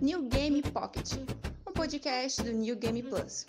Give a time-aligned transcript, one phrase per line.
[0.00, 1.12] New Game Pocket,
[1.68, 3.46] um podcast do New Game Plus.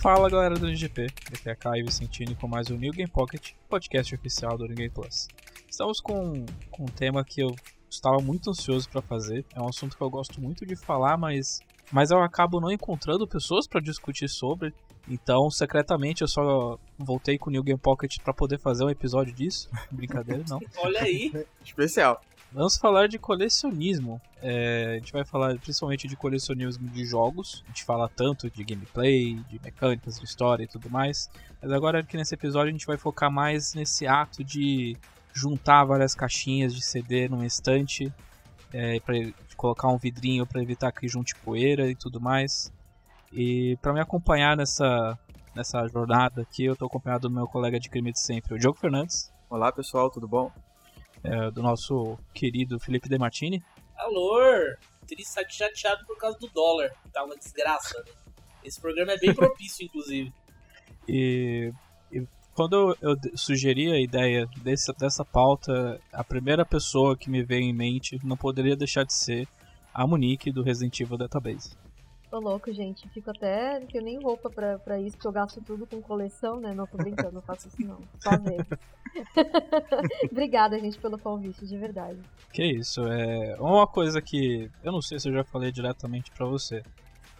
[0.00, 4.12] Fala galera do NGP, aqui é Caio Vicentini com mais um New Game Pocket, podcast
[4.12, 5.28] oficial do New Game Plus.
[5.70, 7.54] Estamos com, com um tema que eu
[7.94, 11.60] estava muito ansioso para fazer, é um assunto que eu gosto muito de falar, mas,
[11.90, 14.74] mas eu acabo não encontrando pessoas para discutir sobre,
[15.08, 19.32] então secretamente eu só voltei com o New Game Pocket para poder fazer um episódio
[19.32, 20.60] disso, brincadeira não.
[20.82, 21.32] Olha aí,
[21.64, 22.20] Especial.
[22.54, 24.20] Vamos falar de colecionismo.
[24.42, 27.64] É, a gente vai falar principalmente de colecionismo de jogos.
[27.64, 31.30] A gente fala tanto de gameplay, de mecânicas, de história e tudo mais.
[31.62, 34.98] Mas agora aqui nesse episódio a gente vai focar mais nesse ato de
[35.32, 38.12] juntar várias caixinhas de CD num estante,
[38.72, 39.14] é, para
[39.56, 42.72] colocar um vidrinho para evitar que junte poeira e tudo mais.
[43.32, 45.18] E para me acompanhar nessa
[45.54, 48.78] nessa jornada aqui, eu estou acompanhado do meu colega de crime de sempre, o Diogo
[48.78, 49.30] Fernandes.
[49.50, 50.50] Olá pessoal, tudo bom?
[51.24, 53.62] é, do nosso querido Felipe De Martini.
[53.96, 54.40] alô!
[55.06, 56.90] Triste aqui chateado por causa do dólar.
[57.12, 58.12] Tá uma desgraça, né?
[58.64, 60.32] Esse programa é bem propício, inclusive.
[61.08, 61.72] E
[62.54, 67.62] quando eu, eu sugeri a ideia desse, dessa pauta, a primeira pessoa que me veio
[67.62, 69.48] em mente não poderia deixar de ser
[69.92, 71.76] a Monique do Resident Evil Database.
[72.30, 73.06] Tô louco, gente.
[73.10, 73.78] Fico até.
[73.78, 76.72] Não tenho nem roupa pra, pra isso, porque eu gasto tudo com coleção, né?
[76.72, 77.98] Não tô brincando, não faço isso não.
[78.20, 78.30] Só.
[80.32, 82.18] Obrigada, gente, pelo convite, de verdade.
[82.50, 86.46] Que isso, é uma coisa que eu não sei se eu já falei diretamente pra
[86.46, 86.82] você,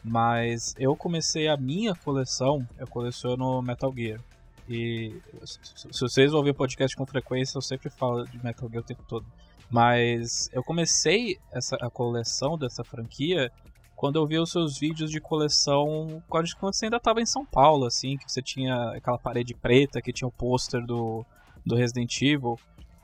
[0.05, 4.21] mas eu comecei a minha coleção, eu coleciono Metal Gear.
[4.69, 8.87] E se vocês ouvem o podcast com frequência, eu sempre falo de Metal Gear o
[8.87, 9.27] tempo todo.
[9.71, 13.51] Mas eu comecei essa, a coleção dessa franquia
[13.97, 17.87] quando eu vi os seus vídeos de coleção quando você ainda estava em São Paulo,
[17.87, 21.25] assim, que você tinha aquela parede preta que tinha o pôster do,
[21.65, 22.59] do Resident Evil.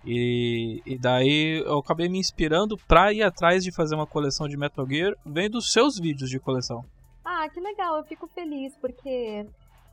[0.05, 4.57] E, e daí eu acabei me inspirando pra ir atrás de fazer uma coleção de
[4.57, 6.85] Metal Gear vendo os seus vídeos de coleção.
[7.25, 9.47] Ah, que legal, eu fico feliz, porque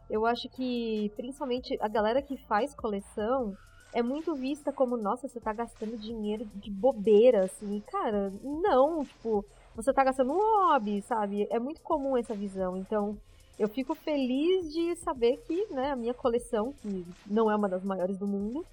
[0.10, 3.56] eu acho que, principalmente, a galera que faz coleção
[3.94, 7.82] é muito vista como, nossa, você tá gastando dinheiro de bobeira, assim.
[7.92, 9.46] Cara, não, tipo,
[9.76, 11.48] você tá gastando um hobby, sabe?
[11.50, 12.76] É muito comum essa visão.
[12.78, 13.18] Então,
[13.58, 17.84] eu fico feliz de saber que, né, a minha coleção, que não é uma das
[17.84, 18.66] maiores do mundo,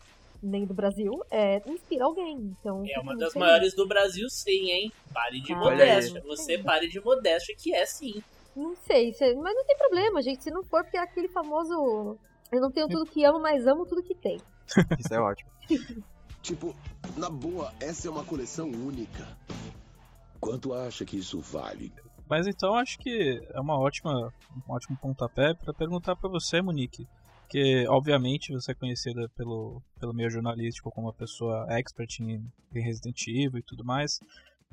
[0.43, 2.53] nem do Brasil, é, inspira alguém.
[2.59, 3.49] Então, É uma das feliz.
[3.49, 4.93] maiores do Brasil, sim, hein?
[5.15, 6.21] Pare de Ah, modéstia.
[6.27, 8.21] Você pare de modéstia, que é sim.
[8.55, 10.43] Não sei, se- mas não tem problema, gente.
[10.43, 12.19] Se não for, porque é aquele famoso.
[12.51, 14.39] Eu não tenho tudo que amo, mas amo tudo que tem.
[14.99, 15.51] Isso é ótimo.
[16.43, 16.75] Tipo,
[17.17, 19.25] na boa, essa é uma coleção única.
[20.41, 21.93] Quanto acha que isso vale?
[22.29, 24.13] Mas então acho que é uma ótima,
[24.69, 27.07] um ótimo pontapé para perguntar para você, Monique.
[27.49, 32.43] Que obviamente você é conhecida pelo, pelo meio jornalístico como uma pessoa expert em,
[32.75, 34.19] em Resident Evil e tudo mais.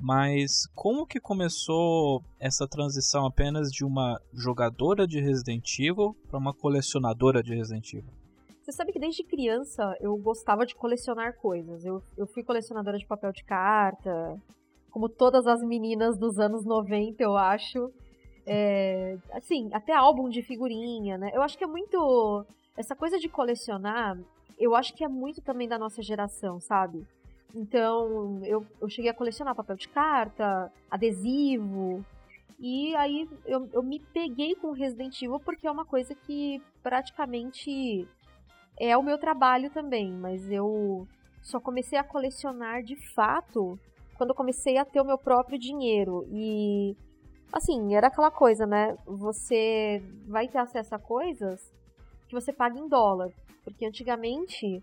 [0.00, 6.54] Mas como que começou essa transição apenas de uma jogadora de Resident Evil para uma
[6.54, 8.10] colecionadora de Resident Evil?
[8.62, 11.84] Você sabe que desde criança eu gostava de colecionar coisas.
[11.84, 14.40] Eu, eu fui colecionadora de papel de carta,
[14.90, 17.90] como todas as meninas dos anos 90, eu acho.
[18.46, 21.30] É, assim, até álbum de figurinha, né?
[21.34, 22.46] Eu acho que é muito.
[22.76, 24.18] Essa coisa de colecionar,
[24.58, 27.06] eu acho que é muito também da nossa geração, sabe?
[27.54, 32.04] Então, eu, eu cheguei a colecionar papel de carta, adesivo.
[32.58, 38.06] E aí eu, eu me peguei com Resident Evil porque é uma coisa que praticamente
[38.78, 41.06] é o meu trabalho também, mas eu
[41.42, 43.78] só comecei a colecionar de fato
[44.16, 46.26] quando eu comecei a ter o meu próprio dinheiro.
[46.30, 46.94] E
[47.52, 48.96] assim, era aquela coisa, né?
[49.06, 51.72] Você vai ter acesso a coisas
[52.28, 53.30] que você paga em dólar.
[53.64, 54.82] Porque antigamente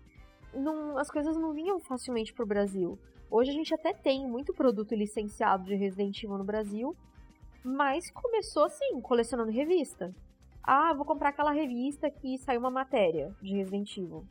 [0.54, 2.98] não- as coisas não vinham facilmente pro Brasil.
[3.30, 6.96] Hoje a gente até tem muito produto licenciado de Resident Evil no Brasil,
[7.62, 10.14] mas começou assim, colecionando revista.
[10.62, 14.24] Ah, vou comprar aquela revista que saiu uma matéria de Resident Evil.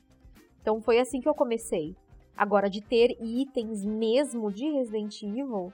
[0.62, 1.96] Então foi assim que eu comecei.
[2.36, 5.74] Agora, de ter itens mesmo de Resident Evil,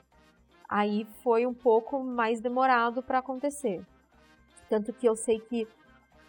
[0.69, 3.86] aí foi um pouco mais demorado pra acontecer.
[4.69, 5.68] Tanto que eu sei que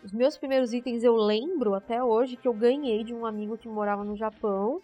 [0.04, 3.66] os meus primeiros itens eu lembro até hoje que eu ganhei de um amigo que
[3.66, 4.82] morava no Japão.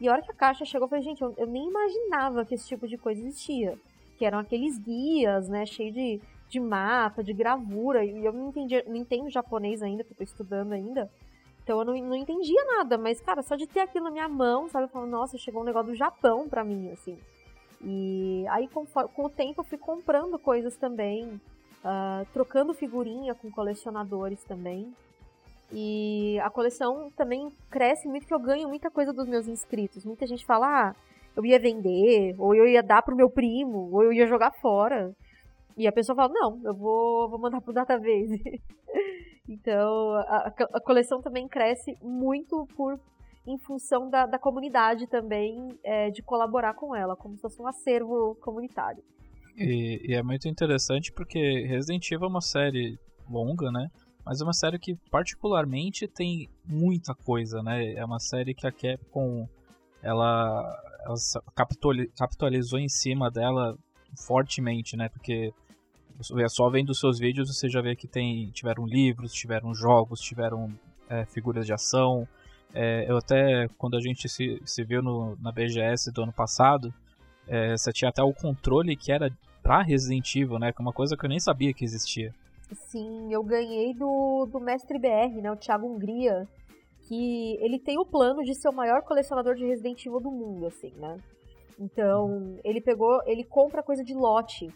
[0.00, 2.54] E a hora que a caixa chegou, eu falei, gente, eu, eu nem imaginava que
[2.54, 3.78] esse tipo de coisa existia.
[4.18, 8.04] Que eram aqueles guias, né, cheio de, de mapa, de gravura.
[8.04, 11.08] E eu não, entendi, não entendo japonês ainda, porque eu tô estudando ainda.
[11.62, 14.68] Então eu não, não entendia nada, mas, cara, só de ter aquilo na minha mão,
[14.68, 14.86] sabe?
[14.86, 17.16] Eu falo, nossa, chegou um negócio do Japão pra mim, assim.
[17.80, 21.40] E aí, com, com o tempo, eu fui comprando coisas também,
[21.84, 24.92] uh, trocando figurinha com colecionadores também.
[25.72, 30.04] E a coleção também cresce muito, que eu ganho muita coisa dos meus inscritos.
[30.04, 30.94] Muita gente fala, ah,
[31.34, 35.14] eu ia vender, ou eu ia dar pro meu primo, ou eu ia jogar fora.
[35.76, 38.60] E a pessoa fala, não, eu vou, vou mandar pro database.
[39.48, 43.00] então, a, a, coleção também cresce muito por
[43.46, 47.66] em função da, da comunidade também, é, de colaborar com ela, como se fosse um
[47.66, 49.02] acervo comunitário.
[49.56, 53.88] E, e, é muito interessante porque Resident Evil é uma série longa, né?
[54.24, 57.92] Mas é uma série que particularmente tem muita coisa, né?
[57.94, 59.48] É uma série que a Capcom
[60.02, 60.62] ela,
[61.04, 61.14] ela
[62.16, 63.76] capitalizou em cima dela
[64.26, 65.08] fortemente, né?
[65.08, 65.52] Porque
[66.38, 70.72] é só vendo seus vídeos você já vê que tem tiveram livros, tiveram jogos, tiveram
[71.08, 72.26] é, figuras de ação,
[72.74, 76.92] é, eu até, quando a gente se, se viu no, na BGS do ano passado,
[77.52, 79.30] é, você tinha até o controle que era
[79.62, 80.72] pra Resident Evil, né?
[80.72, 82.34] Que é uma coisa que eu nem sabia que existia.
[82.72, 85.52] Sim, eu ganhei do, do mestre BR, né?
[85.52, 86.48] O Thiago Hungria.
[87.06, 90.66] Que ele tem o plano de ser o maior colecionador de Resident Evil do mundo,
[90.66, 91.18] assim, né?
[91.78, 94.72] Então, ele pegou, ele compra coisa de lote.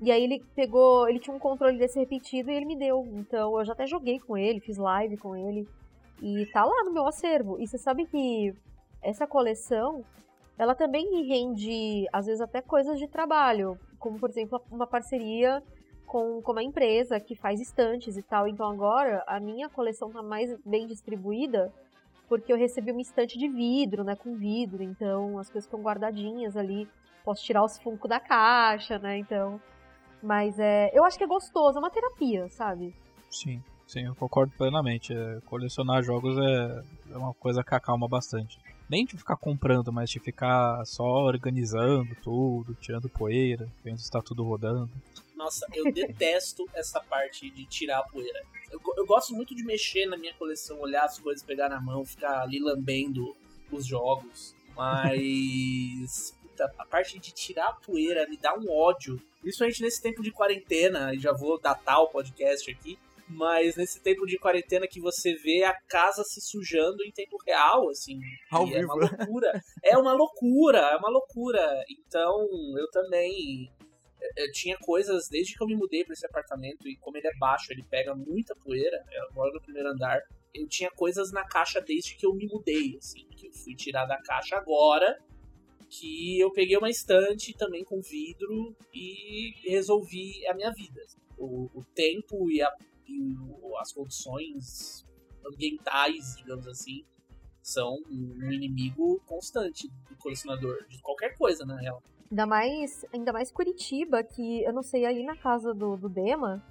[0.00, 3.06] E aí ele pegou, ele tinha um controle desse repetido e ele me deu.
[3.12, 5.68] Então, eu já até joguei com ele, fiz live com ele.
[6.22, 7.60] E tá lá no meu acervo.
[7.60, 8.54] E você sabe que
[9.02, 10.02] essa coleção,
[10.60, 13.78] ela também rende, às vezes, até coisas de trabalho.
[13.98, 15.62] Como, por exemplo, uma parceria
[16.06, 18.46] com, com uma empresa que faz estantes e tal.
[18.46, 21.72] Então agora a minha coleção tá mais bem distribuída
[22.28, 26.58] porque eu recebi uma estante de vidro, né, com vidro, então as coisas estão guardadinhas
[26.58, 26.86] ali.
[27.24, 29.16] Posso tirar os funcos da caixa, né?
[29.16, 29.58] Então,
[30.22, 32.94] mas é, eu acho que é gostoso, é uma terapia, sabe?
[33.30, 33.62] Sim.
[33.86, 35.12] Sim, eu concordo plenamente.
[35.12, 38.56] É, colecionar jogos é, é uma coisa que acalma bastante.
[38.90, 44.20] Nem de ficar comprando, mas de ficar só organizando tudo, tirando poeira, vendo se está
[44.20, 44.90] tudo rodando.
[45.36, 48.42] Nossa, eu detesto essa parte de tirar a poeira.
[48.68, 52.04] Eu, eu, gosto muito de mexer na minha coleção, olhar as coisas, pegar na mão,
[52.04, 53.36] ficar ali lambendo
[53.70, 54.56] os jogos.
[54.74, 59.22] Mas puta, a parte de tirar a poeira me dá um ódio.
[59.40, 62.98] Principalmente nesse tempo de quarentena, e já vou datar o podcast aqui
[63.30, 67.88] mas nesse tempo de quarentena que você vê a casa se sujando em tempo real,
[67.88, 68.18] assim.
[68.50, 68.92] Ao é vivo.
[68.92, 69.62] uma loucura.
[69.84, 71.84] é uma loucura, é uma loucura.
[71.88, 72.46] Então,
[72.76, 73.70] eu também
[74.36, 77.36] eu tinha coisas desde que eu me mudei para esse apartamento e como ele é
[77.38, 79.02] baixo, ele pega muita poeira.
[79.10, 80.20] Eu moro no primeiro andar.
[80.54, 84.04] Eu tinha coisas na caixa desde que eu me mudei, assim, que eu fui tirar
[84.06, 85.16] da caixa agora,
[85.88, 91.00] que eu peguei uma estante também com vidro e resolvi a minha vida.
[91.38, 92.70] O, o tempo e a
[93.10, 93.36] e
[93.78, 95.04] as condições
[95.46, 97.04] ambientais, digamos assim,
[97.62, 102.02] são um inimigo constante do colecionador, de qualquer coisa, na real.
[102.30, 106.64] Ainda mais, ainda mais Curitiba, que eu não sei aí na casa do, do Dema,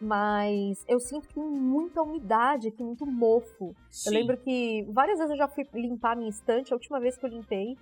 [0.00, 3.74] mas eu sinto que tem muita umidade aqui, muito mofo.
[3.90, 4.08] Sim.
[4.08, 7.24] Eu lembro que várias vezes eu já fui limpar minha estante, a última vez que
[7.24, 7.76] eu limpei,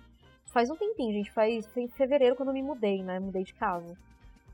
[0.45, 3.53] faz um tempinho, gente, faz, foi em fevereiro quando eu me mudei, né, mudei de
[3.53, 3.97] casa.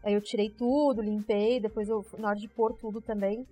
[0.04, 3.46] Aí eu tirei tudo, limpei, depois eu, na hora de pôr tudo também.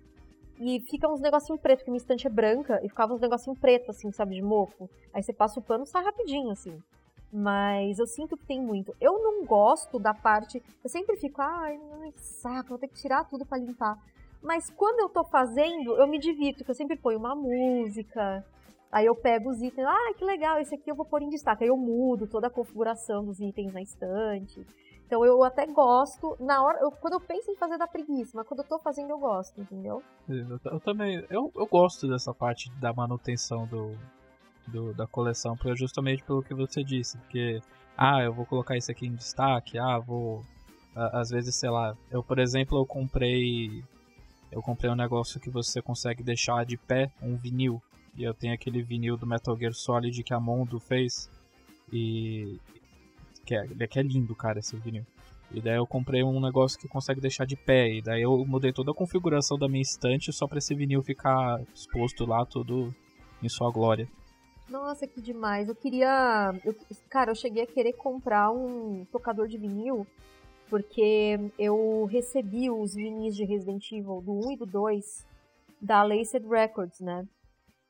[0.60, 3.90] E fica uns negocinho preto, porque minha estante é branca, e ficava uns negocinho preto,
[3.90, 4.90] assim, sabe, de mofo.
[5.12, 6.82] Aí você passa o pano sai rapidinho, assim.
[7.32, 8.94] Mas eu sinto que tem muito.
[9.00, 10.62] Eu não gosto da parte.
[10.82, 11.78] Eu sempre fico, ai,
[12.16, 13.98] saco, vou ter que tirar tudo para limpar.
[14.42, 18.44] Mas quando eu tô fazendo, eu me divirto, porque eu sempre ponho uma música.
[18.90, 21.64] Aí eu pego os itens, ah, que legal, esse aqui eu vou pôr em destaque.
[21.64, 24.66] Aí eu mudo toda a configuração dos itens na estante.
[25.08, 28.46] Então eu até gosto, na hora, eu, quando eu penso em fazer da preguiça, mas
[28.46, 30.02] quando eu tô fazendo eu gosto, entendeu?
[30.28, 33.96] Eu, eu também, eu, eu gosto dessa parte da manutenção do,
[34.66, 37.58] do, da coleção, justamente pelo que você disse, porque,
[37.96, 40.44] ah, eu vou colocar isso aqui em destaque, ah, vou,
[40.94, 43.82] às vezes, sei lá, eu, por exemplo, eu comprei,
[44.52, 47.80] eu comprei um negócio que você consegue deixar de pé, um vinil,
[48.14, 51.30] e eu tenho aquele vinil do Metal Gear Solid que a Mondo fez,
[51.90, 52.60] e,
[53.48, 55.06] que é, que é lindo, cara, esse vinil.
[55.50, 57.88] E daí eu comprei um negócio que consegue deixar de pé.
[57.94, 61.58] E daí eu mudei toda a configuração da minha estante só pra esse vinil ficar
[61.74, 62.94] exposto lá, tudo
[63.42, 64.06] em sua glória.
[64.68, 65.68] Nossa, que demais.
[65.68, 66.52] Eu queria.
[66.62, 66.74] Eu,
[67.08, 70.06] cara, eu cheguei a querer comprar um tocador de vinil.
[70.68, 75.26] Porque eu recebi os vinis de Resident Evil do 1 e do 2
[75.80, 77.26] da Laced Records, né?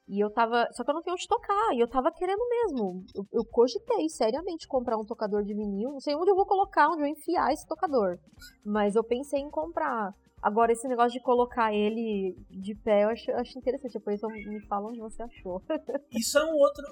[0.08, 0.66] E eu tava.
[0.72, 1.74] Só que eu não tenho onde tocar.
[1.74, 3.04] E eu tava querendo mesmo.
[3.14, 5.92] Eu, eu cogitei seriamente comprar um tocador de vinil.
[5.92, 8.18] Não sei onde eu vou colocar, onde eu enfiar esse tocador.
[8.64, 10.14] Mas eu pensei em comprar.
[10.40, 13.92] Agora, esse negócio de colocar ele de pé, eu acho, eu acho interessante.
[13.92, 15.60] Depois me fala onde você achou.
[16.10, 16.84] Isso é um outro.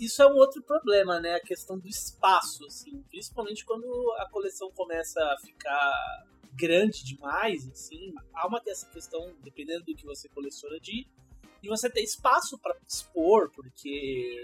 [0.00, 1.34] isso é um outro problema, né?
[1.34, 3.02] A questão do espaço, assim.
[3.10, 3.86] Principalmente quando
[4.18, 8.12] a coleção começa a ficar grande demais, assim.
[8.32, 11.06] Há uma essa questão, dependendo do que você coleciona, de,
[11.64, 14.42] de você ter espaço para expor, porque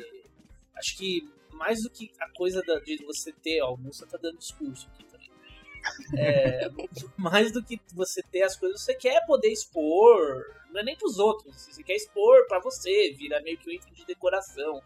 [0.74, 4.16] acho que mais do que a coisa da, de você ter, ó, o Musa tá
[4.16, 5.30] dando discurso aqui também.
[6.16, 6.70] É,
[7.18, 11.18] mais do que você ter as coisas, você quer poder expor, não é nem pros
[11.18, 14.82] outros, você quer expor para você, vira meio que um item de decoração.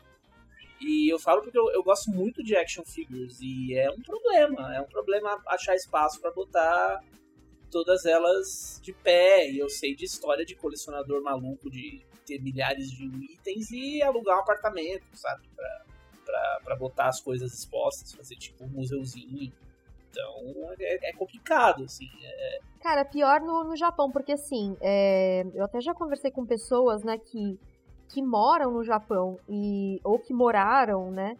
[0.81, 4.75] E eu falo porque eu, eu, gosto muito de action figures e é um problema,
[4.75, 7.01] é um problema achar espaço para botar
[7.71, 9.49] todas elas de pé.
[9.49, 14.39] E eu sei de história de colecionador maluco de ter milhares de itens e alugar
[14.39, 15.49] um apartamento, sabe?
[15.55, 15.85] Pra,
[16.25, 19.53] pra, pra botar as coisas expostas, fazer tipo um museuzinho.
[20.11, 22.09] Então é, é complicado, assim.
[22.23, 22.59] É...
[22.81, 25.45] Cara, pior no, no Japão, porque assim, é...
[25.55, 27.59] eu até já conversei com pessoas, né, que
[28.09, 31.37] que moram no Japão e ou que moraram, né?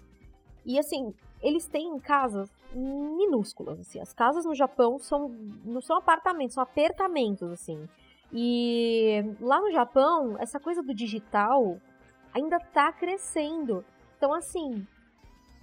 [0.65, 4.01] E assim, eles têm casas minúsculas, assim.
[4.01, 5.29] As casas no Japão são
[5.65, 7.89] não são apartamentos, são apertamentos, assim.
[8.37, 11.81] E lá no Japão, essa coisa do digital
[12.35, 13.85] ainda tá crescendo.
[14.17, 14.85] Então, assim,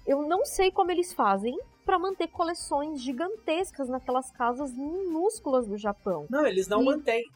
[0.08, 6.26] eu não sei como eles fazem para manter coleções gigantescas naquelas casas minúsculas do Japão.
[6.30, 6.86] Não, eles não e...
[6.86, 7.30] mantêm.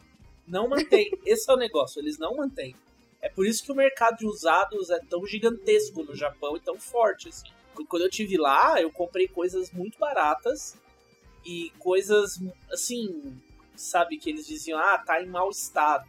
[0.48, 1.12] Não mantêm.
[1.26, 2.74] Esse é o negócio, eles não mantêm.
[3.22, 6.80] É por isso que o mercado de usados é tão gigantesco no Japão e tão
[6.80, 7.50] forte, assim.
[7.90, 10.78] Quando eu tive lá, eu comprei coisas muito baratas
[11.44, 12.40] e coisas,
[12.72, 13.38] assim,
[13.76, 16.06] sabe, que eles diziam, ah, tá em mau estado.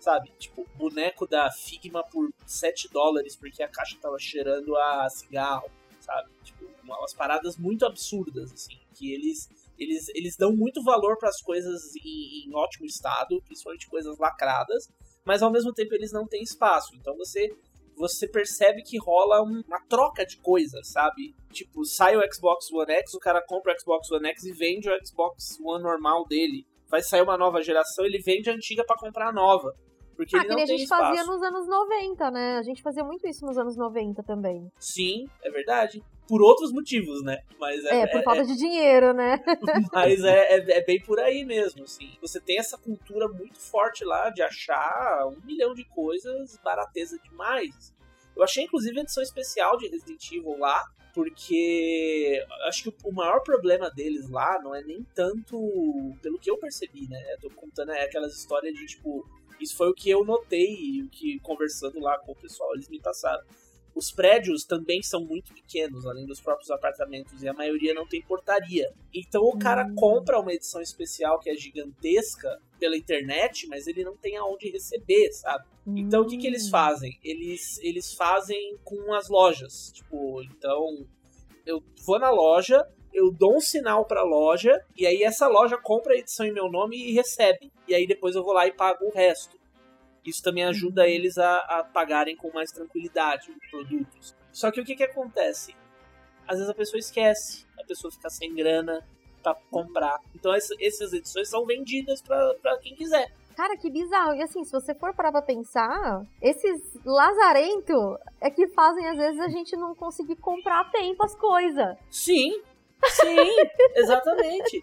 [0.00, 5.70] Sabe, tipo, boneco da Figma por 7 dólares porque a caixa tava cheirando a cigarro,
[6.00, 6.28] sabe?
[6.42, 11.40] Tipo, umas paradas muito absurdas, assim, que eles eles, eles dão muito valor para as
[11.40, 14.88] coisas em, em, ótimo estado, principalmente coisas lacradas,
[15.24, 16.94] mas ao mesmo tempo eles não têm espaço.
[16.94, 17.50] Então você
[17.94, 21.34] você percebe que rola uma troca de coisas, sabe?
[21.52, 24.88] Tipo, sai o Xbox One X, o cara compra o Xbox One X e vende
[24.88, 26.66] o Xbox One normal dele.
[26.92, 29.74] Vai sair uma nova geração, ele vende a antiga para comprar a nova.
[30.14, 31.02] Porque ah, ele não que tem a gente espaço.
[31.02, 32.58] fazia nos anos 90, né?
[32.58, 34.70] A gente fazia muito isso nos anos 90 também.
[34.78, 36.04] Sim, é verdade.
[36.28, 37.38] Por outros motivos, né?
[37.58, 38.44] Mas é, é por é, falta é...
[38.44, 39.38] de dinheiro, né?
[39.90, 42.12] Mas é, é, é, bem por aí mesmo, assim.
[42.20, 47.94] Você tem essa cultura muito forte lá de achar um milhão de coisas barateza demais.
[48.36, 50.84] Eu achei, inclusive, a edição especial de Resident Evil lá,
[51.14, 55.56] porque acho que o maior problema deles lá não é nem tanto,
[56.22, 57.20] pelo que eu percebi, né?
[57.34, 59.26] Eu tô contando é aquelas histórias de tipo
[59.60, 62.88] isso foi o que eu notei e o que conversando lá com o pessoal eles
[62.88, 63.44] me passaram.
[63.94, 68.22] Os prédios também são muito pequenos, além dos próprios apartamentos, e a maioria não tem
[68.22, 68.90] portaria.
[69.12, 69.94] Então o cara hum.
[69.94, 75.30] compra uma edição especial que é gigantesca pela internet, mas ele não tem aonde receber,
[75.34, 75.64] sabe?
[75.86, 75.98] Hum.
[75.98, 76.70] Então o que, que eles hum.
[76.70, 77.16] fazem?
[77.22, 79.92] Eles, eles fazem com as lojas.
[79.94, 81.06] Tipo, então
[81.64, 82.84] eu vou na loja,
[83.14, 86.68] eu dou um sinal pra loja, e aí essa loja compra a edição em meu
[86.68, 87.70] nome e recebe.
[87.86, 89.56] E aí depois eu vou lá e pago o resto.
[90.26, 91.08] Isso também ajuda uhum.
[91.08, 94.34] eles a, a pagarem com mais tranquilidade os produtos.
[94.50, 95.72] Só que o que, que acontece?
[96.48, 99.06] Às vezes a pessoa esquece, a pessoa fica sem grana
[99.42, 100.18] para comprar.
[100.34, 103.32] Então essa, essas edições são vendidas para quem quiser.
[103.56, 104.34] Cara, que bizarro.
[104.34, 109.40] E assim, se você for parar pra pensar, esses lazarento é que fazem às vezes
[109.40, 111.96] a gente não conseguir comprar a tempo as coisas.
[112.10, 112.62] Sim,
[113.08, 113.36] Sim,
[113.96, 114.82] exatamente.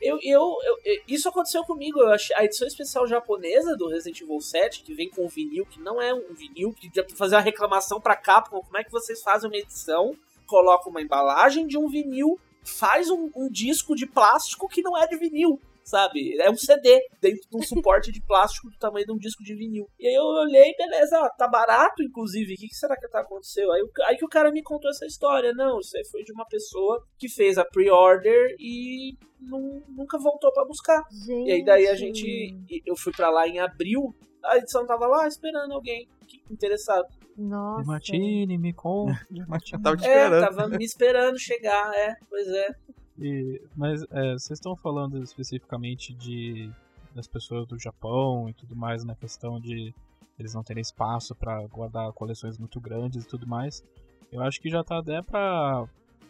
[0.00, 2.00] Eu, eu, eu, isso aconteceu comigo.
[2.00, 5.80] Eu achei a edição especial japonesa do Resident Evil 7, que vem com vinil, que
[5.80, 8.60] não é um vinil, que dá pra fazer uma reclamação pra Capcom.
[8.60, 10.14] Como é que vocês fazem uma edição,
[10.46, 15.06] colocam uma embalagem de um vinil, faz um, um disco de plástico que não é
[15.06, 15.60] de vinil?
[15.84, 16.40] sabe?
[16.40, 19.54] É um CD dentro de um suporte de plástico do tamanho de um disco de
[19.54, 19.88] vinil.
[19.98, 22.54] E aí eu olhei, beleza, ó, tá barato, inclusive.
[22.54, 23.70] O que, que será que tá acontecendo?
[23.70, 25.52] Aí, aí que o cara me contou essa história.
[25.52, 30.50] Não, isso aí foi de uma pessoa que fez a pre-order e não, nunca voltou
[30.52, 31.02] para buscar.
[31.12, 31.48] Gente.
[31.48, 32.56] E aí daí a gente.
[32.86, 36.08] Eu fui para lá em abril, a edição tava lá esperando alguém
[36.50, 37.06] interessado.
[37.36, 37.86] Nossa.
[37.86, 39.26] Martini, me conta.
[39.82, 40.40] tava te É, esperando.
[40.56, 42.74] tava me esperando chegar, é, pois é.
[43.18, 46.70] E, mas é, vocês estão falando especificamente de
[47.14, 49.94] das pessoas do Japão e tudo mais na questão de
[50.36, 53.84] eles não terem espaço para guardar coleções muito grandes e tudo mais.
[54.32, 55.86] Eu acho que já tá até para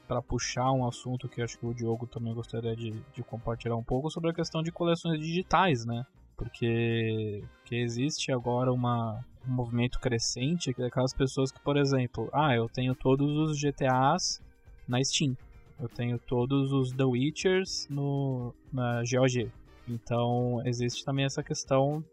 [0.06, 3.82] para puxar um assunto que acho que o Diogo também gostaria de, de compartilhar um
[3.82, 6.04] pouco sobre a questão de coleções digitais, né?
[6.36, 12.28] Porque, porque existe agora uma, um movimento crescente que é aquelas pessoas que, por exemplo,
[12.32, 14.40] ah, eu tenho todos os GTAs
[14.86, 15.36] na Steam.
[15.80, 19.50] Eu tenho todos os The Witchers no, na GOG.
[19.88, 22.04] Então existe também essa questão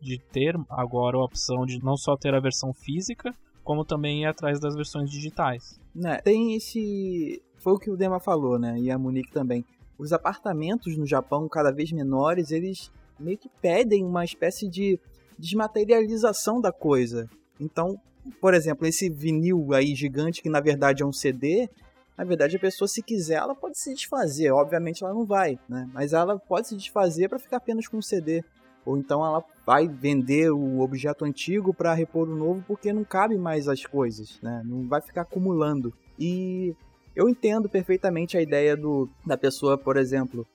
[0.00, 4.26] de ter agora a opção de não só ter a versão física, como também ir
[4.26, 5.80] atrás das versões digitais.
[5.94, 7.42] Né, tem esse.
[7.58, 8.78] Foi o que o Dema falou, né?
[8.78, 9.64] E a Monique também.
[9.96, 14.98] Os apartamentos no Japão, cada vez menores, eles meio que pedem uma espécie de
[15.38, 17.28] desmaterialização da coisa.
[17.60, 17.96] Então,
[18.40, 21.68] por exemplo, esse vinil aí gigante, que na verdade é um CD,
[22.16, 24.50] na verdade a pessoa, se quiser, ela pode se desfazer.
[24.52, 25.88] Obviamente ela não vai, né?
[25.92, 28.42] Mas ela pode se desfazer para ficar apenas com um CD.
[28.86, 33.36] Ou então ela vai vender o objeto antigo para repor o novo porque não cabe
[33.36, 34.62] mais as coisas, né?
[34.64, 35.92] Não vai ficar acumulando.
[36.18, 36.74] E
[37.16, 40.46] eu entendo perfeitamente a ideia do, da pessoa, por exemplo,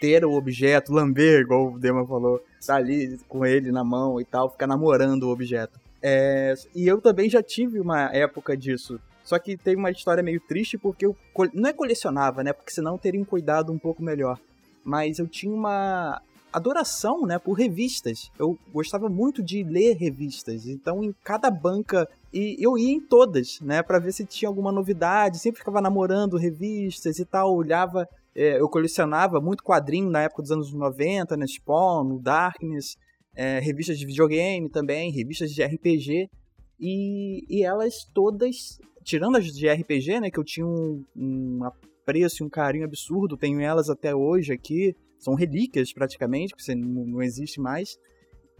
[0.00, 4.24] ter o objeto, lamber, igual o Dema falou, tá ali com ele na mão e
[4.24, 5.78] tal, ficar namorando o objeto.
[6.02, 9.00] É, e eu também já tive uma época disso.
[9.24, 11.16] Só que teve uma história meio triste porque eu
[11.52, 12.52] não é colecionava, né?
[12.52, 14.38] Porque senão teria um cuidado um pouco melhor.
[14.82, 18.30] Mas eu tinha uma adoração, né, por revistas.
[18.38, 20.66] Eu gostava muito de ler revistas.
[20.66, 24.72] Então, em cada banca e eu ia em todas, né, para ver se tinha alguma
[24.72, 25.38] novidade.
[25.38, 28.08] Sempre ficava namorando revistas e tal, olhava
[28.38, 31.44] é, eu colecionava muito quadrinho na época dos anos 90, né?
[31.44, 32.96] Spawn, no Darkness,
[33.34, 36.30] é, revistas de videogame também, revistas de RPG.
[36.78, 40.30] E, e elas todas, tirando as de RPG, né?
[40.30, 44.94] Que eu tinha um, um apreço e um carinho absurdo, tenho elas até hoje aqui.
[45.18, 47.98] São relíquias praticamente, porque não, não existe mais.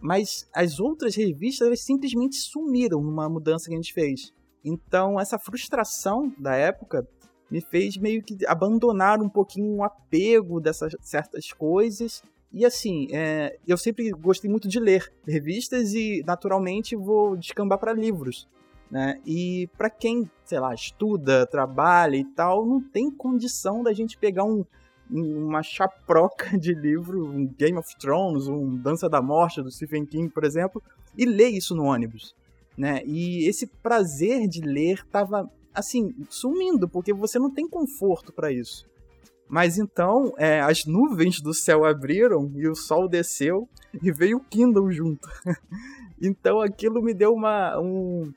[0.01, 4.33] Mas as outras revistas, elas simplesmente sumiram numa mudança que a gente fez.
[4.61, 7.07] Então, essa frustração da época
[7.49, 12.21] me fez meio que abandonar um pouquinho o apego dessas certas coisas.
[12.51, 17.93] E assim, é, eu sempre gostei muito de ler revistas e naturalmente vou descambar para
[17.93, 18.47] livros.
[18.89, 19.19] Né?
[19.25, 24.43] E para quem, sei lá, estuda, trabalha e tal, não tem condição da gente pegar
[24.43, 24.65] um,
[25.09, 30.29] uma chaproca de livro, um Game of Thrones, um Dança da Morte do Stephen King,
[30.29, 30.81] por exemplo,
[31.15, 32.35] e ler isso no ônibus.
[32.75, 33.03] Né?
[33.05, 35.49] E esse prazer de ler tava
[35.79, 38.87] assim, sumindo, porque você não tem conforto para isso.
[39.49, 43.67] Mas então, é, as nuvens do céu abriram e o sol desceu
[44.01, 45.27] e veio o Kindle junto.
[46.21, 48.31] então aquilo me deu uma, um,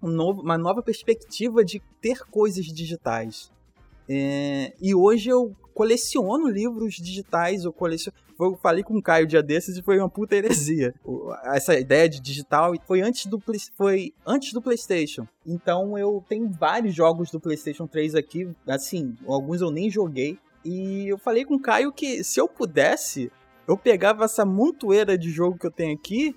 [0.00, 3.50] um novo, uma nova perspectiva de ter coisas digitais.
[4.08, 8.16] É, e hoje eu coleciono livros digitais, eu coleciono.
[8.38, 10.94] Eu falei com o Caio dia desses e foi uma puta heresia.
[11.44, 13.42] Essa ideia de digital foi antes do
[13.76, 15.26] foi antes do PlayStation.
[15.46, 20.38] Então eu tenho vários jogos do PlayStation 3 aqui, assim, alguns eu nem joguei.
[20.64, 23.30] E eu falei com o Caio que se eu pudesse,
[23.68, 26.34] eu pegava essa montoeira de jogo que eu tenho aqui,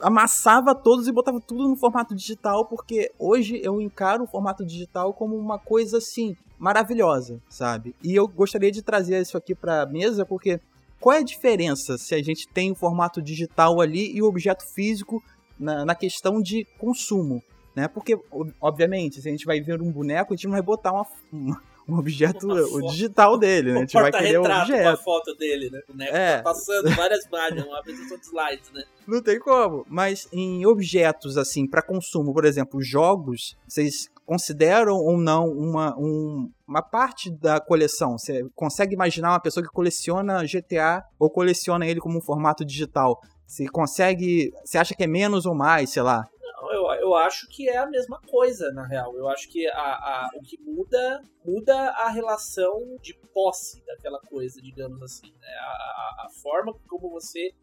[0.00, 5.12] amassava todos e botava tudo no formato digital, porque hoje eu encaro o formato digital
[5.12, 7.94] como uma coisa assim maravilhosa, sabe?
[8.02, 10.60] E eu gostaria de trazer isso aqui para mesa porque
[11.00, 14.64] qual é a diferença se a gente tem o formato digital ali e o objeto
[14.64, 15.22] físico
[15.58, 17.42] na, na questão de consumo,
[17.74, 17.88] né?
[17.88, 18.18] Porque
[18.60, 21.60] obviamente, se a gente vai ver um boneco, a gente não vai botar uma, uma
[21.88, 23.78] um objeto o digital dele, né?
[23.78, 24.82] A gente vai querer um objeto.
[24.82, 25.80] com a foto dele, né?
[25.88, 26.36] O boneco é.
[26.38, 28.84] tá passando várias páginas, uma apresentação de slides, né?
[29.06, 29.86] Não tem como.
[29.88, 36.50] Mas em objetos, assim, para consumo, por exemplo, jogos, vocês consideram ou não uma, um,
[36.66, 38.18] uma parte da coleção?
[38.18, 43.20] Você consegue imaginar uma pessoa que coleciona GTA ou coleciona ele como um formato digital?
[43.46, 44.50] Você consegue.
[44.64, 46.28] Você acha que é menos ou mais, sei lá?
[46.42, 49.16] Não, eu, eu acho que é a mesma coisa, na real.
[49.16, 54.60] Eu acho que a, a, o que muda muda a relação de posse daquela coisa,
[54.60, 55.32] digamos assim.
[55.40, 55.48] Né?
[55.60, 57.54] A, a, a forma como você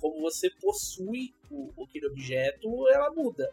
[0.00, 3.52] como você possui o, aquele objeto, ela muda.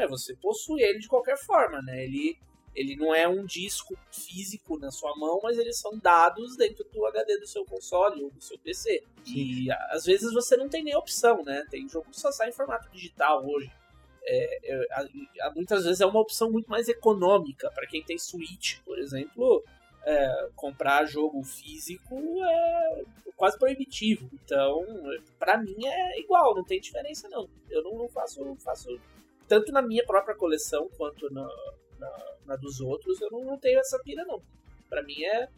[0.00, 2.04] É, você possui ele de qualquer forma, né?
[2.04, 2.38] Ele,
[2.74, 7.04] ele não é um disco físico na sua mão, mas eles são dados dentro do
[7.06, 9.02] HD do seu console ou do seu PC.
[9.24, 9.34] Sim.
[9.34, 11.66] E às vezes você não tem nem opção, né?
[11.70, 13.70] Tem jogo que só sai em formato digital hoje.
[14.22, 18.98] É, é, muitas vezes é uma opção muito mais econômica para quem tem Switch, por
[18.98, 19.64] exemplo.
[20.02, 23.02] É, comprar jogo físico é
[23.36, 24.30] quase proibitivo.
[24.32, 24.84] Então,
[25.38, 27.48] para mim é igual, não tem diferença não.
[27.68, 28.98] Eu não, não faço, faço
[29.50, 31.44] tanto na minha própria coleção quanto na,
[31.98, 32.10] na,
[32.46, 34.40] na dos outros, eu não, não, tenho essa pira, não.
[34.88, 35.48] Para mim é.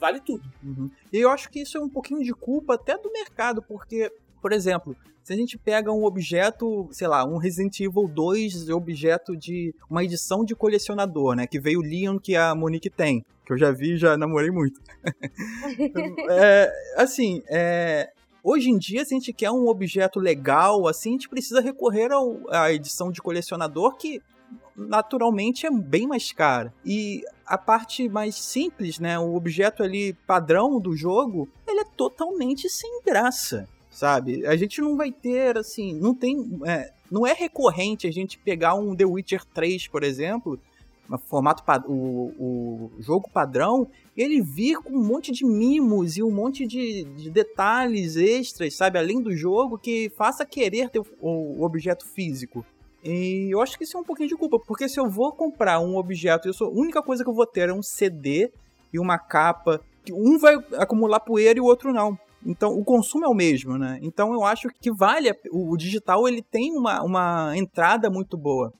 [0.00, 0.42] Vale tudo.
[0.62, 0.90] Uhum.
[1.12, 4.52] E eu acho que isso é um pouquinho de culpa até do mercado, porque, por
[4.52, 9.72] exemplo, se a gente pega um objeto, sei lá, um Resident Evil 2 objeto de
[9.88, 11.46] uma edição de colecionador, né?
[11.46, 13.24] Que veio o Leon que a Monique tem.
[13.44, 14.80] Que eu já vi já namorei muito.
[16.30, 18.10] é, assim, é,
[18.50, 22.10] Hoje em dia, se a gente quer um objeto legal, assim, a gente precisa recorrer
[22.10, 24.22] ao, à edição de colecionador, que
[24.74, 26.72] naturalmente é bem mais cara.
[26.82, 32.70] E a parte mais simples, né, o objeto ali padrão do jogo, ele é totalmente
[32.70, 34.46] sem graça sabe?
[34.46, 36.60] A gente não vai ter, assim, não tem.
[36.64, 40.60] É, não é recorrente a gente pegar um The Witcher 3, por exemplo,
[41.16, 46.66] formato o, o jogo padrão, ele vir com um monte de mimos e um monte
[46.66, 52.04] de, de detalhes extras, sabe, além do jogo, que faça querer ter o, o, objeto
[52.06, 52.66] físico.
[53.02, 55.80] E eu acho que isso é um pouquinho de culpa, porque se eu vou comprar
[55.80, 58.50] um objeto, eu sou, a única coisa que eu vou ter é um CD
[58.92, 62.18] e uma capa, que um vai acumular poeira e o outro não.
[62.44, 63.98] Então, o consumo é o mesmo, né?
[64.02, 65.32] Então, eu acho que vale.
[65.50, 68.72] O, digital ele tem uma, uma entrada muito boa.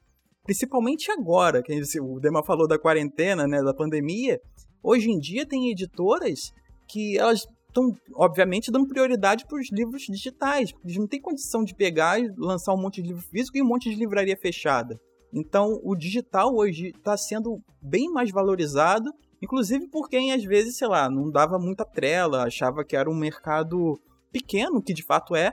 [0.49, 3.63] Principalmente agora, que o Dema falou da quarentena, né?
[3.63, 4.41] Da pandemia.
[4.83, 6.53] Hoje em dia, tem editoras
[6.89, 10.73] que elas estão, obviamente, dando prioridade para os livros digitais.
[10.83, 13.67] Eles não têm condição de pegar e lançar um monte de livro físico e um
[13.67, 14.99] monte de livraria fechada.
[15.35, 20.89] Então, o digital hoje está sendo bem mais valorizado Inclusive por quem às vezes, sei
[20.89, 23.99] lá, não dava muita trela, achava que era um mercado
[24.33, 25.53] pequeno, que de fato é,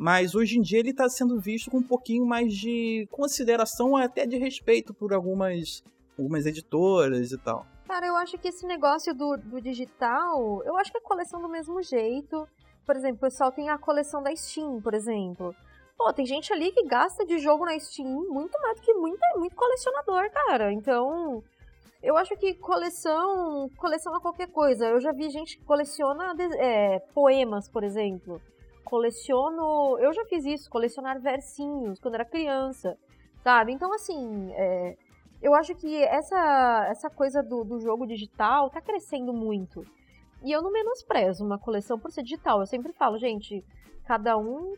[0.00, 4.24] mas hoje em dia ele está sendo visto com um pouquinho mais de consideração, até
[4.24, 5.84] de respeito por algumas,
[6.18, 7.66] algumas editoras e tal.
[7.86, 11.50] Cara, eu acho que esse negócio do, do digital, eu acho que é coleção do
[11.50, 12.48] mesmo jeito.
[12.86, 15.54] Por exemplo, o pessoal tem a coleção da Steam, por exemplo.
[15.98, 19.20] Pô, tem gente ali que gasta de jogo na Steam muito mais do que muito,
[19.36, 20.72] muito colecionador, cara.
[20.72, 21.44] Então,
[22.02, 24.86] eu acho que coleção, coleção é qualquer coisa.
[24.86, 28.40] Eu já vi gente que coleciona é, poemas, por exemplo.
[28.90, 32.98] Coleciono, eu já fiz isso, colecionar versinhos quando era criança,
[33.40, 33.72] sabe?
[33.72, 34.96] Então assim, é,
[35.40, 39.84] eu acho que essa essa coisa do, do jogo digital tá crescendo muito.
[40.42, 42.58] E eu não menosprezo uma coleção por ser digital.
[42.58, 43.64] Eu sempre falo, gente,
[44.04, 44.74] cada um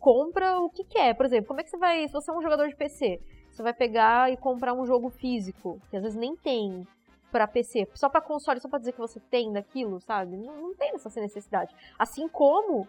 [0.00, 1.14] compra o que quer.
[1.14, 3.62] Por exemplo, como é que você vai, se você é um jogador de PC, você
[3.62, 6.84] vai pegar e comprar um jogo físico, que às vezes nem tem
[7.30, 10.36] para PC, só para console, só para dizer que você tem daquilo, sabe?
[10.36, 11.72] Não, não tem essa necessidade.
[11.96, 12.88] Assim como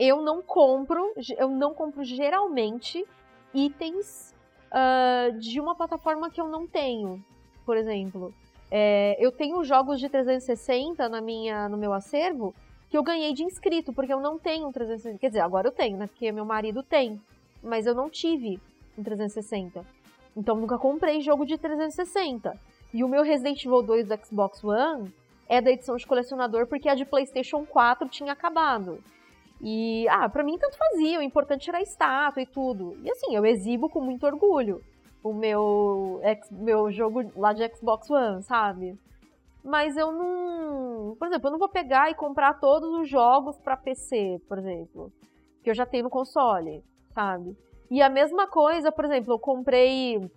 [0.00, 3.06] eu não compro, eu não compro geralmente
[3.52, 4.34] itens
[4.72, 7.22] uh, de uma plataforma que eu não tenho,
[7.66, 8.32] por exemplo.
[8.70, 12.54] É, eu tenho jogos de 360 na minha, no meu acervo
[12.88, 15.18] que eu ganhei de inscrito, porque eu não tenho um 360.
[15.18, 16.06] Quer dizer, agora eu tenho, né?
[16.06, 17.20] Porque meu marido tem.
[17.62, 18.58] Mas eu não tive
[18.96, 19.84] em 360.
[20.36, 22.58] Então nunca comprei jogo de 360.
[22.92, 25.12] E o meu Resident Evil 2 do Xbox One
[25.48, 28.98] é da edição de colecionador porque a de PlayStation 4 tinha acabado.
[29.62, 32.96] E, ah, pra mim tanto fazia, o importante era a estátua e tudo.
[33.02, 34.82] E assim, eu exibo com muito orgulho
[35.22, 38.98] o meu, ex, meu jogo lá de Xbox One, sabe?
[39.62, 41.14] Mas eu não.
[41.18, 45.12] Por exemplo, eu não vou pegar e comprar todos os jogos para PC, por exemplo.
[45.62, 47.56] Que eu já tenho no console, sabe?
[47.90, 50.30] E a mesma coisa, por exemplo, eu comprei.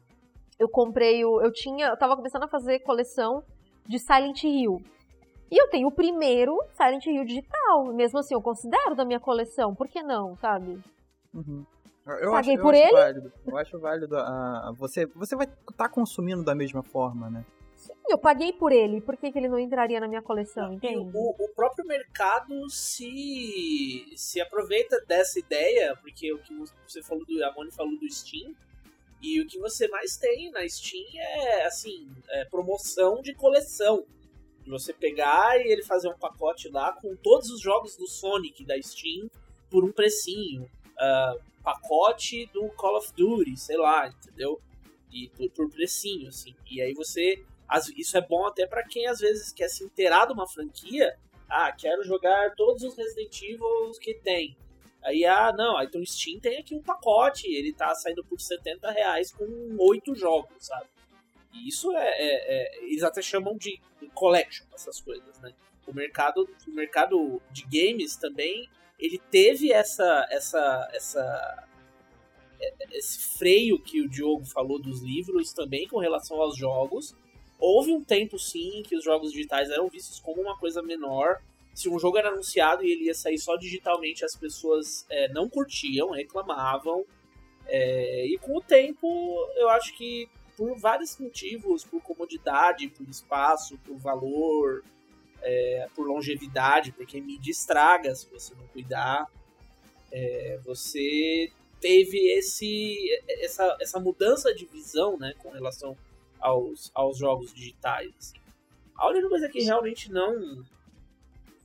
[0.59, 1.41] Eu comprei o.
[1.41, 1.87] Eu tinha.
[1.87, 3.43] Eu tava começando a fazer coleção
[3.87, 4.81] de Silent Hill.
[5.53, 7.93] E eu tenho o primeiro Silent Hill digital.
[7.93, 9.75] Mesmo assim, eu considero da minha coleção.
[9.75, 10.81] Por que não, sabe?
[11.31, 11.63] Uhum.
[12.07, 12.87] Eu Paguei acho, por eu ele?
[12.87, 13.33] Acho válido.
[13.45, 14.15] Eu acho válido.
[14.17, 17.45] Uh, você, você vai estar tá consumindo da mesma forma, né?
[18.09, 21.11] eu paguei por ele, por que, que ele não entraria na minha coleção, entende?
[21.13, 26.55] O, o, próprio mercado se, se aproveita dessa ideia, porque o que
[26.87, 27.43] você falou do.
[27.43, 28.55] A Moni falou do Steam.
[29.21, 34.05] E o que você mais tem na Steam é assim, é promoção de coleção.
[34.63, 38.65] De você pegar e ele fazer um pacote lá com todos os jogos do Sonic
[38.65, 39.29] da Steam
[39.69, 40.63] por um precinho.
[40.93, 44.61] Uh, pacote do Call of Duty, sei lá, entendeu?
[45.11, 46.55] E por, por precinho, assim.
[46.69, 47.43] E aí você
[47.95, 51.17] isso é bom até para quem às vezes quer se inteirar de uma franquia.
[51.49, 54.55] Ah, quero jogar todos os Resident Evil que tem.
[55.03, 58.89] Aí, ah, não, então o Steam tem aqui um pacote, ele tá saindo por 70
[58.89, 59.45] reais com
[59.77, 60.87] oito jogos, sabe?
[61.53, 63.79] E isso é, é, é, Eles até chamam de
[64.13, 65.53] collection, essas coisas, né?
[65.87, 71.67] O mercado, o mercado de games também, ele teve essa, essa, essa,
[72.59, 77.15] é, esse freio que o Diogo falou dos livros também com relação aos jogos,
[77.65, 81.41] Houve um tempo, sim, que os jogos digitais eram vistos como uma coisa menor.
[81.73, 85.49] Se um jogo era anunciado e ele ia sair só digitalmente, as pessoas é, não
[85.49, 87.05] curtiam, reclamavam.
[87.65, 89.07] É, e com o tempo,
[89.55, 94.83] eu acho que por vários motivos, por comodidade, por espaço, por valor,
[95.41, 99.27] é, por longevidade, porque mídia estraga se você não cuidar,
[100.11, 105.97] é, você teve esse, essa, essa mudança de visão né, com relação
[106.39, 108.13] aos, aos jogos digitais.
[108.17, 108.37] Assim.
[108.95, 110.63] A única coisa que realmente não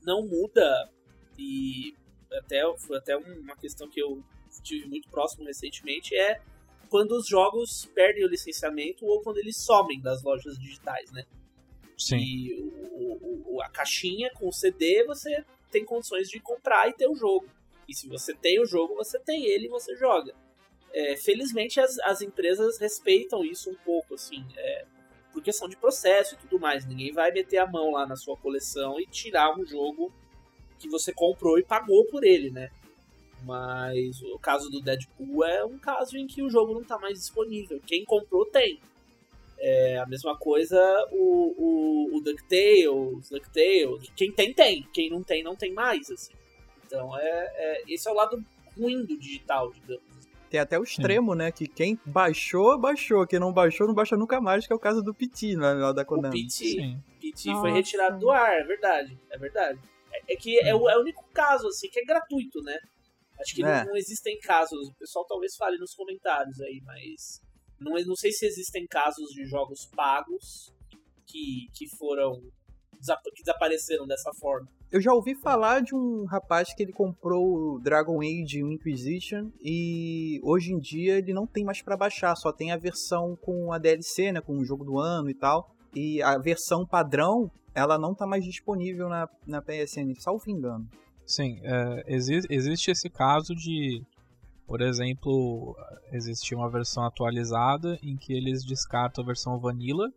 [0.01, 0.89] não muda
[1.37, 1.93] e
[2.31, 4.23] até foi até uma questão que eu
[4.63, 6.41] tive muito próximo recentemente é
[6.89, 11.23] quando os jogos perdem o licenciamento ou quando eles somem das lojas digitais, né?
[11.97, 12.17] Sim.
[12.17, 17.07] E o, o, a caixinha com o CD você tem condições de comprar e ter
[17.07, 17.47] o jogo.
[17.87, 20.33] E se você tem o jogo, você tem ele e você joga.
[20.91, 24.85] É, felizmente as, as empresas respeitam isso um pouco, assim, é,
[25.31, 26.85] por questão de processo e tudo mais.
[26.85, 30.11] Ninguém vai meter a mão lá na sua coleção e tirar um jogo
[30.79, 32.69] que você comprou e pagou por ele, né?
[33.43, 37.17] Mas o caso do Deadpool é um caso em que o jogo não está mais
[37.17, 37.79] disponível.
[37.85, 38.79] Quem comprou tem.
[39.61, 40.79] É a mesma coisa
[41.11, 44.09] o, o, o DuckTales, DuckTales.
[44.15, 44.87] Quem tem, tem.
[44.93, 46.33] Quem não tem, não tem mais, assim.
[46.85, 48.43] Então, é, é, esse é o lado
[48.77, 50.09] ruim do digital, digamos.
[50.49, 51.37] Tem até o extremo, Sim.
[51.37, 51.51] né?
[51.51, 53.27] Que quem baixou, baixou.
[53.27, 55.73] Quem não baixou, não baixa nunca mais, que é o caso do Piti, né?
[55.73, 56.29] Lá da Konami.
[56.29, 56.97] O Piti.
[57.19, 59.17] Piti foi retirado do ar, é verdade.
[59.29, 59.79] É verdade.
[60.11, 62.79] É, é que é o, é o único caso, assim, que é gratuito, né?
[63.39, 64.89] Acho que não, não, existem casos.
[64.89, 67.41] O pessoal talvez fale nos comentários aí, mas.
[67.79, 70.73] Não, não sei se existem casos de jogos pagos
[71.25, 72.41] que, que foram.
[72.41, 74.67] que desapareceram dessa forma.
[74.91, 80.39] Eu já ouvi falar de um rapaz que ele comprou o Dragon Age Inquisition e
[80.43, 83.77] hoje em dia ele não tem mais para baixar, só tem a versão com a
[83.77, 85.75] DLC, né, com o jogo do ano e tal.
[85.95, 90.89] E a versão padrão, ela não tá mais disponível na, na PSN, salvo engano.
[91.29, 94.01] Sim, é, exi existe esse caso de,
[94.65, 95.77] por exemplo,
[96.11, 100.11] existir uma versão atualizada em que eles descartam a versão vanilla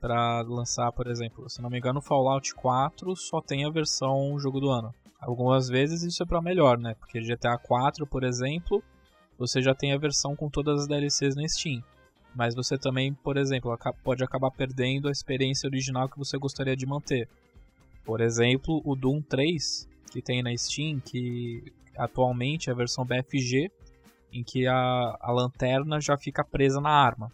[0.00, 4.58] para lançar, por exemplo, se não me engano, Fallout 4 só tem a versão jogo
[4.58, 4.92] do ano.
[5.20, 6.96] Algumas vezes isso é para melhor, né?
[6.96, 8.82] Porque GTA 4, por exemplo,
[9.38, 11.84] você já tem a versão com todas as DLCs na Steam.
[12.34, 16.84] Mas você também, por exemplo, pode acabar perdendo a experiência original que você gostaria de
[16.84, 17.28] manter.
[18.04, 23.70] Por exemplo, o Doom 3, que tem na Steam, que atualmente é a versão BFG,
[24.32, 27.32] em que a, a lanterna já fica presa na arma.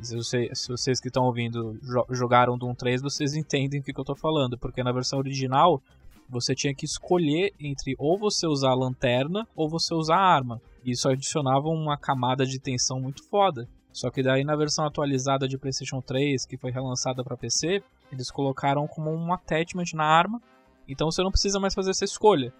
[0.00, 1.78] Se, você, se vocês que estão ouvindo
[2.10, 5.80] jogaram Doom 3, vocês entendem o que, que eu estou falando, porque na versão original
[6.28, 10.60] você tinha que escolher entre ou você usar a lanterna ou você usar a arma.
[10.84, 13.68] Isso adicionava uma camada de tensão muito foda.
[13.92, 18.30] Só que daí na versão atualizada de PlayStation 3, que foi relançada para PC, eles
[18.30, 20.40] colocaram como um attachment na arma,
[20.88, 22.52] então você não precisa mais fazer essa escolha.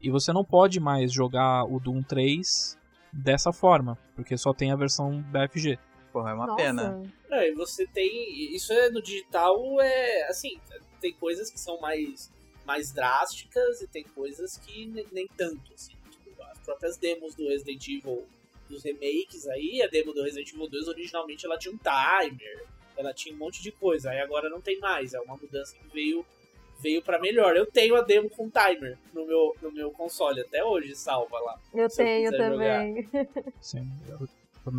[0.00, 2.76] E você não pode mais jogar o Doom 3
[3.12, 5.78] dessa forma, porque só tem a versão BFG.
[6.12, 6.62] Porra, é uma Nossa.
[6.62, 7.02] pena.
[7.30, 8.54] É, e você tem.
[8.54, 10.28] Isso é no digital, é.
[10.28, 10.60] Assim,
[11.00, 12.30] tem coisas que são mais,
[12.66, 15.94] mais drásticas e tem coisas que nem, nem tanto, assim.
[16.10, 18.26] Tipo, as próprias demos do Resident Evil,
[18.68, 23.14] dos remakes aí, a demo do Resident Evil 2 originalmente ela tinha um timer, ela
[23.14, 25.14] tinha um monte de coisa, aí agora não tem mais.
[25.14, 26.24] É uma mudança que veio
[26.82, 27.56] veio para melhor.
[27.56, 31.58] Eu tenho a demo com timer no meu, no meu console até hoje, salva lá.
[31.72, 33.08] Eu tenho eu também.
[33.60, 34.28] Sim, eu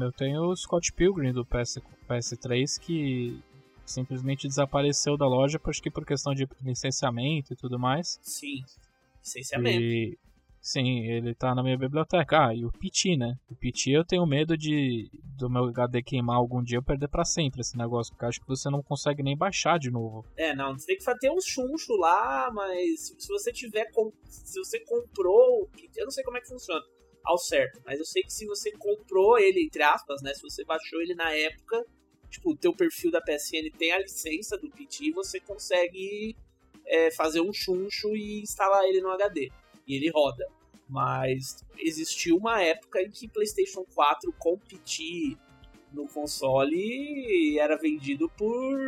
[0.02, 3.38] eu tenho o Scott Pilgrim do PS, PS3 que
[3.86, 8.18] simplesmente desapareceu da loja, acho que por questão de licenciamento e tudo mais.
[8.22, 8.64] Sim,
[9.22, 9.82] licenciamento.
[9.82, 10.18] E,
[10.64, 12.48] sim, ele tá na minha biblioteca.
[12.48, 13.36] Ah, e o PT, né?
[13.50, 17.26] O PT eu tenho medo de do meu HD queimar algum dia eu perder para
[17.26, 20.26] sempre esse negócio, porque acho que você não consegue nem baixar de novo.
[20.38, 23.88] É, não, você tem que ter uns chuncho lá, mas se você tiver.
[24.26, 25.70] Se você comprou.
[25.96, 26.82] Eu não sei como é que funciona
[27.26, 27.82] ao certo.
[27.86, 30.34] Mas eu sei que se você comprou ele, entre aspas, né?
[30.34, 31.86] Se você baixou ele na época,
[32.30, 36.36] tipo, o teu perfil da PSN tem a licença do PT, você consegue
[36.86, 39.52] é, fazer um chuncho e instalar ele no HD.
[39.88, 40.48] E ele roda.
[40.88, 45.38] Mas existiu uma época em que PlayStation 4 com PT
[45.94, 48.80] no console era vendido por,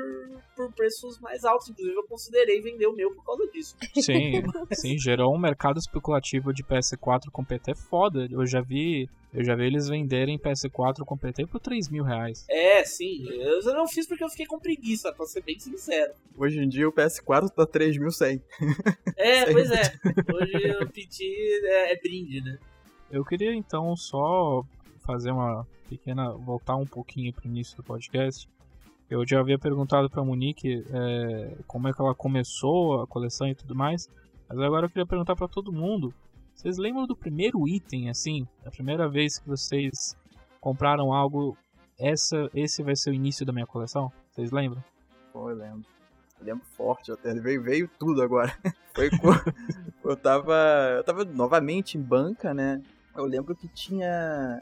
[0.55, 1.69] por preços mais altos.
[1.69, 3.75] Inclusive, eu considerei vender o meu por causa disso.
[3.95, 8.27] Sim, sim, gerou um mercado especulativo de PS4 com PT foda.
[8.29, 9.09] Eu já vi.
[9.33, 12.45] Eu já vi eles venderem PS4 com PT por 3 mil reais.
[12.49, 13.25] É, sim.
[13.29, 16.13] Eu não fiz porque eu fiquei com preguiça, pra ser bem sincero.
[16.37, 18.41] Hoje em dia o PS4 tá 3.100.
[19.17, 19.81] É, pois é.
[20.33, 22.57] Hoje o PT é, é brinde, né?
[23.11, 24.63] Eu queria então só
[25.05, 26.31] fazer uma pequena.
[26.31, 28.49] voltar um pouquinho pro início do podcast.
[29.09, 33.55] Eu já havia perguntado pra Monique é, como é que ela começou a coleção e
[33.55, 34.09] tudo mais.
[34.49, 36.13] Mas agora eu queria perguntar para todo mundo.
[36.55, 38.47] Vocês lembram do primeiro item, assim?
[38.65, 40.15] A primeira vez que vocês
[40.59, 41.55] compraram algo,
[41.99, 44.11] essa, esse vai ser o início da minha coleção?
[44.31, 44.83] Vocês lembram?
[45.31, 45.85] Pô, eu lembro.
[46.39, 47.33] Eu lembro forte até.
[47.35, 48.55] Veio, veio tudo agora.
[48.95, 49.09] Foi
[50.03, 50.55] eu tava.
[50.97, 52.81] Eu tava novamente em banca, né?
[53.15, 54.61] Eu lembro que tinha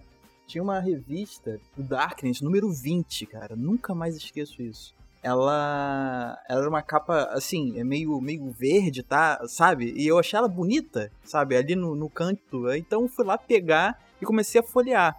[0.54, 3.56] tinha uma revista, o Darkness, número 20, cara.
[3.56, 4.94] Nunca mais esqueço isso.
[5.24, 9.42] Ela, ela era uma capa, assim, é meio, meio verde, tá?
[9.48, 9.94] Sabe?
[9.98, 11.56] E eu achei ela bonita, sabe?
[11.56, 12.72] Ali no, no canto.
[12.74, 15.18] Então fui lá pegar e comecei a folhear.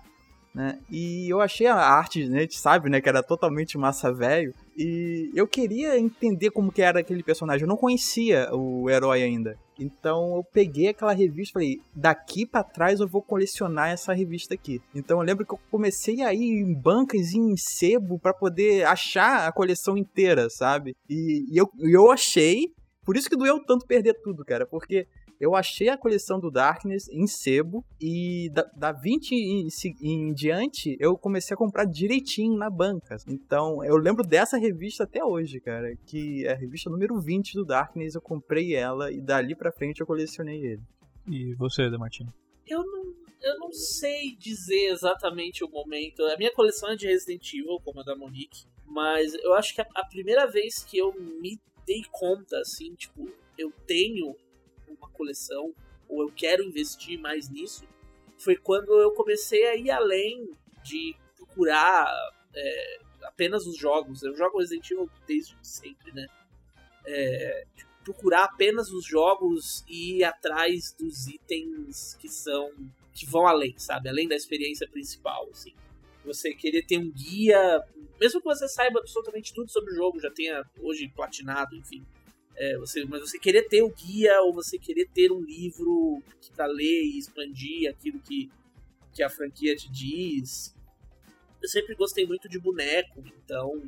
[0.55, 0.79] Né?
[0.89, 4.55] E eu achei a arte, né, a gente sabe, né, que era totalmente massa velho.
[4.77, 7.63] E eu queria entender como que era aquele personagem.
[7.63, 9.59] Eu não conhecia o herói ainda.
[9.79, 14.55] Então eu peguei aquela revista e falei, daqui para trás eu vou colecionar essa revista
[14.55, 14.81] aqui.
[14.95, 19.49] Então eu lembro que eu comecei a ir em bancas em sebo para poder achar
[19.49, 20.97] a coleção inteira, sabe?
[21.09, 22.69] E, e eu, eu achei,
[23.05, 25.07] por isso que doeu tanto perder tudo, cara, porque
[25.45, 29.69] eu achei a coleção do Darkness em sebo e da, da 20 em,
[30.01, 33.17] em, diante eu comecei a comprar direitinho na banca.
[33.29, 37.65] Então eu lembro dessa revista até hoje, cara, que é a revista número 20 do
[37.65, 40.83] Darkness, eu comprei ela e dali pra frente eu colecionei ele.
[41.29, 42.33] E você, Demartino?
[42.67, 43.05] Eu não,
[43.43, 46.23] eu não sei dizer exatamente o momento.
[46.25, 49.83] A minha coleção é de Resident Evil, como a da Monique, mas eu acho que
[49.83, 54.35] a, a primeira vez que eu me dei conta, assim, tipo, eu tenho
[54.95, 55.75] uma coleção,
[56.09, 57.87] ou eu quero investir mais nisso,
[58.39, 60.51] foi quando eu comecei a ir além
[60.83, 62.13] de procurar
[62.55, 64.23] é, apenas os jogos.
[64.23, 66.27] Eu jogo Resident Evil desde sempre, né?
[67.07, 67.65] É,
[68.05, 72.71] procurar apenas os jogos e ir atrás dos itens que são
[73.13, 74.09] que vão além, sabe?
[74.09, 75.73] Além da experiência principal, assim.
[76.25, 77.81] Você querer ter um guia,
[78.21, 82.05] mesmo que você saiba absolutamente tudo sobre o jogo, já tenha hoje platinado, enfim.
[82.57, 86.23] É, você, mas você querer ter o guia ou você querer ter um livro
[86.55, 88.51] para ler e expandir aquilo que,
[89.13, 90.75] que a franquia te diz.
[91.61, 93.83] Eu sempre gostei muito de boneco, então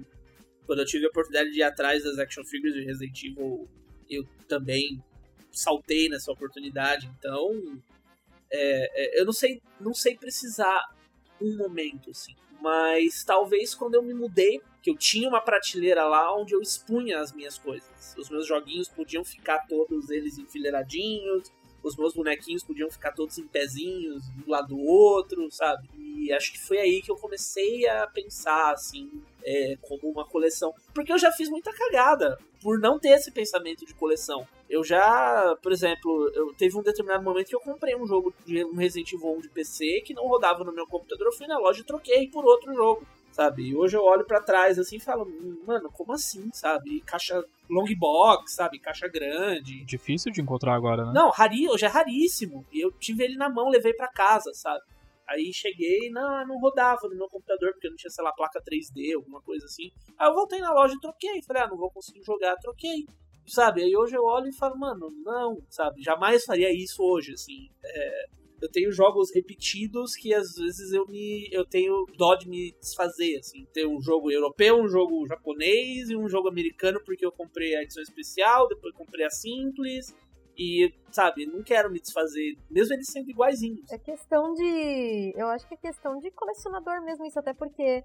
[0.66, 3.68] quando eu tive a oportunidade de ir atrás das action figures de Resident Evil,
[4.10, 5.02] eu também
[5.52, 7.08] saltei nessa oportunidade.
[7.18, 7.80] Então,
[8.50, 10.92] é, é, eu não sei, não sei precisar
[11.40, 16.32] um momento assim, mas talvez quando eu me mudei que eu tinha uma prateleira lá
[16.32, 18.14] onde eu expunha as minhas coisas.
[18.16, 21.50] Os meus joguinhos podiam ficar todos eles enfileiradinhos,
[21.82, 25.88] os meus bonequinhos podiam ficar todos em pezinhos, um lado do outro, sabe?
[25.96, 29.10] E acho que foi aí que eu comecei a pensar, assim,
[29.44, 30.72] é, como uma coleção.
[30.94, 34.46] Porque eu já fiz muita cagada por não ter esse pensamento de coleção.
[34.70, 38.64] Eu já, por exemplo, eu teve um determinado momento que eu comprei um jogo de
[38.64, 41.58] um Resident Evil 1 de PC que não rodava no meu computador, eu fui na
[41.58, 43.04] loja e troquei por outro jogo
[43.36, 43.68] sabe?
[43.68, 45.26] E hoje eu olho para trás assim e falo,
[45.66, 47.02] mano, como assim, sabe?
[47.02, 48.78] Caixa long box, sabe?
[48.78, 49.84] Caixa grande.
[49.84, 51.12] Difícil de encontrar agora, né?
[51.14, 52.64] Não, rari, hoje é raríssimo.
[52.72, 54.80] E eu tive ele na mão, levei para casa, sabe?
[55.28, 59.14] Aí cheguei, não, não rodava no meu computador, porque não tinha, sei lá, placa 3D,
[59.14, 59.90] alguma coisa assim.
[60.18, 61.42] Aí eu voltei na loja e troquei.
[61.42, 63.04] Falei, ah, não vou conseguir jogar, troquei.
[63.46, 63.82] Sabe?
[63.82, 66.02] Aí hoje eu olho e falo, mano, não, sabe?
[66.02, 67.68] Jamais faria isso hoje, assim.
[67.84, 68.26] É,
[68.60, 73.38] eu tenho jogos repetidos que às vezes eu me eu tenho dó de me desfazer
[73.38, 73.66] assim.
[73.72, 77.82] Ter um jogo europeu um jogo japonês e um jogo americano porque eu comprei a
[77.82, 80.14] edição especial depois comprei a simples
[80.58, 83.90] e sabe não quero me desfazer mesmo eles sendo iguaizinhos.
[83.90, 88.02] É questão de eu acho que é questão de colecionador mesmo isso até porque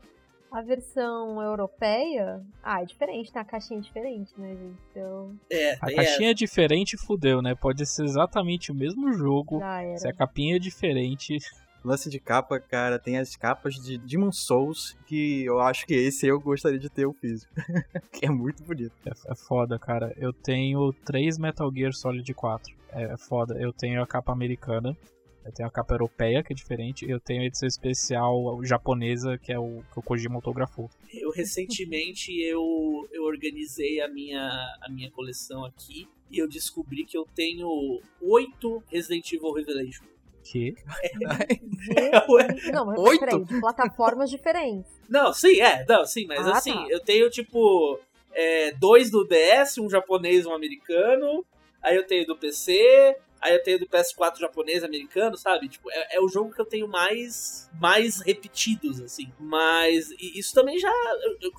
[0.52, 4.80] a versão europeia, ah, é diferente, tem a caixinha diferente, né, gente?
[4.92, 5.40] Então.
[5.50, 7.56] É, a caixinha é diferente, fudeu, né?
[7.56, 9.62] Pode ser exatamente o mesmo jogo.
[9.98, 11.38] Se a capinha é diferente.
[11.84, 16.28] Lance de capa, cara, tem as capas de Demon Souls, que eu acho que esse
[16.28, 17.52] eu gostaria de ter o físico.
[18.14, 18.94] que é muito bonito.
[19.04, 20.14] É, é, foda, cara.
[20.16, 22.76] Eu tenho três Metal Gear Solid 4.
[22.92, 23.60] É, é foda.
[23.60, 24.96] Eu tenho a capa americana,
[25.46, 29.38] eu tenho a capa europeia, que é diferente, e eu tenho a edição especial japonesa,
[29.38, 30.90] que é o que o Kojima autografou.
[31.14, 34.42] Eu recentemente eu, eu organizei a minha,
[34.82, 37.68] a minha coleção aqui e eu descobri que eu tenho
[38.22, 40.06] oito Resident Evil Revelation.
[40.44, 40.74] Que?
[41.04, 41.12] É,
[42.72, 43.20] não, mas Oito?
[43.20, 44.92] peraí, de plataformas diferentes.
[45.08, 46.88] Não, sim, é, não, sim, mas ah, assim, tá.
[46.90, 48.00] eu tenho tipo
[48.34, 51.46] é, dois do DS, um japonês e um americano.
[51.82, 55.68] Aí eu tenho do PC, Aí eu tenho do PS4 japonês, americano, sabe?
[55.68, 59.32] Tipo, é, é, o jogo que eu tenho mais mais repetidos, assim.
[59.40, 60.94] Mas isso também já.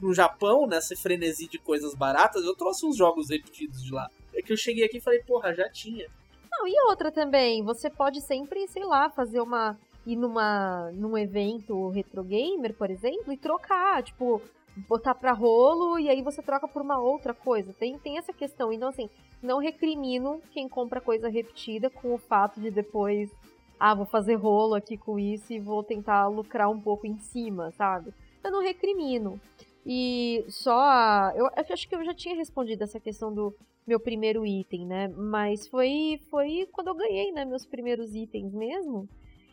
[0.01, 4.09] No Japão, nessa frenesi de coisas baratas, eu trouxe uns jogos repetidos de lá.
[4.33, 6.09] É que eu cheguei aqui e falei, porra, já tinha.
[6.51, 9.77] Não, e outra também, você pode sempre, sei lá, fazer uma.
[10.07, 14.05] ir numa, num evento retro gamer, por exemplo, e trocar.
[14.05, 14.41] Tipo,
[14.77, 17.73] botar pra rolo e aí você troca por uma outra coisa.
[17.73, 18.73] Tem, tem essa questão.
[18.73, 19.09] Então, assim,
[19.43, 23.31] não recrimino quem compra coisa repetida com o fato de depois,
[23.79, 27.71] ah, vou fazer rolo aqui com isso e vou tentar lucrar um pouco em cima,
[27.73, 28.13] sabe?
[28.43, 29.41] Eu não recrimino.
[29.85, 31.31] E só.
[31.35, 33.55] Eu, eu acho que eu já tinha respondido essa questão do
[33.87, 35.09] meu primeiro item, né?
[35.09, 37.45] Mas foi, foi quando eu ganhei, né?
[37.45, 39.09] Meus primeiros itens mesmo.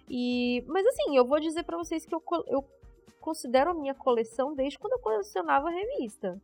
[0.07, 2.63] E, mas assim, eu vou dizer para vocês que eu, eu
[3.19, 6.41] considero a minha coleção desde quando eu colecionava revista.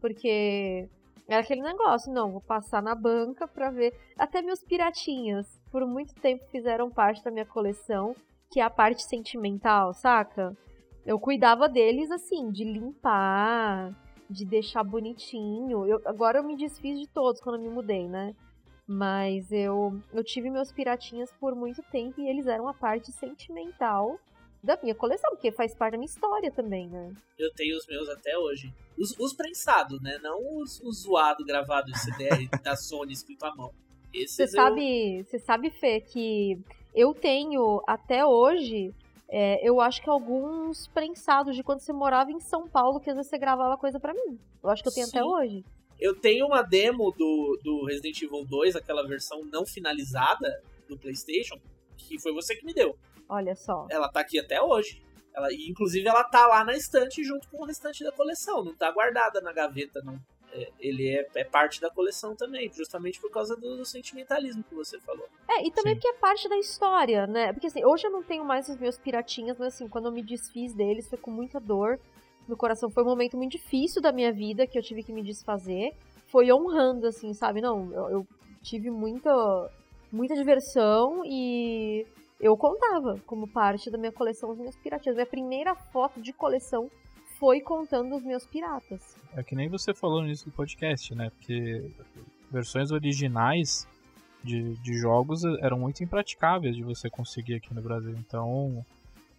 [0.00, 0.88] Porque
[1.26, 3.92] era aquele negócio, não, vou passar na banca pra ver.
[4.18, 8.14] Até meus piratinhas, por muito tempo fizeram parte da minha coleção,
[8.50, 10.56] que é a parte sentimental, saca?
[11.04, 13.94] Eu cuidava deles assim, de limpar,
[14.28, 15.86] de deixar bonitinho.
[15.86, 18.34] Eu, agora eu me desfiz de todos quando me mudei, né?
[18.86, 24.18] Mas eu, eu tive meus piratinhas por muito tempo e eles eram a parte sentimental
[24.62, 27.12] da minha coleção, porque faz parte da minha história também, né?
[27.38, 28.72] Eu tenho os meus até hoje.
[28.96, 30.18] Os, os prensados, né?
[30.22, 33.72] Não os, os zoados gravados CDR da Sony escrito à mão.
[34.12, 34.48] Você eu...
[34.48, 36.58] sabe, você sabe, Fê, que
[36.94, 38.92] eu tenho até hoje,
[39.28, 43.16] é, eu acho que alguns prensados de quando você morava em São Paulo, que às
[43.16, 44.38] vezes você gravava coisa para mim.
[44.62, 45.18] Eu acho que eu tenho Sim.
[45.18, 45.64] até hoje.
[46.00, 51.60] Eu tenho uma demo do, do Resident Evil 2, aquela versão não finalizada do PlayStation,
[51.98, 52.96] que foi você que me deu.
[53.28, 53.86] Olha só.
[53.90, 55.02] Ela tá aqui até hoje.
[55.34, 58.64] Ela, inclusive, ela tá lá na estante junto com o restante da coleção.
[58.64, 60.18] Não tá guardada na gaveta, não.
[60.50, 64.74] É, ele é, é, parte da coleção também, justamente por causa do, do sentimentalismo que
[64.74, 65.28] você falou.
[65.48, 66.00] É, e também Sim.
[66.00, 67.52] porque é parte da história, né?
[67.52, 70.22] Porque assim, hoje eu não tenho mais os meus piratinhas, mas assim, quando eu me
[70.22, 72.00] desfiz deles foi com muita dor
[72.48, 72.90] no coração.
[72.90, 75.92] Foi um momento muito difícil da minha vida que eu tive que me desfazer.
[76.26, 77.60] Foi honrando, assim, sabe?
[77.60, 78.26] Não, eu, eu
[78.62, 79.30] tive muita,
[80.12, 82.06] muita diversão e
[82.40, 85.16] eu contava como parte da minha coleção os meus piratinhas.
[85.16, 86.90] Minha primeira foto de coleção
[87.38, 89.16] foi contando os meus piratas.
[89.36, 91.30] É que nem você falou no início do podcast, né?
[91.30, 91.90] Porque
[92.50, 93.86] versões originais
[94.42, 98.14] de, de jogos eram muito impraticáveis de você conseguir aqui no Brasil.
[98.18, 98.84] Então,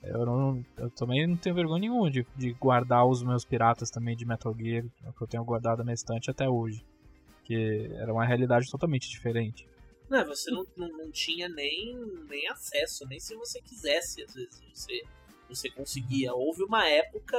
[0.04, 4.16] eu, não, eu também não tenho vergonha nenhuma de, de guardar os meus piratas também
[4.16, 6.84] de Metal Gear, que eu tenho guardado na estante até hoje.
[7.44, 9.68] Que era uma realidade totalmente diferente.
[10.10, 11.96] Não, você não, não, não, tinha nem,
[12.28, 15.04] nem acesso, nem se você quisesse, às vezes você,
[15.48, 16.34] você conseguia.
[16.34, 17.38] Houve uma época.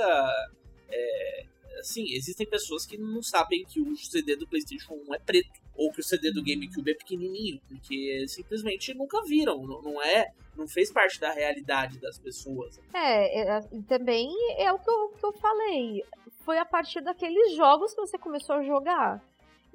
[0.88, 1.46] É,
[1.80, 5.90] assim, existem pessoas que não sabem que o CD do PlayStation 1 é preto, ou
[5.90, 10.32] que o CD do GameCube é pequenininho, porque simplesmente nunca viram, não, não é.
[10.56, 12.78] Não fez parte da realidade das pessoas.
[12.92, 16.02] É, é também é o que eu, que eu falei.
[16.44, 19.24] Foi a partir daqueles jogos que você começou a jogar.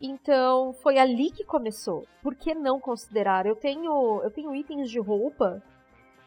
[0.01, 2.05] Então, foi ali que começou.
[2.21, 3.45] Por que não considerar?
[3.45, 5.63] Eu tenho, eu tenho itens de roupa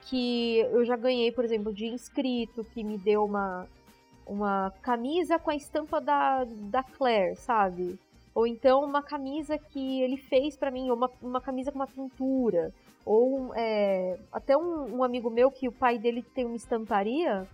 [0.03, 3.67] que eu já ganhei, por exemplo, de inscrito, que me deu uma,
[4.27, 7.99] uma camisa com a estampa da, da Claire, sabe?
[8.35, 11.87] Ou então uma camisa que ele fez para mim, ou uma, uma camisa com uma
[11.87, 12.73] pintura.
[13.05, 17.47] Ou é, até um, um amigo meu que o pai dele tem uma estamparia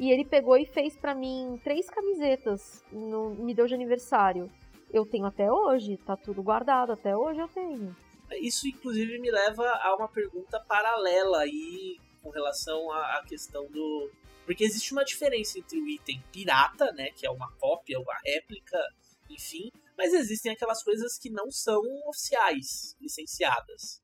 [0.00, 4.50] e ele pegou e fez para mim três camisetas, no, me deu de aniversário
[4.94, 7.96] eu tenho até hoje, tá tudo guardado, até hoje eu tenho.
[8.40, 14.10] Isso, inclusive, me leva a uma pergunta paralela aí com relação à, questão do.
[14.46, 17.10] Porque existe uma diferença entre o item pirata, né?
[17.10, 18.78] Que é uma cópia, uma réplica,
[19.28, 19.68] enfim.
[19.98, 24.00] Mas existem aquelas coisas que não são oficiais, licenciadas.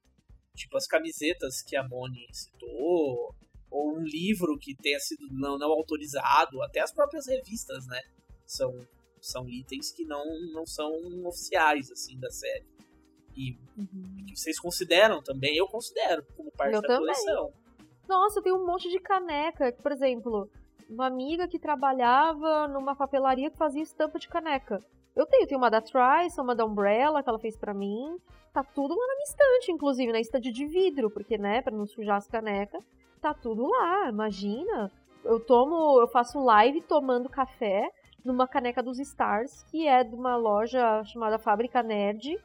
[0.56, 3.34] Tipo as camisetas que a Moni citou,
[3.70, 8.00] ou um livro que tenha sido não, não autorizado, até as próprias revistas, né?
[8.44, 8.74] São
[9.26, 10.90] são itens que não, não são
[11.24, 12.64] oficiais, assim, da série.
[13.36, 14.24] E uhum.
[14.26, 17.06] que vocês consideram também, eu considero como parte eu da também.
[17.06, 17.52] coleção.
[18.08, 19.72] Nossa, tem um monte de caneca.
[19.80, 20.50] Por exemplo,
[20.88, 24.80] uma amiga que trabalhava numa papelaria que fazia estampa de caneca.
[25.14, 28.16] Eu tenho, tenho uma da Trice, uma da Umbrella que ela fez para mim.
[28.52, 31.86] Tá tudo lá na minha estante, inclusive, na estante de vidro, porque, né, pra não
[31.86, 32.84] sujar as canecas.
[33.20, 34.90] Tá tudo lá, imagina.
[35.24, 37.90] Eu tomo, eu faço live tomando café
[38.24, 42.38] numa caneca dos Stars, que é de uma loja chamada Fábrica Nerd,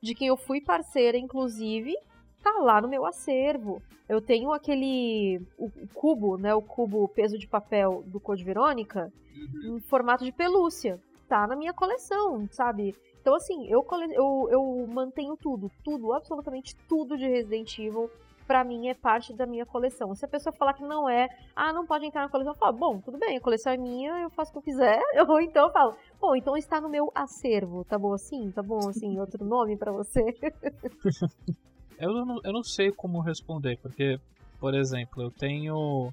[0.00, 1.96] de quem eu fui parceira, inclusive,
[2.42, 3.80] tá lá no meu acervo.
[4.08, 9.12] Eu tenho aquele o, o cubo, né, o cubo peso de papel do Code Verônica,
[9.34, 9.76] uhum.
[9.76, 11.00] em formato de pelúcia.
[11.28, 12.94] Tá na minha coleção, sabe?
[13.20, 18.10] Então, assim, eu, eu, eu mantenho tudo, tudo, absolutamente tudo de Resident Evil
[18.52, 20.14] para mim é parte da minha coleção.
[20.14, 21.26] Se a pessoa falar que não é,
[21.56, 24.12] ah, não pode entrar na coleção, eu falo, bom, tudo bem, a coleção é minha,
[24.20, 25.00] eu faço o que eu quiser.
[25.26, 28.50] Ou então eu falo, bom, então está no meu acervo, tá bom assim?
[28.50, 30.20] Tá bom assim, outro nome para você?
[31.98, 34.20] eu, não, eu não sei como responder, porque,
[34.60, 36.12] por exemplo, eu tenho.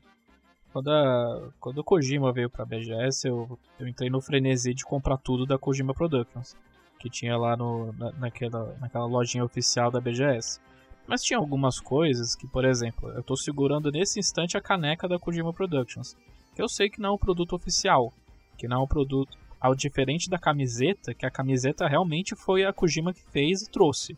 [0.71, 5.17] Quando, a, quando o Kojima veio pra BGS, eu, eu entrei no frenesi de comprar
[5.17, 6.55] tudo da Kojima Productions,
[6.99, 10.61] que tinha lá no, na, naquela, naquela lojinha oficial da BGS.
[11.09, 15.17] Mas tinha algumas coisas que, por exemplo, eu estou segurando nesse instante a caneca da
[15.17, 16.15] Kojima Productions,
[16.55, 18.13] que eu sei que não é um produto oficial,
[18.57, 22.71] que não é um produto ao diferente da camiseta, que a camiseta realmente foi a
[22.71, 24.15] Kojima que fez e trouxe.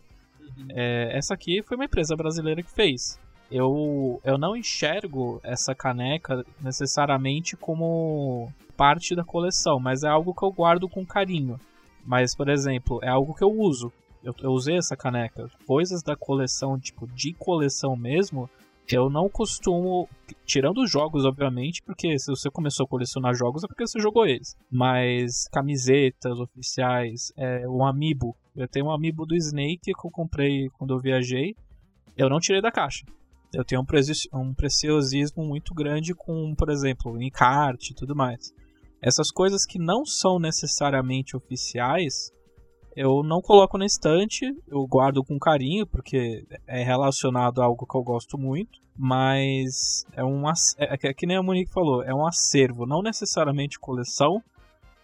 [0.58, 0.68] Uhum.
[0.70, 3.18] É, essa aqui foi uma empresa brasileira que fez.
[3.50, 10.44] Eu, eu não enxergo essa caneca necessariamente como parte da coleção, mas é algo que
[10.44, 11.60] eu guardo com carinho.
[12.06, 15.49] Mas, por exemplo, é algo que eu uso eu, eu usei essa caneca.
[15.65, 18.49] Coisas da coleção, tipo, de coleção mesmo,
[18.89, 20.07] eu não costumo,
[20.45, 24.26] tirando os jogos, obviamente, porque se você começou a colecionar jogos é porque você jogou
[24.26, 24.55] eles.
[24.69, 30.69] Mas camisetas oficiais, é, um amiibo, Eu tenho um amiibo do Snake que eu comprei
[30.78, 31.55] quando eu viajei.
[32.17, 33.05] Eu não tirei da caixa.
[33.53, 38.53] Eu tenho um, um preciosismo muito grande com, por exemplo, encarte e tudo mais.
[39.01, 42.32] Essas coisas que não são necessariamente oficiais,
[42.96, 47.96] eu não coloco na estante, eu guardo com carinho, porque é relacionado a algo que
[47.96, 52.26] eu gosto muito, mas é um é, é que nem a Monique falou, é um
[52.26, 54.44] acervo, não necessariamente coleção,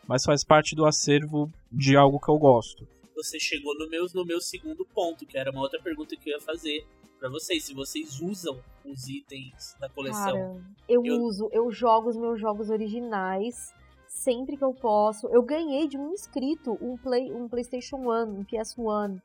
[0.07, 2.87] mas faz parte do acervo de algo que eu gosto.
[3.15, 6.35] Você chegou no meu, no meu segundo ponto, que era uma outra pergunta que eu
[6.35, 6.85] ia fazer
[7.19, 10.23] para vocês, se vocês usam os itens da coleção.
[10.23, 13.73] Cara, eu, eu uso, eu jogo os meus jogos originais
[14.07, 15.27] sempre que eu posso.
[15.27, 19.21] Eu ganhei de um inscrito um, Play, um PlayStation 1, um PS1.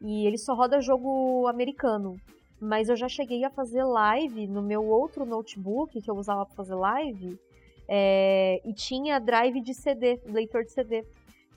[0.00, 2.16] E ele só roda jogo americano.
[2.60, 6.54] Mas eu já cheguei a fazer live no meu outro notebook que eu usava para
[6.54, 7.38] fazer live.
[7.88, 11.04] É, e tinha drive de CD, leitor de CD.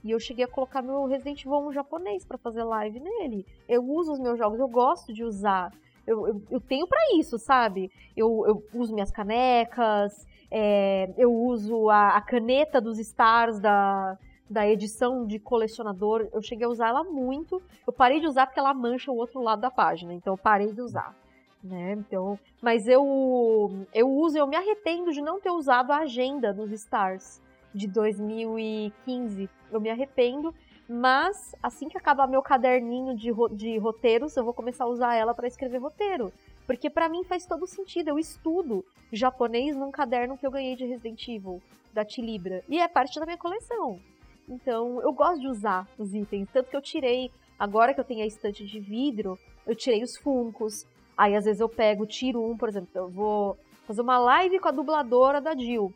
[0.02, 3.46] E eu cheguei a colocar meu Resident Evil 1 japonês para fazer live nele.
[3.68, 5.72] Eu uso os meus jogos, eu gosto de usar.
[6.06, 7.90] Eu, eu, eu tenho para isso, sabe?
[8.16, 14.16] Eu, eu uso minhas canecas, é, eu uso a, a, caneta dos stars da,
[14.48, 16.28] da edição de colecionador.
[16.32, 17.62] Eu cheguei a usar ela muito.
[17.86, 20.14] Eu parei de usar porque ela mancha o outro lado da página.
[20.14, 21.14] Então eu parei de usar.
[21.62, 21.92] Né?
[21.92, 26.70] Então, mas eu eu uso, eu me arrependo de não ter usado a agenda dos
[26.70, 27.42] stars
[27.74, 29.50] de 2015.
[29.72, 30.54] Eu me arrependo,
[30.88, 35.34] mas assim que acabar meu caderninho de, de roteiros, eu vou começar a usar ela
[35.34, 36.32] para escrever roteiro.
[36.66, 38.08] Porque para mim faz todo sentido.
[38.08, 41.62] Eu estudo japonês num caderno que eu ganhei de Resident Evil,
[41.92, 42.64] da Tilibra.
[42.68, 44.00] E é parte da minha coleção.
[44.48, 46.48] Então, eu gosto de usar os itens.
[46.52, 50.16] Tanto que eu tirei, agora que eu tenho a estante de vidro, eu tirei os
[50.16, 50.86] funcos.
[51.16, 53.56] Aí, às vezes, eu pego, tiro um, por exemplo, eu vou
[53.86, 55.92] fazer uma live com a dubladora da Jill.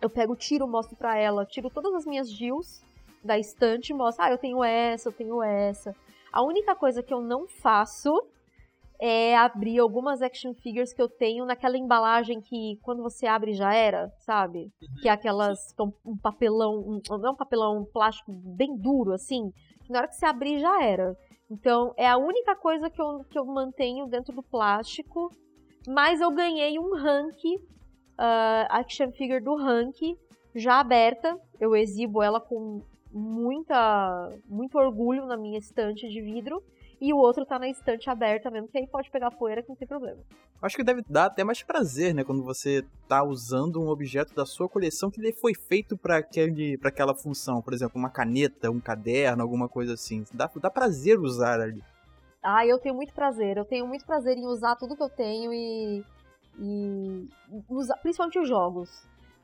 [0.00, 2.82] Eu pego, tiro, mostro pra ela, tiro todas as minhas Jills
[3.22, 5.94] da estante e mostro, ah, eu tenho essa, eu tenho essa.
[6.32, 8.24] A única coisa que eu não faço
[9.04, 13.74] é abrir algumas action figures que eu tenho naquela embalagem que quando você abre já
[13.74, 14.70] era, sabe?
[14.80, 14.94] Uhum.
[15.02, 15.58] Que é aquelas.
[16.06, 16.78] um papelão.
[16.78, 19.50] Um, não é um papelão, um plástico bem duro, assim.
[19.84, 21.16] Que na hora que você abrir já era.
[21.50, 25.32] Então é a única coisa que eu, que eu mantenho dentro do plástico.
[25.88, 30.16] Mas eu ganhei um rank, uh, action figure do rank,
[30.54, 31.36] já aberta.
[31.58, 32.80] Eu exibo ela com
[33.10, 36.62] muita, muito orgulho na minha estante de vidro
[37.02, 39.74] e o outro tá na estante aberta mesmo, que aí pode pegar poeira que não
[39.74, 40.20] tem problema.
[40.62, 44.46] Acho que deve dar até mais prazer, né, quando você tá usando um objeto da
[44.46, 48.70] sua coleção que ele foi feito para aquele para aquela função, por exemplo, uma caneta,
[48.70, 50.22] um caderno, alguma coisa assim.
[50.32, 51.82] Dá, dá prazer usar ali.
[52.40, 53.56] Ah, eu tenho muito prazer.
[53.56, 56.04] Eu tenho muito prazer em usar tudo que eu tenho e,
[56.60, 57.28] e
[57.68, 58.88] usar, principalmente os jogos.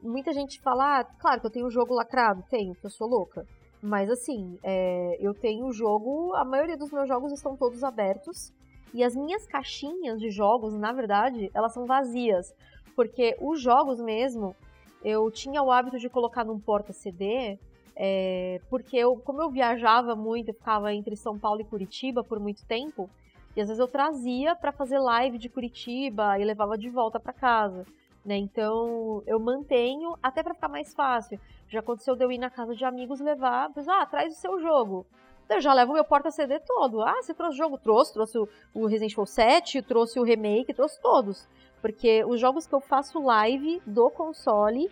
[0.01, 3.09] Muita gente fala, ah, claro que eu tenho um jogo lacrado, tenho, que eu sou
[3.09, 3.45] louca.
[3.83, 8.53] Mas assim, é, eu tenho jogo, a maioria dos meus jogos estão todos abertos.
[8.93, 12.55] E as minhas caixinhas de jogos, na verdade, elas são vazias.
[12.97, 14.57] Porque os jogos mesmo,
[15.05, 17.59] eu tinha o hábito de colocar num porta-CD,
[17.95, 22.41] é, porque eu, como eu viajava muito, eu ficava entre São Paulo e Curitiba por
[22.41, 23.09] muito tempo,
[23.57, 27.33] e às vezes eu trazia para fazer live de Curitiba e levava de volta para
[27.33, 27.85] casa.
[28.25, 28.37] Né?
[28.37, 31.41] Então eu mantenho até para ficar mais fácil.
[31.69, 35.07] Já aconteceu de eu ir na casa de amigos levar, ah, traz o seu jogo.
[35.49, 37.01] Eu já levo meu porta-CD todo.
[37.01, 37.79] Ah, você trouxe o jogo?
[37.79, 38.39] Trouxe, trouxe
[38.75, 41.49] o Resident Evil 7, trouxe o remake, trouxe todos.
[41.81, 44.91] Porque os jogos que eu faço live do console,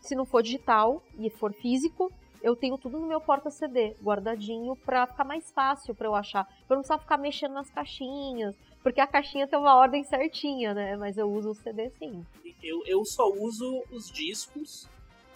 [0.00, 2.12] se não for digital e for físico,
[2.42, 6.44] eu tenho tudo no meu porta-CD, guardadinho, pra ficar mais fácil pra eu achar.
[6.66, 8.54] Pra não precisar ficar mexendo nas caixinhas,
[8.86, 10.96] porque a caixinha tem uma ordem certinha, né?
[10.96, 12.24] Mas eu uso o CD sim.
[12.62, 14.88] Eu, eu só uso os discos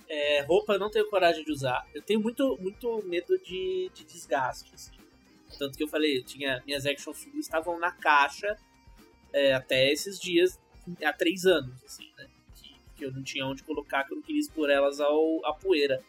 [0.08, 1.84] é, roupa eu não tenho coragem de usar.
[1.92, 4.72] Eu tenho muito, muito medo de, de desgaste.
[4.72, 4.92] Assim.
[5.58, 8.56] Tanto que eu falei, eu tinha, minhas action figures estavam na caixa
[9.32, 10.56] é, até esses dias,
[11.04, 12.28] há três anos, assim, né?
[12.54, 15.52] Que, que, eu não tinha onde colocar, que eu não queria expor elas ao, à
[15.52, 16.00] poeira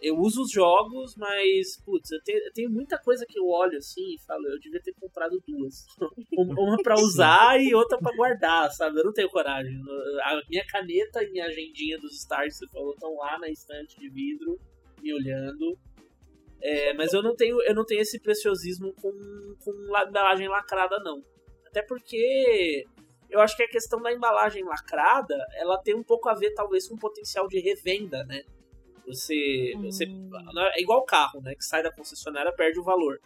[0.00, 3.76] eu uso os jogos, mas, putz, eu tenho, eu tenho, muita coisa que eu olho
[3.76, 5.84] assim e falo, eu devia ter comprado duas.
[6.36, 8.98] Uma para usar e outra para guardar, sabe?
[8.98, 9.78] Eu não tenho coragem.
[10.22, 14.08] A minha caneta e minha agendinha dos Stars, você falou, estão lá na estante de
[14.08, 14.58] vidro,
[15.02, 15.78] me olhando.
[16.62, 19.10] É, mas eu não tenho eu não tenho esse preciosismo com,
[19.64, 19.72] com
[20.08, 21.22] embalagem lacrada, não.
[21.66, 22.84] Até porque
[23.30, 26.88] eu acho que a questão da embalagem lacrada, ela tem um pouco a ver, talvez,
[26.88, 28.42] com o potencial de revenda, né?
[29.06, 30.30] Você, você hum.
[30.74, 31.54] é igual carro, né?
[31.54, 33.20] Que sai da concessionária perde o valor.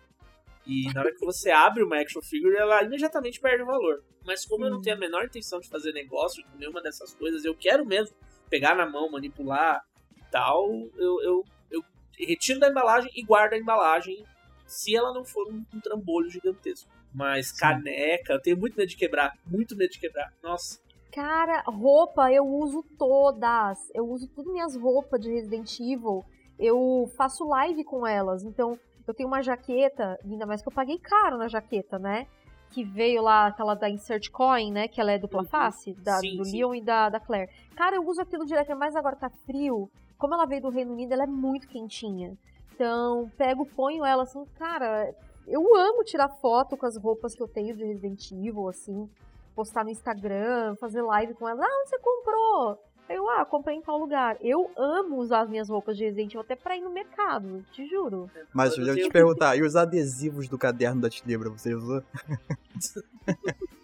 [0.66, 4.02] E na hora que você abre uma action figure, ela imediatamente perde o valor.
[4.24, 7.44] Mas como eu não tenho a menor intenção de fazer negócio com nenhuma dessas coisas,
[7.44, 8.16] eu quero mesmo
[8.48, 9.82] pegar na mão, manipular
[10.16, 11.84] e tal, eu, eu, eu
[12.18, 14.24] retiro da embalagem e guardo a embalagem
[14.66, 16.90] se ela não for um, um trambolho gigantesco.
[17.12, 20.32] Mas caneca, eu tenho muito medo de quebrar, muito medo de quebrar.
[20.42, 20.80] Nossa.
[21.14, 23.78] Cara, roupa eu uso todas.
[23.94, 26.24] Eu uso todas minhas roupas de Resident Evil.
[26.58, 28.42] Eu faço live com elas.
[28.42, 32.26] Então, eu tenho uma jaqueta, ainda mais que eu paguei caro na jaqueta, né?
[32.70, 34.88] Que veio lá, aquela da Insert Coin, né?
[34.88, 35.48] Que ela é dupla Uhum.
[35.48, 36.56] face, da, Sim, do sim.
[36.56, 37.48] Leon e da, da Claire.
[37.76, 39.88] Cara, eu uso aquilo direto, mas agora tá frio.
[40.18, 42.36] Como ela veio do Reino Unido, ela é muito quentinha.
[42.74, 45.14] Então, pego, ponho ela assim, cara,
[45.46, 49.08] eu amo tirar foto com as roupas que eu tenho de Resident Evil, assim,
[49.54, 51.64] postar no Instagram, fazer live com ela.
[51.64, 52.78] Ah, onde você comprou?
[53.08, 54.36] Eu, ah, comprei em tal lugar.
[54.40, 57.86] Eu amo usar as minhas roupas de Resident Evil até pra ir no mercado, te
[57.86, 58.30] juro.
[58.52, 62.02] Mas Eu eu ia te perguntar, e os adesivos do caderno da Tilibra, você usou?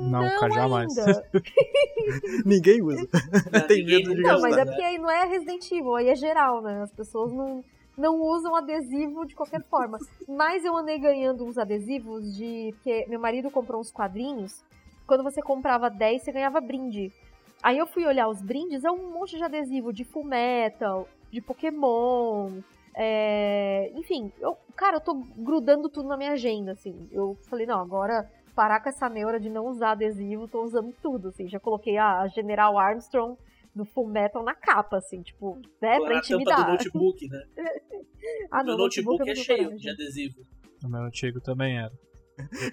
[0.00, 0.94] Não, cara, jamais.
[2.44, 3.06] Ninguém usa.
[3.68, 6.08] Tem Ninguém medo de nunca Não, mas é porque aí não é Resident Evil, aí
[6.08, 6.82] é geral, né?
[6.82, 7.62] As pessoas não,
[7.96, 9.98] não usam adesivo de qualquer forma.
[10.26, 12.72] Mas eu andei ganhando uns adesivos de.
[12.76, 14.64] Porque meu marido comprou uns quadrinhos.
[15.10, 17.12] Quando você comprava 10, você ganhava brinde.
[17.60, 21.40] Aí eu fui olhar os brindes, é um monte de adesivo de Full Metal, de
[21.40, 22.60] Pokémon.
[22.94, 27.08] é, Enfim, eu, cara, eu tô grudando tudo na minha agenda, assim.
[27.10, 31.30] Eu falei, não, agora parar com essa neura de não usar adesivo, tô usando tudo,
[31.30, 31.48] assim.
[31.48, 33.36] Já coloquei a General Armstrong
[33.74, 36.68] do Full Metal na capa, assim, tipo, né, pra na tampa do intimidar.
[36.70, 37.42] notebook, né?
[38.48, 40.42] Ah, Meu não, notebook eu é cheio de adesivo.
[40.84, 41.90] O meu antigo também era.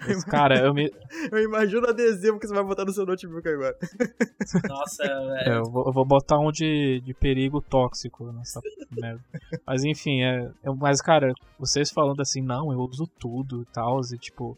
[0.06, 0.90] Mas, cara, eu me.
[1.30, 3.76] Eu imagino o adesivo que você vai botar no seu notebook agora.
[4.68, 8.60] Nossa, é, é, eu, vou, eu vou botar um de, de perigo tóxico nessa
[8.90, 9.20] merda.
[9.66, 14.00] Mas enfim, é, é- Mas, cara, vocês falando assim, não, eu uso tudo e tal,
[14.00, 14.56] e tipo,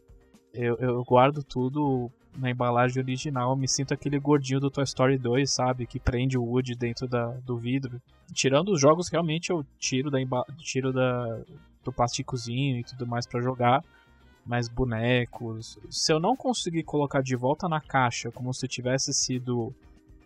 [0.53, 5.19] eu, eu guardo tudo na embalagem original, eu me sinto aquele gordinho do Toy Story
[5.19, 5.87] 2, sabe?
[5.87, 8.01] Que prende o Woody dentro da, do vidro.
[8.33, 10.19] Tirando os jogos, realmente eu tiro da
[10.59, 11.41] tiro da,
[11.85, 13.83] do plasticozinho e tudo mais pra jogar.
[14.45, 15.79] Mas bonecos.
[15.91, 19.75] Se eu não conseguir colocar de volta na caixa como se tivesse sido.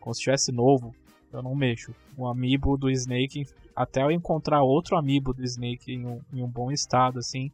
[0.01, 0.95] Como se tivesse novo,
[1.33, 1.95] eu não mexo.
[2.17, 6.49] O amiibo do Snake, até eu encontrar outro amiibo do Snake em um, em um
[6.49, 7.51] bom estado, assim,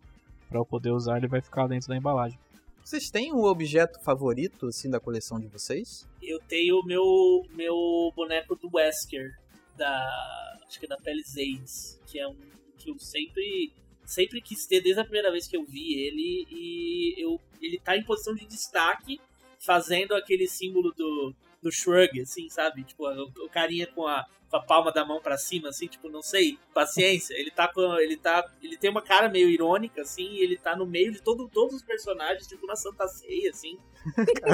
[0.48, 2.38] pra eu poder usar, ele vai ficar dentro da embalagem.
[2.84, 6.08] Vocês têm um objeto favorito, assim, da coleção de vocês?
[6.22, 9.32] eu tenho o meu, meu boneco do Wesker,
[9.76, 10.58] da.
[10.66, 12.36] Acho que é da Palisades, que é um
[12.78, 13.72] que eu sempre.
[14.10, 16.44] Sempre quis ter desde a primeira vez que eu vi ele.
[16.50, 19.20] E eu, ele tá em posição de destaque,
[19.60, 21.32] fazendo aquele símbolo do,
[21.62, 22.84] do shrug, assim, sabe?
[22.84, 26.08] Tipo, o, o carinha com a, com a palma da mão pra cima, assim, tipo,
[26.08, 27.34] não sei, paciência.
[27.34, 27.80] Ele tá com.
[27.98, 28.44] Ele tá.
[28.62, 31.76] Ele tem uma cara meio irônica, assim, e ele tá no meio de todo, todos
[31.76, 33.78] os personagens, tipo, na Santa Ceia, assim.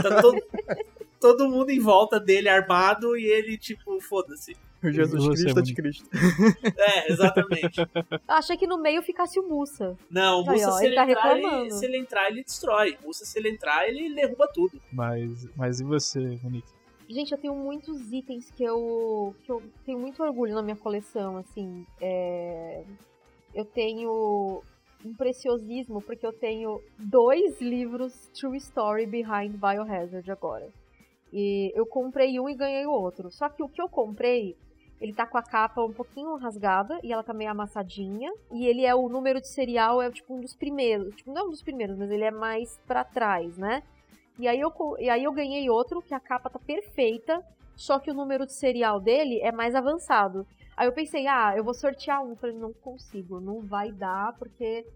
[0.02, 0.42] Tá todo,
[1.20, 4.56] todo mundo em volta dele armado e ele, tipo, foda-se.
[4.82, 5.60] O Jesus Você, Cristo Monique.
[5.60, 6.10] anticristo.
[6.76, 7.80] É, exatamente.
[7.80, 9.96] Eu achei que no meio ficasse o Mussa.
[10.10, 12.98] Não, o Aí, ó, se, ele ele tá entrar, ele, se ele entrar, ele destrói.
[13.02, 14.80] O Musa, se ele entrar, ele derruba tudo.
[14.92, 16.68] Mas, mas e você, Monique?
[17.08, 21.36] Gente, eu tenho muitos itens que eu, que eu tenho muito orgulho na minha coleção,
[21.36, 21.86] assim.
[22.00, 22.84] é,
[23.54, 24.62] Eu tenho
[25.04, 30.68] um preciosismo, porque eu tenho dois livros True Story Behind Biohazard agora.
[31.32, 33.30] E eu comprei um e ganhei o outro.
[33.30, 34.56] Só que o que eu comprei,
[35.00, 38.32] ele tá com a capa um pouquinho rasgada e ela tá meio amassadinha.
[38.52, 41.14] E ele é o número de serial, é tipo um dos primeiros.
[41.14, 43.82] Tipo, não um dos primeiros, mas ele é mais pra trás, né?
[44.38, 47.42] E aí, eu, e aí eu ganhei outro, que a capa tá perfeita,
[47.74, 50.46] só que o número de serial dele é mais avançado.
[50.76, 52.36] Aí eu pensei, ah, eu vou sortear um.
[52.36, 54.86] Falei, não consigo, não vai dar, porque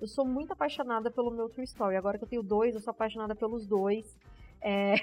[0.00, 1.96] eu sou muito apaixonada pelo meu True Story.
[1.96, 4.18] Agora que eu tenho dois, eu sou apaixonada pelos dois.
[4.60, 4.94] É,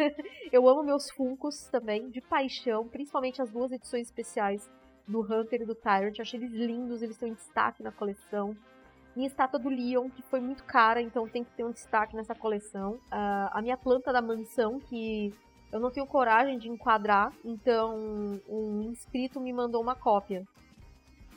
[0.52, 4.70] eu amo meus Funkos também, de paixão, principalmente as duas edições especiais
[5.08, 6.18] do Hunter e do Tyrant.
[6.18, 8.54] Eu achei eles lindos, eles estão em destaque na coleção.
[9.16, 12.34] Minha estátua do Leon, que foi muito cara, então tem que ter um destaque nessa
[12.34, 13.00] coleção.
[13.10, 15.34] Ah, a minha planta da mansão, que
[15.72, 17.96] eu não tenho coragem de enquadrar, então
[18.46, 20.46] um inscrito me mandou uma cópia.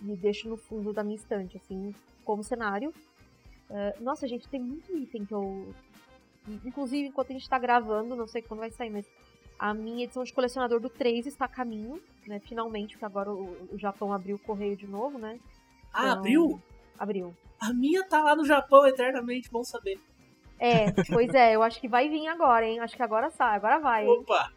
[0.01, 2.93] Me deixo no fundo da minha estante, assim, como cenário.
[3.69, 5.73] Ah, nossa, gente, tem muito item que eu.
[6.65, 9.05] Inclusive, enquanto a gente tá gravando, não sei quando vai sair, mas
[9.57, 12.39] a minha edição de colecionador do 3 está a caminho, né?
[12.39, 15.39] Finalmente, porque agora o, o Japão abriu o correio de novo, né?
[15.93, 16.61] Ah, Então, abriu?
[16.97, 17.35] Abriu.
[17.61, 19.99] A minha tá lá no Japão eternamente, bom saber.
[20.59, 22.79] É, pois é, eu acho que vai vir agora, hein?
[22.79, 24.19] Acho que agora sai, agora vai, hein?
[24.19, 24.51] Opa!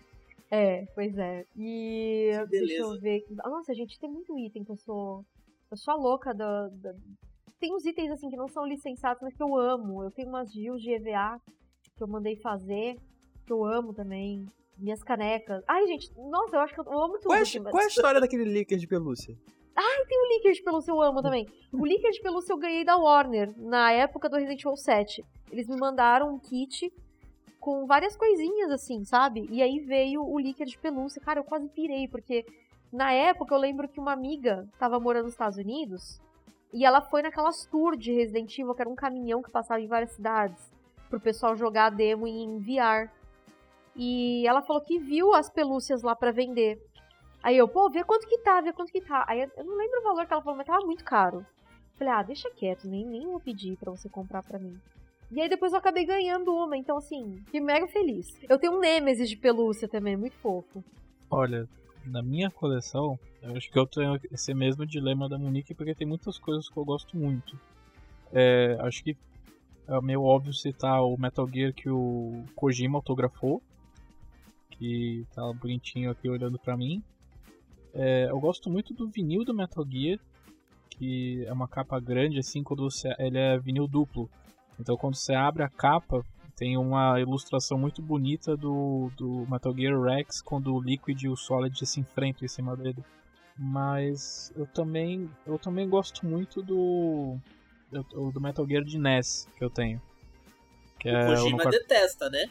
[0.50, 1.44] É, pois é.
[1.56, 3.00] E Que deixa eu beleza.
[3.00, 3.24] ver.
[3.44, 5.24] Nossa, gente, tem muito item que eu sou.
[5.70, 6.68] Eu sou a louca da.
[6.68, 6.94] da-
[7.58, 10.02] Tem uns itens assim que não são licenciados, mas que eu amo.
[10.04, 11.40] Eu tenho umas Gils de EVA
[11.96, 12.96] que eu mandei fazer,
[13.46, 14.44] que eu amo também.
[14.76, 15.62] Minhas canecas.
[15.68, 17.26] Ai, gente, nossa, eu acho que eu amo tudo.
[17.26, 19.34] Qual é, assim, mas- qual é a história daquele líquido de pelúcia?
[19.74, 21.48] Ai, tem o Licker de pelúcia, eu amo também.
[21.72, 25.24] O Licker de pelúcia eu ganhei da Warner, na época do Resident Evil 7.
[25.50, 26.92] Eles me mandaram um kit
[27.58, 29.46] com várias coisinhas, assim, sabe?
[29.50, 31.22] E aí veio o Licker de pelúcia.
[31.22, 32.44] Cara, eu quase pirei, porque
[32.92, 36.20] na época eu lembro que uma amiga tava morando nos Estados Unidos
[36.72, 39.86] e ela foi naquelas tours de Resident Evil, que era um caminhão que passava em
[39.86, 40.72] várias cidades,
[41.08, 43.12] pro pessoal jogar demo e enviar.
[43.94, 46.82] E ela falou que viu as pelúcias lá para vender.
[47.42, 49.24] Aí eu, pô, vê quanto que tá, vê quanto que tá.
[49.28, 51.44] Aí eu não lembro o valor que ela falou, mas tava muito caro.
[51.96, 54.78] Falei, ah, deixa quieto, nem, nem vou pedir pra você comprar pra mim.
[55.30, 58.26] E aí depois eu acabei ganhando uma, então assim, fiquei mega feliz.
[58.48, 60.84] Eu tenho um Nemesis de pelúcia também, muito fofo.
[61.30, 61.66] Olha,
[62.04, 66.06] na minha coleção, eu acho que eu tenho esse mesmo dilema da Monique, porque tem
[66.06, 67.58] muitas coisas que eu gosto muito.
[68.30, 69.16] É, acho que
[69.88, 73.62] é meio óbvio citar o Metal Gear que o Kojima autografou,
[74.70, 77.02] que tá bonitinho aqui olhando pra mim.
[77.94, 80.18] É, eu gosto muito do vinil do Metal Gear,
[80.90, 84.30] que é uma capa grande, assim, quando você, ele é vinil duplo.
[84.78, 86.24] Então quando você abre a capa,
[86.56, 91.36] tem uma ilustração muito bonita do, do Metal Gear Rex quando o Liquid e o
[91.36, 93.02] Solid se enfrentam em cima dele.
[93.58, 97.36] Mas eu também, eu também gosto muito do,
[97.90, 100.00] do Metal Gear de NES que eu tenho.
[100.98, 102.46] Que o é Kojima detesta, né?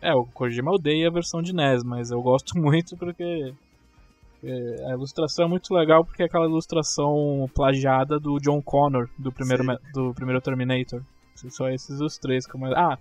[0.00, 3.54] É, o Kojima odeia a versão de NES, mas eu gosto muito porque
[4.44, 9.30] é, a ilustração é muito legal porque é aquela ilustração plagiada do John Connor, do
[9.30, 9.64] primeiro,
[9.94, 11.02] do primeiro Terminator.
[11.34, 12.46] Só esses os três.
[12.46, 12.66] Como...
[12.66, 12.98] Ah,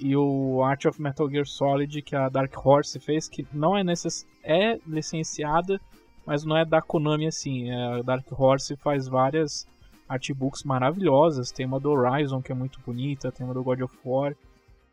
[0.00, 3.84] e o Art of Metal Gear Solid que a Dark Horse fez, que não é
[3.84, 4.26] necess...
[4.42, 5.80] é licenciada,
[6.24, 7.70] mas não é da Konami assim.
[7.70, 9.66] É, a Dark Horse faz várias
[10.08, 11.50] artbooks maravilhosas.
[11.50, 14.34] Tem uma do Horizon que é muito bonita, tem uma do God of War.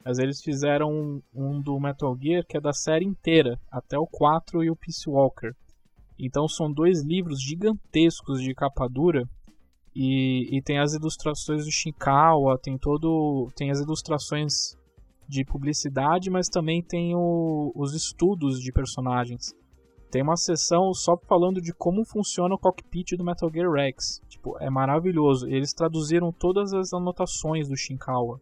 [0.03, 4.05] Mas eles fizeram um, um do Metal Gear que é da série inteira, até o
[4.05, 5.53] 4 e o Peace Walker.
[6.17, 9.23] Então são dois livros gigantescos de capa dura
[9.95, 14.75] e, e tem as ilustrações do Shinkawa, tem todo, tem as ilustrações
[15.27, 19.53] de publicidade, mas também tem o, os estudos de personagens.
[20.11, 24.21] Tem uma sessão só falando de como funciona o cockpit do Metal Gear Rex.
[24.29, 25.47] Tipo, é maravilhoso.
[25.47, 28.39] Eles traduziram todas as anotações do Shinkawa.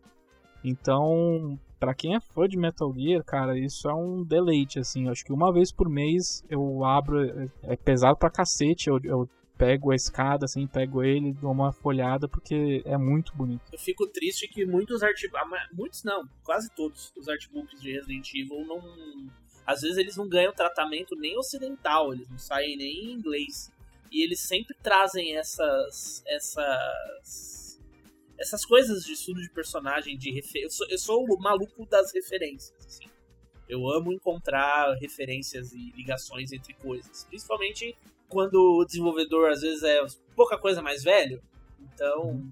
[0.63, 5.09] Então, para quem é fã de Metal Gear, cara, isso é um deleite, assim.
[5.09, 7.21] Acho que uma vez por mês eu abro.
[7.21, 8.87] É, é pesado pra cacete.
[8.87, 13.61] Eu, eu pego a escada, assim, pego ele, dou uma folhada, porque é muito bonito.
[13.71, 15.49] Eu fico triste que muitos artbooks.
[15.73, 18.81] Muitos não, quase todos os artbooks de Resident Evil não.
[19.65, 23.71] Às vezes eles não ganham tratamento nem ocidental, eles não saem nem em inglês.
[24.11, 26.23] E eles sempre trazem essas.
[26.27, 27.62] essas
[28.37, 30.63] essas coisas de estudo de personagem, de refer...
[30.63, 33.05] eu, sou, eu sou o maluco das referências, assim.
[33.67, 37.23] Eu amo encontrar referências e ligações entre coisas.
[37.25, 37.95] Principalmente
[38.27, 40.03] quando o desenvolvedor às vezes é
[40.35, 41.41] pouca coisa mais velho.
[41.79, 42.51] Então uhum.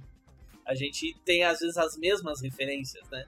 [0.65, 3.25] a gente tem às vezes as mesmas referências, né?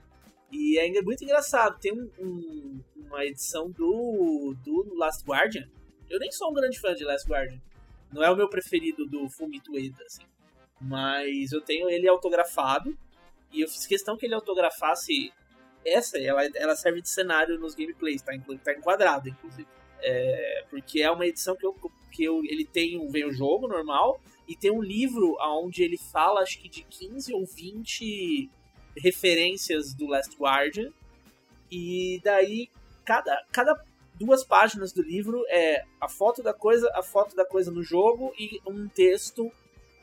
[0.50, 1.78] E é muito engraçado.
[1.80, 5.68] Tem um, um, uma edição do, do Last Guardian.
[6.08, 7.60] Eu nem sou um grande fã de Last Guardian.
[8.12, 10.22] Não é o meu preferido do Fumito Ueda, assim.
[10.80, 12.96] Mas eu tenho ele autografado.
[13.52, 15.32] E eu fiz questão que ele autografasse
[15.84, 16.18] essa.
[16.18, 19.68] Ela, ela serve de cenário nos gameplays, tá, tá enquadrado, inclusive.
[20.02, 21.74] É, porque é uma edição que, eu,
[22.12, 26.40] que eu, ele tem vem o jogo normal e tem um livro onde ele fala
[26.40, 28.50] acho que de 15 ou 20
[28.98, 30.92] referências do Last Guardian
[31.70, 32.68] e daí
[33.02, 33.82] cada, cada
[34.14, 38.34] duas páginas do livro é a foto da coisa a foto da coisa no jogo
[38.38, 39.50] e um texto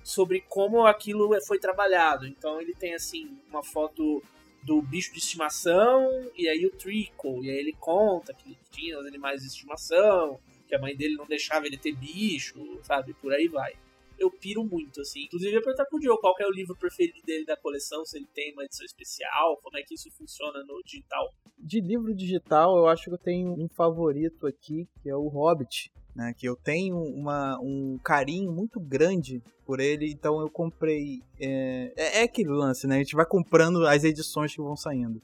[0.03, 2.25] sobre como aquilo foi trabalhado.
[2.25, 4.21] Então ele tem assim uma foto
[4.63, 9.05] do bicho de estimação e aí o Trickle, e aí ele conta que tinha os
[9.05, 13.13] animais de estimação, que a mãe dele não deixava ele ter bicho, sabe?
[13.15, 13.73] Por aí vai.
[14.17, 15.23] Eu piro muito, assim.
[15.23, 18.27] Inclusive, eu perguntar pro Diogo qual é o livro preferido dele da coleção, se ele
[18.27, 21.33] tem uma edição especial, como é que isso funciona no digital.
[21.57, 25.91] De livro digital, eu acho que eu tenho um favorito aqui, que é o Hobbit
[26.15, 26.33] né?
[26.37, 31.21] Que eu tenho uma, um carinho muito grande por ele, então eu comprei.
[31.39, 32.95] É, é, é, aquele lance, né?
[32.95, 35.21] A gente vai comprando as edições que vão saindo.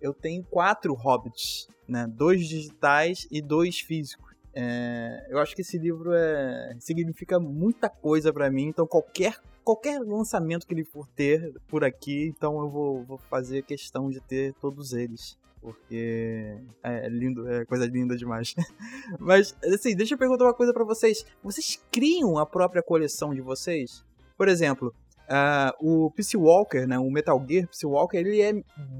[0.00, 2.06] Eu tenho quatro Hobbits, né?
[2.06, 4.34] Dois digitais e dois físicos.
[4.54, 9.98] É, eu acho que esse livro é, significa muita coisa para mim, então qualquer qualquer
[9.98, 14.52] lançamento que ele for ter por aqui, então eu vou, vou fazer questão de ter
[14.60, 18.54] todos eles porque é, lindo, é coisa linda demais.
[19.18, 21.24] Mas, assim, deixa eu perguntar uma coisa para vocês.
[21.42, 24.04] Vocês criam a própria coleção de vocês?
[24.36, 24.94] Por exemplo,
[25.26, 28.52] uh, o Peace Walker, né, o Metal Gear Peace Walker, ele é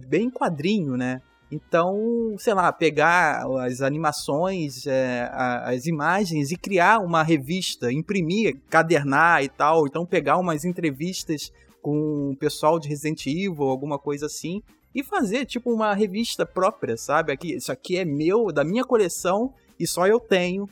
[0.08, 1.20] bem quadrinho, né?
[1.52, 9.44] Então, sei lá, pegar as animações, é, as imagens e criar uma revista, imprimir, cadernar
[9.44, 9.86] e tal.
[9.86, 11.52] Então, pegar umas entrevistas
[11.82, 14.62] com o pessoal de Resident Evil, alguma coisa assim,
[14.94, 17.32] e fazer tipo uma revista própria, sabe?
[17.32, 20.68] Aqui, isso aqui é meu, da minha coleção e só eu tenho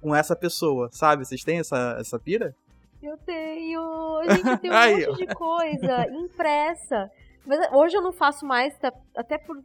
[0.00, 1.24] com essa pessoa, sabe?
[1.24, 2.54] Vocês têm essa, essa pira?
[3.02, 4.22] Eu tenho.
[4.24, 7.10] Gente, eu tenho um Aí, monte de coisa impressa.
[7.46, 9.56] Mas hoje eu não faço mais, tá, até por.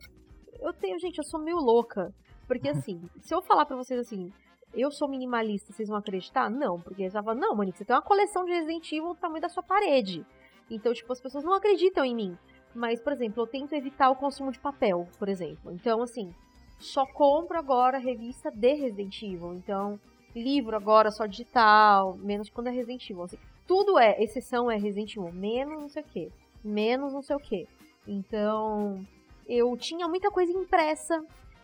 [0.61, 2.13] Eu tenho, gente, eu sou meio louca.
[2.47, 4.31] Porque assim, se eu falar pra vocês assim,
[4.73, 6.49] eu sou minimalista, vocês vão acreditar?
[6.49, 9.15] Não, porque eles vão falar, não, Monique, você tem uma coleção de Resident Evil do
[9.15, 10.25] tamanho da sua parede.
[10.69, 12.37] Então, tipo, as pessoas não acreditam em mim.
[12.75, 15.71] Mas, por exemplo, eu tento evitar o consumo de papel, por exemplo.
[15.71, 16.33] Então, assim,
[16.77, 19.53] só compro agora revista de Resident Evil.
[19.53, 19.99] Então,
[20.35, 23.23] livro agora só digital, menos quando é Resident Evil.
[23.23, 26.31] Assim, tudo é, exceção é Resident Evil, menos não sei o que,
[26.63, 27.67] menos não sei o que.
[28.05, 29.05] Então,
[29.47, 31.23] eu tinha muita coisa impressa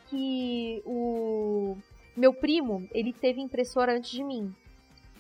[0.10, 1.78] que o
[2.16, 4.54] meu primo, ele teve impressora antes de mim.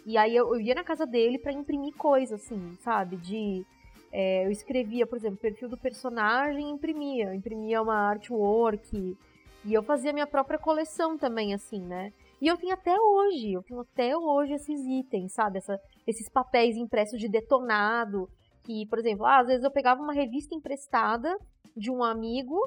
[0.05, 3.17] E aí eu, eu ia na casa dele para imprimir coisa, assim, sabe?
[3.17, 3.65] De.
[4.11, 7.33] É, eu escrevia, por exemplo, perfil do personagem e imprimia.
[7.33, 9.17] imprimia uma artwork.
[9.63, 12.11] E eu fazia minha própria coleção também, assim, né?
[12.41, 15.59] E eu tenho até hoje, eu tenho até hoje esses itens, sabe?
[15.59, 18.27] Essa, esses papéis impressos de detonado.
[18.63, 21.37] Que, por exemplo, ah, às vezes eu pegava uma revista emprestada
[21.77, 22.59] de um amigo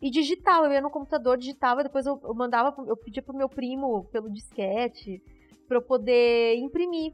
[0.00, 0.66] e digitava.
[0.66, 4.30] Eu ia no computador, digitava, depois eu, eu mandava, eu pedia pro meu primo pelo
[4.30, 5.22] disquete
[5.66, 7.12] para eu poder imprimir.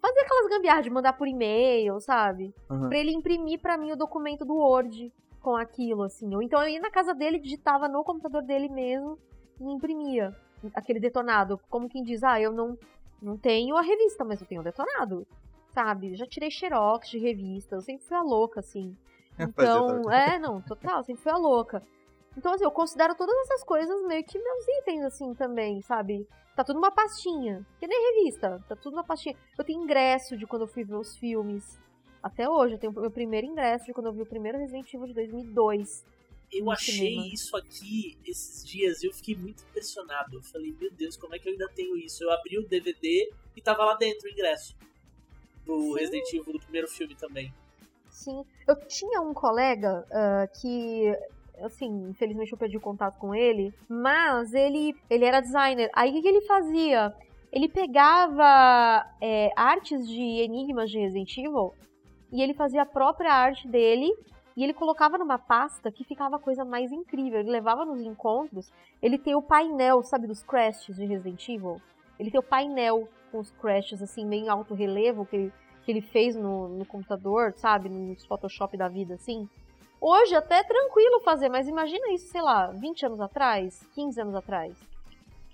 [0.00, 2.54] Fazer aquelas gambiarras de mandar por e-mail, sabe?
[2.70, 2.88] Uhum.
[2.88, 6.34] Pra ele imprimir para mim o documento do Word com aquilo, assim.
[6.34, 9.18] Ou então eu ia na casa dele, digitava no computador dele mesmo
[9.60, 10.36] e imprimia
[10.74, 11.60] aquele detonado.
[11.68, 12.78] Como quem diz, ah, eu não,
[13.20, 15.26] não tenho a revista, mas eu tenho o detonado.
[15.72, 16.14] Sabe?
[16.14, 18.96] Já tirei xerox de revista, eu sempre fui a louca, assim.
[19.38, 21.82] Então, é, não, total, sempre fui a louca.
[22.36, 26.26] Então, assim, eu considero todas essas coisas meio que meus itens, assim, também, sabe?
[26.58, 27.64] Tá tudo numa pastinha.
[27.78, 29.36] Que nem revista, tá tudo numa pastinha.
[29.56, 31.78] Eu tenho ingresso de quando eu fui ver os filmes.
[32.20, 35.06] Até hoje, eu tenho meu primeiro ingresso de quando eu vi o primeiro Resident Evil
[35.06, 36.04] de 2002.
[36.52, 37.28] Eu achei cinema.
[37.32, 40.34] isso aqui esses dias e eu fiquei muito impressionado.
[40.36, 42.24] Eu falei, meu Deus, como é que eu ainda tenho isso?
[42.24, 44.76] Eu abri o DVD e tava lá dentro o ingresso
[45.64, 45.94] do Sim.
[45.94, 47.54] Resident Evil do primeiro filme também.
[48.10, 51.16] Sim, eu tinha um colega uh, que
[51.62, 55.90] assim, infelizmente eu perdi o contato com ele, mas ele, ele era designer.
[55.94, 57.14] Aí o que, que ele fazia?
[57.52, 61.72] Ele pegava é, artes de enigmas de Resident Evil
[62.30, 64.12] e ele fazia a própria arte dele
[64.56, 67.40] e ele colocava numa pasta que ficava a coisa mais incrível.
[67.40, 71.80] Ele levava nos encontros, ele tem o painel, sabe, dos crashes de Resident Evil?
[72.18, 75.52] Ele tem o painel com os crashes, assim, meio em alto relevo que ele,
[75.84, 79.48] que ele fez no, no computador, sabe, nos Photoshop da vida, assim.
[80.00, 84.34] Hoje até é tranquilo fazer, mas imagina isso, sei lá, 20 anos atrás, 15 anos
[84.34, 84.76] atrás.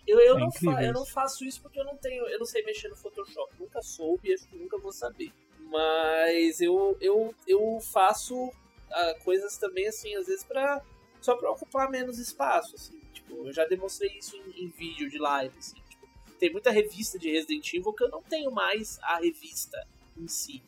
[0.07, 2.27] Eu, eu, é não, fa eu não faço isso porque eu não tenho.
[2.27, 3.55] Eu não sei mexer no Photoshop.
[3.59, 5.33] Nunca soube e acho que nunca vou saber.
[5.61, 10.83] Mas eu, eu, eu faço uh, coisas também, assim, às vezes, pra.
[11.23, 13.01] Só pra ocupar menos espaço, assim.
[13.15, 15.81] Tipo, eu já demonstrei isso em, em vídeo de live, assim.
[15.89, 16.07] Tipo,
[16.39, 19.89] tem muita revista de Resident Evil que eu não tenho mais a revista
[20.19, 20.63] em si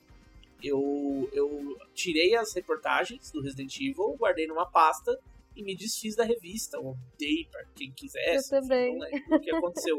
[0.63, 5.19] eu, eu tirei as reportagens do Resident Evil, guardei numa pasta
[5.55, 8.37] e me desfiz da revista, ou dei pra quem quiser.
[8.37, 8.99] Eu também.
[9.31, 9.97] o que aconteceu.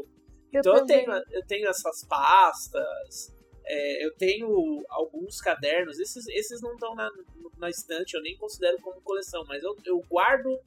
[0.52, 3.34] eu então eu tenho, eu tenho essas pastas,
[3.64, 4.48] é, eu tenho
[4.88, 7.10] alguns cadernos, esses, esses não estão na,
[7.58, 10.58] na estante, eu nem considero como coleção, mas eu, eu guardo.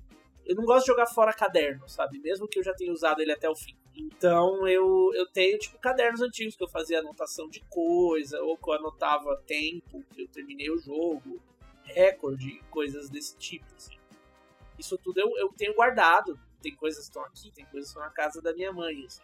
[0.45, 2.19] Eu não gosto de jogar fora caderno, sabe?
[2.19, 3.77] Mesmo que eu já tenha usado ele até o fim.
[3.95, 8.69] Então eu, eu tenho tipo cadernos antigos que eu fazia anotação de coisa, ou que
[8.69, 11.41] eu anotava tempo que eu terminei o jogo,
[11.83, 13.65] recorde, coisas desse tipo.
[13.75, 13.97] Assim.
[14.77, 16.39] Isso tudo eu, eu tenho guardado.
[16.61, 19.21] Tem coisas que estão aqui, tem coisas que estão na casa da minha mãe, assim.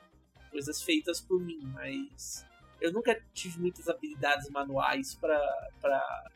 [0.50, 2.46] coisas feitas por mim, mas
[2.82, 6.30] eu nunca tive muitas habilidades manuais para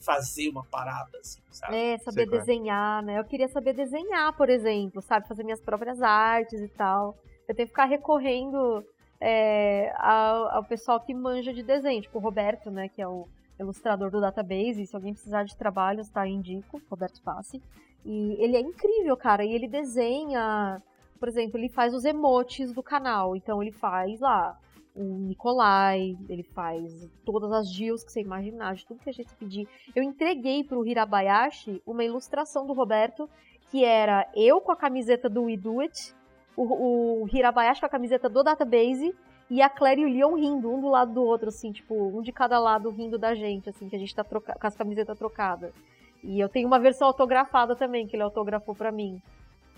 [0.00, 1.76] fazer uma parada, assim, sabe?
[1.76, 3.18] É, saber Sei desenhar, né?
[3.18, 5.26] Eu queria saber desenhar, por exemplo, sabe?
[5.26, 7.16] Fazer minhas próprias artes e tal.
[7.48, 8.84] Eu tenho que ficar recorrendo
[9.20, 13.26] é, ao, ao, pessoal que manja de desenho, tipo o Roberto, né, que é o
[13.58, 14.86] ilustrador do database.
[14.86, 16.26] Se alguém precisar de trabalhos, tá?
[16.26, 17.62] Indico, Roberto Passe.
[18.04, 19.44] E ele é incrível, cara.
[19.44, 20.80] E ele desenha,
[21.18, 23.34] por exemplo, ele faz os emotes do canal.
[23.34, 24.58] Então ele faz lá
[24.94, 29.34] o Nikolai, ele faz todas as Gils que você imaginar, de tudo que a gente
[29.34, 29.68] pedir.
[29.94, 33.28] Eu entreguei pro Hirabayashi uma ilustração do Roberto,
[33.70, 36.14] que era eu com a camiseta do We Do It,
[36.56, 39.14] o, o Hirabayashi com a camiseta do Database
[39.50, 42.22] e a Claire e o Leon rindo, um do lado do outro, assim, tipo, um
[42.22, 45.16] de cada lado rindo da gente, assim, que a gente tá troca com as camisetas
[45.16, 45.72] trocadas.
[46.24, 49.20] E eu tenho uma versão autografada também, que ele autografou para mim.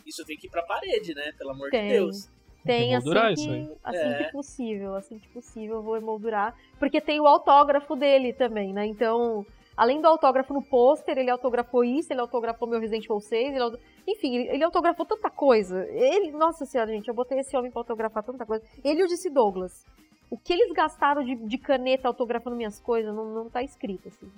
[0.06, 1.32] isso tem que ir pra parede, né?
[1.36, 1.82] Pelo amor Tem.
[1.82, 2.30] de Deus.
[2.64, 3.72] Tem assim, emoldurar que, isso aí.
[3.84, 4.24] assim É.
[4.24, 6.54] que possível, assim que possível eu vou emoldurar.
[6.78, 8.86] Porque tem o autógrafo dele também, né?
[8.86, 9.44] Então,
[9.78, 13.78] além do autógrafo no pôster, ele autografou isso, ele autografou meu Resident Evil 6, ele
[14.08, 15.86] enfim, ele, autografou tanta coisa.
[15.90, 18.64] Ele, nossa senhora, gente, eu botei esse homem pra autografar tanta coisa.
[18.84, 19.84] Ele e o Disse Douglas.
[20.28, 24.28] O que eles gastaram de, de caneta autografando minhas coisas não, não tá escrito, assim.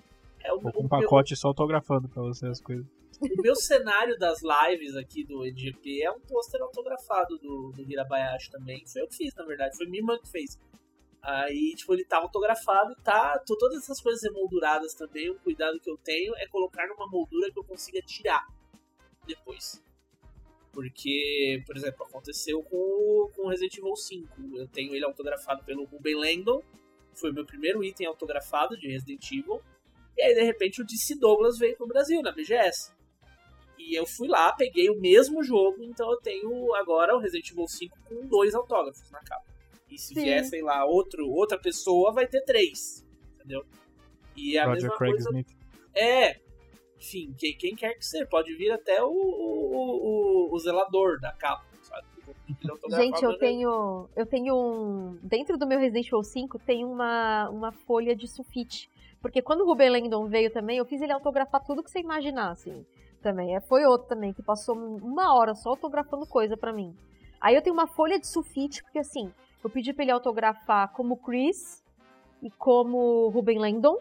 [0.44, 2.86] É o, um meu- pacote só autografando pra você as coisas.
[3.20, 8.50] O meu cenário das lives aqui do EDGP é um pôster autografado do, do Hirabayashi
[8.50, 8.82] também.
[8.86, 9.76] Foi eu que fiz, na verdade.
[9.76, 10.58] Foi minha irmã que fez.
[11.22, 13.38] Aí, tipo, ele tava autografado tá.
[13.46, 15.28] tô- Todas essas coisas emolduradas também.
[15.30, 18.46] O cuidado que eu tenho é colocar numa moldura que eu consiga tirar
[19.26, 19.82] depois.
[20.72, 24.56] Porque, por exemplo, aconteceu com, com Resident Evil 5.
[24.56, 26.62] Eu tenho ele autografado pelo Ruben Langdon.
[27.14, 29.60] Foi o meu primeiro item autografado de Resident Evil.
[30.16, 32.92] E aí, de repente, o DC Douglas veio pro Brasil, na BGS.
[33.78, 37.66] E eu fui lá, peguei o mesmo jogo, então eu tenho agora o Resident Evil
[37.66, 39.49] 5 com dois autógrafos na capa.
[39.90, 40.22] E se Sim.
[40.22, 43.06] vier, sei lá, outro, outra pessoa, vai ter três.
[43.34, 43.64] Entendeu?
[44.36, 45.28] E é a Roger mesma Craig coisa.
[45.30, 45.56] Smith.
[45.94, 46.40] É.
[46.98, 51.32] Enfim, quem, quem quer que seja, pode vir até o, o, o, o zelador da
[51.32, 52.06] capa, sabe?
[52.90, 54.08] Gente, eu tenho.
[54.14, 55.18] Eu tenho um.
[55.22, 58.90] Dentro do meu Resident Evil 5 tem uma, uma folha de sulfite.
[59.20, 62.50] Porque quando o Ruben Langdon veio também, eu fiz ele autografar tudo que você imaginar,
[62.50, 62.84] assim.
[63.22, 63.54] Também.
[63.54, 66.96] É, Foi outro também, que passou uma hora só autografando coisa pra mim.
[67.40, 69.30] Aí eu tenho uma folha de sulfite, porque assim,
[69.62, 71.82] eu pedi pra ele autografar como Chris
[72.42, 73.96] e como Ruben Langdon,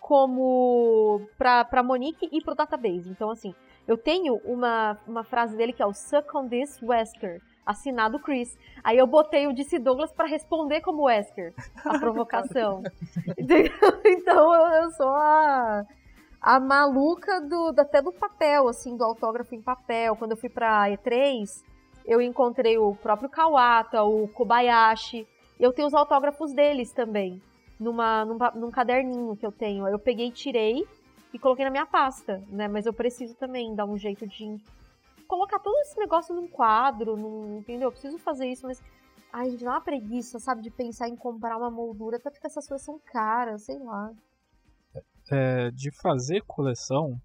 [0.00, 3.08] como pra Monique e pro database.
[3.08, 3.54] Então, assim,
[3.86, 8.56] eu tenho uma, uma frase dele que é o Suck on this Wesker, assinado Chris.
[8.82, 11.52] Aí eu botei o DC Douglas pra responder como Wesker,
[11.84, 12.82] a provocação.
[14.04, 15.84] Então eu, sou a,
[16.40, 20.16] a maluca do, do- até do papel, assim, do autógrafo em papel.
[20.16, 21.62] Quando eu fui pra E3,
[22.04, 25.26] eu encontrei o próprio Kawata, o Kobayashi.
[25.58, 27.40] Eu tenho os autógrafos deles também,
[27.78, 29.88] numa, num, num caderninho que eu tenho.
[29.88, 30.86] Eu peguei, tirei
[31.32, 32.68] e coloquei na minha pasta, né?
[32.68, 34.60] Mas eu preciso também dar um jeito de
[35.26, 37.88] colocar todo esse negócio num quadro, num, entendeu?
[37.88, 38.82] Eu preciso fazer isso, mas.
[39.32, 40.62] Ai, gente, dá uma preguiça, sabe?
[40.62, 44.12] De pensar em comprar uma moldura, até porque essas coisas são caras, sei lá.
[45.30, 47.18] É, de fazer coleção,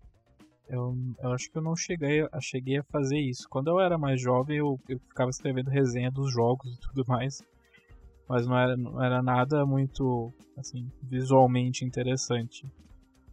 [0.69, 3.47] eu, eu acho que eu não cheguei a, cheguei a fazer isso.
[3.49, 7.41] Quando eu era mais jovem, eu, eu ficava escrevendo resenha dos jogos e tudo mais.
[8.27, 12.65] Mas não era, não era nada muito, assim, visualmente interessante.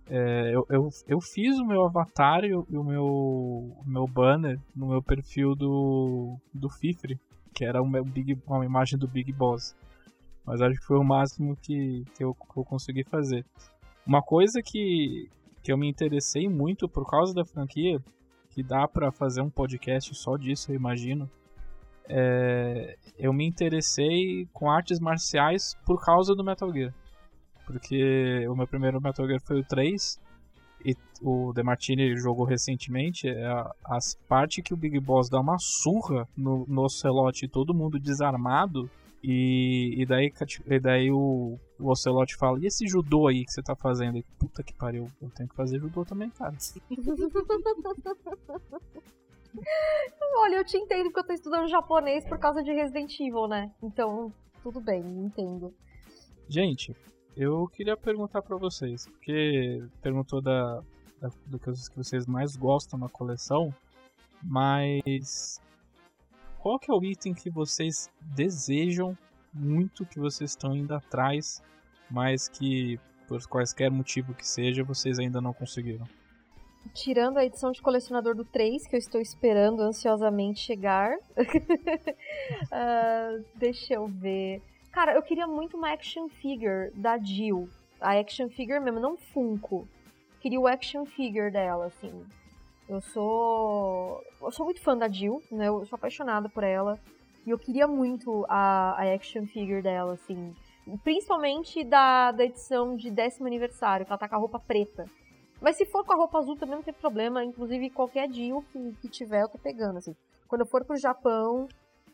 [0.09, 4.89] É, eu, eu, eu fiz o meu avatar e o, o meu, meu banner no
[4.89, 7.19] meu perfil do, do Fifre,
[7.53, 9.77] que era uma, Big, uma imagem do Big Boss.
[10.47, 13.45] Mas acho que foi o máximo que, que, eu, que eu consegui fazer.
[14.07, 15.29] Uma coisa que,
[15.67, 18.01] que eu me interessei muito por causa da franquia,
[18.51, 21.29] que dá pra fazer um podcast só disso, eu imagino.
[22.09, 26.95] É, eu me interessei com artes marciais por causa do Metal Gear.
[27.67, 30.21] Porque o meu primeiro Metal Gear foi o 3
[30.85, 33.29] e o Demartini jogou recentemente.
[33.29, 36.87] é A, as partes que o Big Boss dá uma surra no, no
[37.43, 38.89] e todo mundo desarmado.
[39.23, 40.33] E, e daí,
[40.67, 44.19] e daí o, o Ocelote fala: E esse judô aí que você tá fazendo?
[44.19, 46.55] E, Puta que pariu, eu tenho que fazer judô também, cara.
[50.39, 53.73] Olha, eu te entendo porque eu tô estudando japonês por causa de Resident Evil, né?
[53.83, 55.73] Então, tudo bem, entendo.
[56.49, 56.95] Gente,
[57.37, 60.81] eu queria perguntar pra vocês, porque perguntou da,
[61.21, 63.75] da- do que vocês mais gostam na coleção,
[64.43, 65.59] mas
[66.67, 69.17] qual que é o item que vocês desejam
[69.55, 71.63] muito que vocês estão indo atrás,
[72.11, 72.99] mas que
[73.29, 76.05] por quaisquer motivo que seja, vocês ainda não conseguiram?
[76.93, 81.17] Tirando a edição de colecionador do 3, que eu estou esperando ansiosamente chegar.
[82.73, 84.61] Ah, deixa eu ver.
[84.91, 87.69] Cara, eu queria muito uma action figure da Jill.
[88.01, 89.87] A action figure mesmo, não Funko.
[90.41, 92.25] Queria o action figure dela, assim.
[92.89, 94.23] Eu sou.
[94.41, 95.69] Eu sou muito fã da Jill, né?
[95.69, 96.99] Eu sou apaixonada por ela.
[97.45, 100.55] E eu queria muito a, a action figure dela, assim.
[101.03, 105.05] Principalmente da, da edição de décimo aniversário, que ela tá com a roupa preta.
[105.61, 107.45] Mas se for com a roupa azul também não tem problema.
[107.45, 110.15] Inclusive, qualquer Jill que, que tiver, eu tô pegando, assim.
[110.47, 111.67] Quando eu for pro Japão,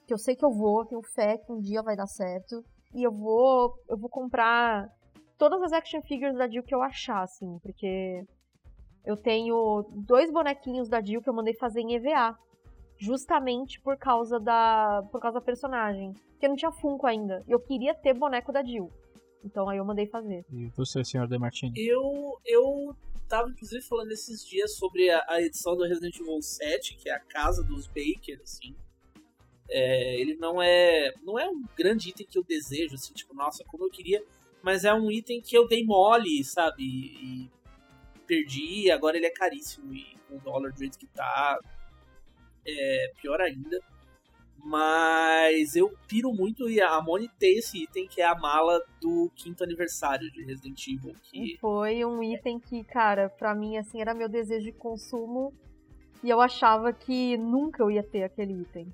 [0.07, 2.65] que eu sei que eu vou, tenho fé que um dia vai dar certo.
[2.95, 3.75] E eu vou.
[3.89, 4.89] Eu vou comprar
[5.37, 8.25] todas as action figures da Jill que eu achar, assim, porque
[9.05, 12.39] eu tenho dois bonequinhos da Jill que eu mandei fazer em EVA.
[12.99, 15.03] Justamente por causa da.
[15.11, 16.15] por causa da personagem.
[16.33, 17.43] Porque não tinha Funko ainda.
[17.49, 18.91] E eu queria ter boneco da Jill.
[19.45, 20.45] Então aí eu mandei fazer.
[20.53, 21.73] E você, senhor Demartini?
[21.77, 22.95] Eu, eu
[23.29, 27.15] tava inclusive falando esses dias sobre a, a, edição do Resident Evil 7, que é
[27.15, 28.77] a casa dos Baker, assim.
[29.69, 33.65] É, ele não é não é um grande item que eu desejo, assim, tipo, nossa,
[33.65, 34.23] como eu queria,
[34.63, 36.85] mas é um item que eu dei mole, sabe?
[36.85, 37.51] E, e
[38.23, 41.59] perdi, agora ele é caríssimo e com o dólar do jeito que tá,
[42.67, 43.79] é pior ainda.
[44.65, 49.29] Mas eu piro muito e a Moni ter esse item que é a mala do
[49.35, 51.17] quinto aniversário de Resident Evil.
[51.25, 51.57] Que...
[51.61, 55.53] Foi um item que, cara, pra mim, assim, era meu desejo de consumo.
[56.23, 58.87] E eu achava que nunca eu ia ter aquele item.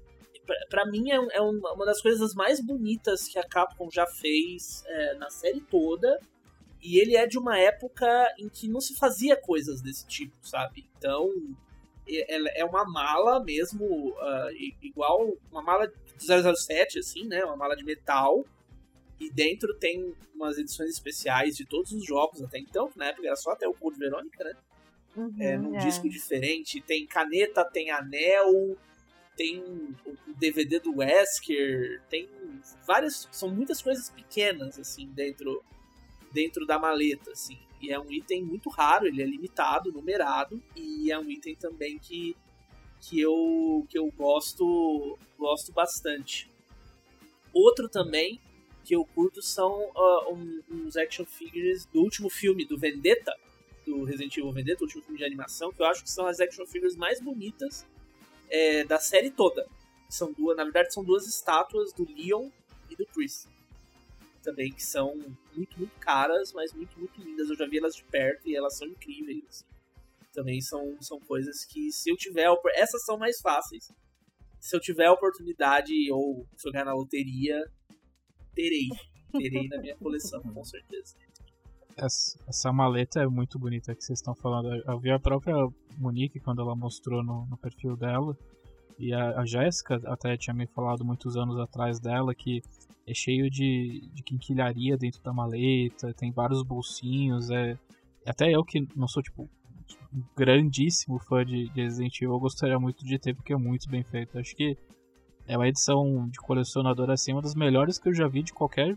[0.46, 4.82] Pra, pra mim é, é, uma das coisas mais bonitas que a Capcom já fez
[4.86, 6.18] é, na série toda.
[6.82, 8.06] E ele é de uma época
[8.38, 10.88] em que não se fazia coisas desse tipo, sabe?
[10.96, 11.30] Então,
[12.06, 14.50] é uma mala mesmo, uh,
[14.82, 17.44] igual uma mala de 007, assim, né?
[17.44, 18.44] Uma mala de metal.
[19.20, 23.26] E dentro tem umas edições especiais de todos os jogos até então, que na época
[23.26, 24.52] era só até o Code Verônica, né?
[25.16, 25.78] Uhum, é, num é.
[25.78, 26.80] disco diferente.
[26.80, 28.76] Tem caneta, tem anel,
[29.36, 29.60] tem
[30.06, 32.28] o DVD do Wesker, tem
[32.86, 33.28] várias.
[33.32, 35.62] São muitas coisas pequenas, assim, dentro,
[36.32, 37.58] dentro da maleta, assim.
[37.80, 41.98] E é um item muito raro, ele é limitado, numerado, e é um item também
[41.98, 42.36] que,
[43.00, 46.50] que, eu, que eu gosto, gosto bastante.
[47.52, 48.40] Outro também
[48.84, 53.34] que eu curto são uh, um, uns action figures do último filme, do Vendetta,
[53.86, 56.40] do Resident Evil Vendetta, o último filme de animação, que eu acho que são as
[56.40, 57.86] action figures mais bonitas
[58.50, 59.66] é, da série toda.
[60.08, 62.48] São duas, na verdade, são duas estátuas do Leon
[62.90, 63.46] e do Chris
[64.48, 65.14] também, que são
[65.54, 67.50] muito, muito caras, mas muito, muito lindas.
[67.50, 69.44] Eu já vi elas de perto e elas são incríveis.
[69.46, 69.64] Assim.
[70.32, 72.48] Também são, são coisas que, se eu tiver.
[72.74, 73.92] Essas são mais fáceis.
[74.58, 77.62] Se eu tiver a oportunidade ou ganhar na loteria,
[78.54, 78.88] terei.
[79.32, 81.14] Terei na minha coleção, com certeza.
[81.96, 84.68] Essa, essa, maleta é muito bonita que vocês estão falando.
[84.86, 85.54] Eu vi a própria
[85.98, 88.36] Monique quando ela mostrou no, no perfil dela.
[88.98, 92.62] E a, a Jéssica até tinha me falado muitos anos atrás dela que
[93.06, 97.78] é cheio de, de quinquilharia dentro da maleta, tem vários bolsinhos, é...
[98.26, 99.48] Até eu que não sou, tipo,
[100.12, 103.88] um grandíssimo fã de, de Resident Evil, eu gostaria muito de ter, porque é muito
[103.88, 104.38] bem feito.
[104.38, 104.76] Acho que
[105.46, 108.94] é uma edição de colecionador, assim, uma das melhores que eu já vi de qualquer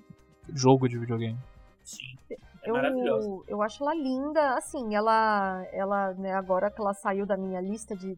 [0.53, 1.37] jogo de videogame.
[1.83, 2.17] Sim.
[2.29, 7.35] É eu, eu acho ela linda, assim, ela, ela né, agora que ela saiu da
[7.35, 8.17] minha lista de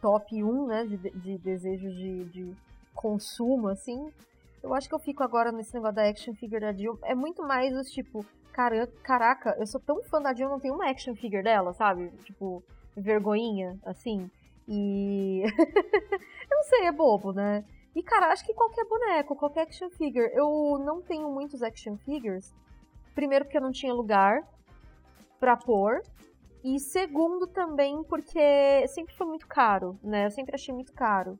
[0.00, 2.56] top 1, né, de, de desejos de, de
[2.94, 4.12] consumo, assim,
[4.62, 6.98] eu acho que eu fico agora nesse negócio da action figure da Jill.
[7.02, 10.74] É muito mais os tipo, cara, caraca, eu sou tão fã da Jill, não tenho
[10.74, 12.10] uma action figure dela, sabe?
[12.24, 12.62] Tipo,
[12.96, 14.30] vergonhinha, assim.
[14.66, 15.42] E.
[16.50, 17.64] eu não sei, é bobo, né?
[17.94, 20.30] E, cara, acho que qualquer boneco, qualquer action figure.
[20.34, 22.52] Eu não tenho muitos action figures.
[23.14, 24.46] Primeiro, porque eu não tinha lugar
[25.40, 26.02] pra pôr.
[26.64, 30.26] E segundo, também, porque sempre foi muito caro, né?
[30.26, 31.38] Eu sempre achei muito caro.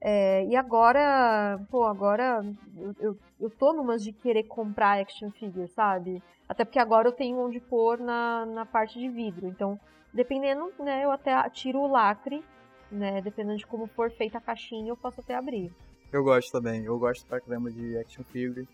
[0.00, 2.44] É, e agora, pô, agora
[2.76, 6.22] eu, eu, eu tô numas de querer comprar action figure, sabe?
[6.48, 9.46] Até porque agora eu tenho onde pôr na, na parte de vidro.
[9.48, 9.78] Então,
[10.12, 12.44] dependendo, né, eu até tiro o lacre,
[12.90, 13.20] né?
[13.20, 15.72] Dependendo de como for feita a caixinha, eu posso até abrir.
[16.12, 18.66] Eu gosto também, eu gosto pra caramba de action figure.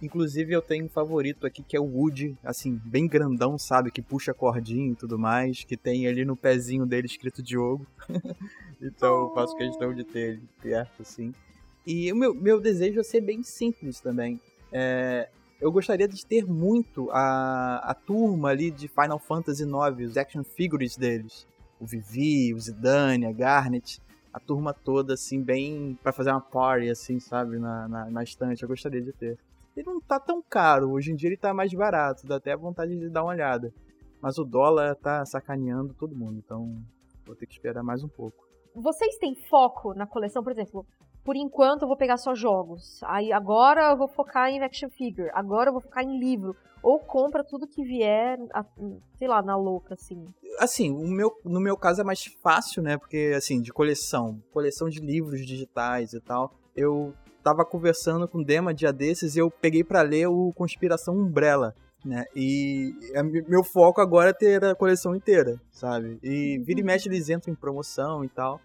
[0.00, 3.90] Inclusive eu tenho um favorito aqui que é o Woody, assim, bem grandão, sabe?
[3.90, 7.84] Que puxa cordinha e tudo mais, que tem ali no pezinho dele escrito Diogo.
[8.80, 11.34] então eu faço questão de ter ele perto, assim.
[11.84, 14.40] E o meu, meu desejo é ser bem simples também.
[14.70, 15.28] É,
[15.60, 20.44] eu gostaria de ter muito a, a turma ali de Final Fantasy IX, os action
[20.44, 21.46] figures deles.
[21.80, 24.00] O Vivi, o Zidane, a Garnet,
[24.32, 28.62] a turma toda, assim, bem para fazer uma party, assim, sabe, na, na, na estante.
[28.62, 29.38] Eu gostaria de ter
[29.78, 30.90] ele não tá tão caro.
[30.90, 33.72] Hoje em dia ele tá mais barato, dá até vontade de dar uma olhada.
[34.20, 36.74] Mas o dólar tá sacaneando todo mundo, então
[37.24, 38.48] vou ter que esperar mais um pouco.
[38.74, 40.84] Vocês têm foco na coleção, por exemplo?
[41.24, 43.00] Por enquanto eu vou pegar só jogos.
[43.04, 45.30] Aí agora eu vou focar em action figure.
[45.34, 46.56] Agora eu vou focar em livro.
[46.82, 48.38] Ou compra tudo que vier,
[49.18, 50.24] sei lá, na louca, assim.
[50.58, 52.96] Assim, o meu, no meu caso é mais fácil, né?
[52.96, 54.40] Porque, assim, de coleção.
[54.52, 56.54] Coleção de livros digitais e tal.
[56.74, 57.12] Eu
[57.48, 61.74] tava conversando com o Dema dia desses e eu peguei para ler o Conspiração Umbrella.
[62.04, 62.24] Né?
[62.36, 62.94] E
[63.48, 66.18] meu foco agora é ter a coleção inteira, sabe?
[66.22, 68.60] E vira e mexe eles entram em promoção e tal.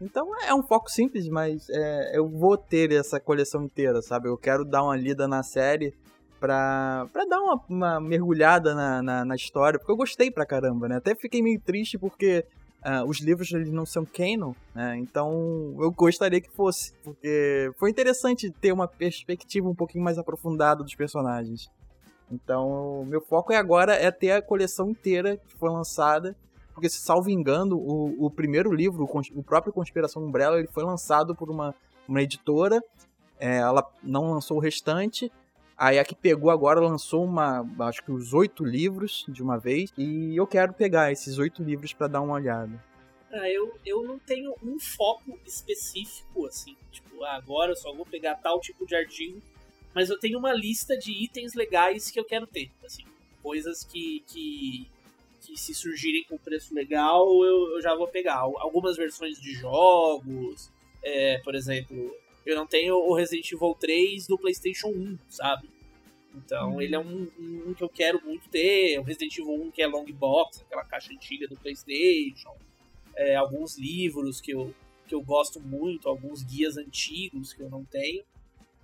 [0.00, 4.28] Então é um foco simples, mas é, eu vou ter essa coleção inteira, sabe?
[4.28, 5.92] Eu quero dar uma lida na série
[6.38, 10.86] pra, pra dar uma, uma mergulhada na, na, na, história, porque eu gostei pra caramba,
[10.86, 10.96] né?
[10.96, 12.44] Até fiquei meio triste porque
[12.84, 14.96] Uh, os livros eles não são canon, né?
[14.98, 20.84] então eu gostaria que fosse, porque foi interessante ter uma perspectiva um pouquinho mais aprofundada
[20.84, 21.68] dos personagens.
[22.30, 26.36] Então, meu foco é agora é ter a coleção inteira que foi lançada.
[26.74, 30.84] Porque, se salvo engano, o, o primeiro livro, o, o próprio Conspiração Umbrella, ele foi
[30.84, 31.74] lançado por uma,
[32.06, 32.80] uma editora.
[33.40, 35.32] É, ela não lançou o restante.
[35.78, 39.92] Aí a que pegou agora lançou uma, acho que os oito livros de uma vez.
[39.96, 42.84] E eu quero pegar esses oito livros para dar uma olhada.
[43.30, 46.76] Ah, eu, eu não tenho um foco específico, assim.
[46.90, 49.40] Tipo, ah, agora eu só vou pegar tal tipo de artigo.
[49.94, 52.70] Mas eu tenho uma lista de itens legais que eu quero ter.
[52.84, 53.04] Assim,
[53.40, 54.88] coisas que, que,
[55.42, 58.38] que se surgirem com preço legal, eu, eu já vou pegar.
[58.38, 60.72] Algumas versões de jogos,
[61.04, 62.12] é, por exemplo,
[62.50, 65.68] eu não tenho o Resident Evil 3 do PlayStation 1, sabe?
[66.34, 66.80] Então hum.
[66.80, 68.98] ele é um, um, que eu quero muito ter.
[68.98, 72.56] O Resident Evil 1 que é long box, aquela caixa antiga do PlayStation
[73.18, 74.72] é, alguns livros que eu,
[75.06, 78.24] que eu gosto muito, alguns guias antigos que eu não tenho.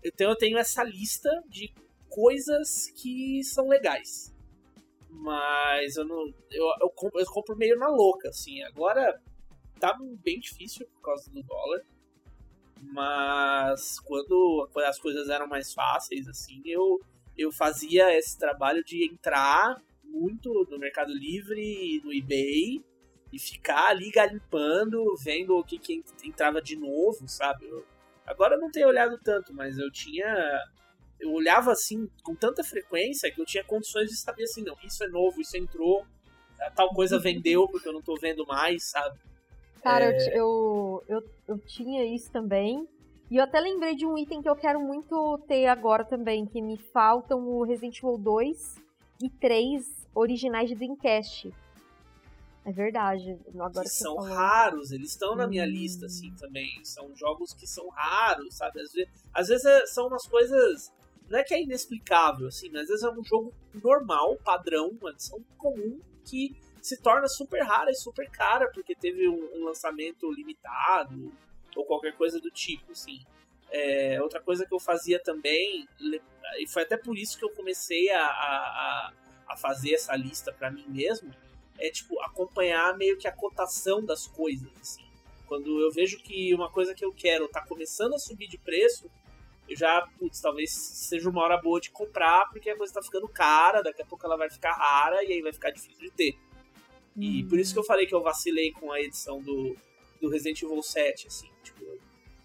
[0.03, 1.73] Então eu tenho essa lista de
[2.11, 4.35] coisas que são legais.
[5.09, 6.35] Mas eu não.
[6.51, 8.61] Eu, eu, compro, eu compro meio na louca, assim.
[8.65, 9.23] Agora
[9.79, 11.87] tá bem difícil por causa do dólar.
[12.93, 17.01] Mas quando as coisas eram mais fáceis, assim, eu,
[17.37, 22.85] eu fazia esse trabalho de entrar muito no Mercado Livre e no eBay
[23.33, 27.67] e ficar ali garimpando, vendo o que, que entrava de novo, sabe?
[27.67, 27.85] Eu,
[28.25, 30.63] agora eu não tenho olhado tanto, mas eu tinha.
[31.19, 35.03] Eu olhava assim com tanta frequência que eu tinha condições de saber assim, não, isso
[35.03, 36.07] é novo, isso entrou,
[36.75, 39.19] tal coisa vendeu porque eu não tô vendo mais, sabe?
[39.85, 40.29] Cara, é...
[40.31, 42.89] eu, eu, eu, eu tinha isso também.
[43.31, 46.63] E eu até lembrei de um item que eu quero muito ter agora também, que
[46.63, 48.77] me faltam o Resident Evil 2
[49.23, 51.55] e 3 originais de Dreamcast.
[52.65, 53.39] É verdade.
[53.55, 55.69] Agora que são raros, eles estão na minha hum.
[55.69, 56.83] lista, assim, também.
[56.83, 58.81] São jogos que são raros, sabe?
[58.81, 60.91] Às vezes, às vezes é, são umas coisas.
[61.29, 63.53] Não é que é inexplicável, assim, mas às vezes é um jogo
[63.83, 66.55] normal, padrão, uma edição comum, que
[66.85, 71.33] se torna super rara e super cara, porque teve um, um lançamento limitado,
[71.75, 73.25] ou qualquer coisa do tipo, assim.
[73.71, 75.89] É, outra coisa que eu fazia também,
[76.59, 79.13] e foi até por isso que eu comecei a, a,
[79.49, 81.35] a fazer essa lista para mim mesmo,
[81.79, 85.07] é tipo acompanhar meio que a cotação das coisas, assim.
[85.47, 89.11] Quando eu vejo que uma coisa que eu quero tá começando a subir de preço,
[89.67, 93.27] eu já, putz, talvez seja uma hora boa de comprar, porque a coisa tá ficando
[93.27, 96.39] cara, daqui a pouco ela vai ficar rara e aí vai ficar difícil de ter.
[97.17, 97.49] E hum.
[97.49, 99.77] por isso que eu falei que eu vacilei com a edição do,
[100.21, 101.85] do Resident Evil 7, assim, tipo,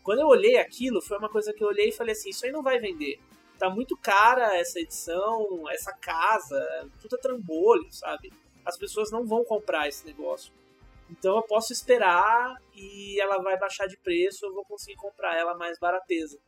[0.04, 2.52] quando eu olhei aquilo, foi uma coisa que eu olhei e falei assim, isso aí
[2.52, 3.20] não vai vender.
[3.58, 8.32] Tá muito cara essa edição, essa casa, tudo é trambolho, sabe?
[8.70, 10.54] as pessoas não vão comprar esse negócio.
[11.10, 15.56] Então eu posso esperar e ela vai baixar de preço, eu vou conseguir comprar ela
[15.56, 16.40] mais barateza.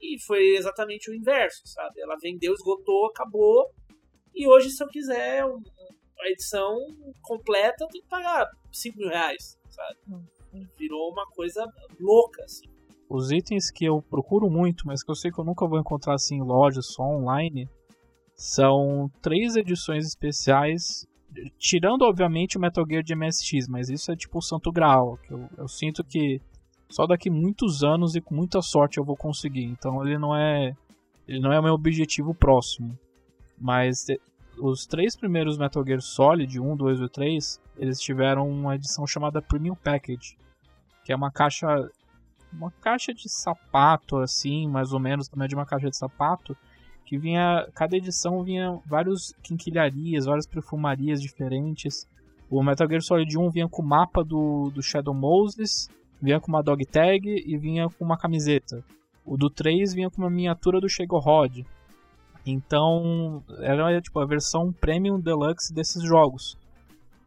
[0.00, 2.00] E foi exatamente o inverso, sabe?
[2.00, 3.70] Ela vendeu, esgotou, acabou.
[4.34, 5.62] E hoje, se eu quiser um,
[6.22, 6.76] a edição
[7.22, 9.96] completa, eu tenho que pagar 5 mil reais, sabe?
[10.08, 11.64] Hum, Virou uma coisa
[11.98, 12.66] louca, assim.
[13.08, 16.14] Os itens que eu procuro muito, mas que eu sei que eu nunca vou encontrar
[16.14, 17.68] assim em lojas, só online,
[18.36, 21.06] são três edições especiais
[21.58, 25.32] tirando obviamente o Metal Gear de MSX, mas isso é tipo o santo graal, que
[25.32, 26.40] eu, eu sinto que
[26.88, 29.64] só daqui muitos anos e com muita sorte eu vou conseguir.
[29.64, 30.74] Então ele não é
[31.26, 32.98] ele não é o meu objetivo próximo.
[33.58, 34.06] Mas
[34.60, 39.42] os três primeiros Metal Gear Solid, 1, 2 e 3, eles tiveram uma edição chamada
[39.42, 40.36] Premium Package,
[41.04, 41.90] que é uma caixa
[42.52, 46.56] uma caixa de sapato assim, mais ou menos, também de uma caixa de sapato,
[47.04, 52.06] que vinha cada edição vinha vários quinquilharias, várias perfumarias diferentes.
[52.48, 55.88] O Metal Gear Solid 1 vinha com o mapa do, do Shadow Moses,
[56.20, 58.84] vinha com uma dog tag e vinha com uma camiseta.
[59.24, 61.64] O do 3 vinha com uma miniatura do Shego Rod.
[62.44, 66.56] Então, era tipo a versão Premium Deluxe desses jogos.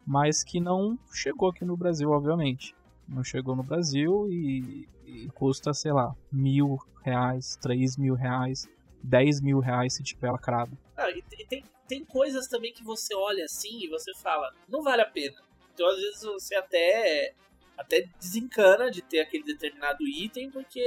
[0.06, 2.74] Mas que não chegou aqui no Brasil, obviamente.
[3.08, 8.68] Não chegou no Brasil e, e custa, sei lá, mil reais, três mil reais.
[9.04, 10.76] 10 mil reais se tiver lacrado.
[10.96, 15.02] Ah, e tem, tem coisas também que você olha assim e você fala, não vale
[15.02, 15.36] a pena.
[15.72, 17.34] Então às vezes você até
[17.76, 20.80] até desencana de ter aquele determinado item, porque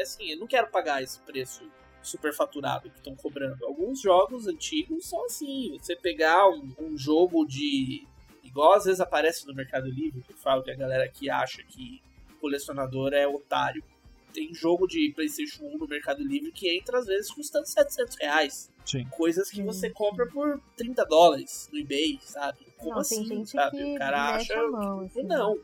[0.00, 1.62] assim, eu não quero pagar esse preço
[2.02, 3.64] superfaturado que estão cobrando.
[3.64, 8.06] Alguns jogos antigos são assim, você pegar um, um, jogo de.
[8.42, 11.62] igual às vezes aparece no Mercado Livre, que eu falo que a galera que acha
[11.64, 12.02] que
[12.40, 13.84] colecionador é otário
[14.32, 18.72] tem jogo de PlayStation 1 no Mercado Livre que entra às vezes custando 700 reais.
[18.84, 19.04] Sim.
[19.10, 22.58] Coisas que você compra por 30 dólares no eBay, sabe?
[22.76, 23.94] Como não, assim, sabe?
[23.94, 24.56] O cara acha.
[24.68, 25.22] Mão, assim.
[25.22, 25.58] Não.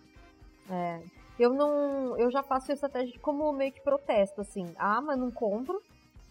[0.71, 1.03] É.
[1.39, 2.19] Eu não.
[2.19, 4.73] Eu já faço estratégia como meio que protesto, assim.
[4.77, 5.83] Ah, mas não compro.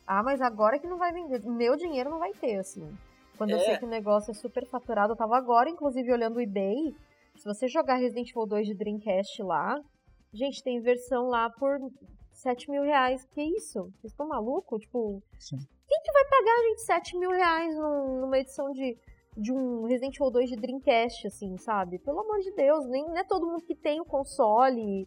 [0.08, 1.42] Ah, mas agora que não vai vender.
[1.46, 2.88] Meu dinheiro não vai ter, assim.
[3.38, 3.62] Quando eu É.
[3.62, 6.96] sei que o negócio é super faturado, eu tava agora, inclusive, olhando o eBay.
[7.36, 9.78] Se você jogar Resident Evil 2 de Dreamcast lá,
[10.34, 11.80] gente, tem versão lá por
[12.32, 13.26] 7 mil reais.
[13.34, 13.84] Que isso?
[14.00, 14.82] Vocês estão malucos?
[14.82, 15.58] Tipo, Sim.
[15.58, 18.98] quem que vai pagar, gente, 7 mil reais num- numa edição de,
[19.36, 22.00] de um Resident Evil 2 de Dreamcast, assim, sabe?
[22.00, 25.06] Pelo amor de Deus, nem, não é todo mundo que tem o console.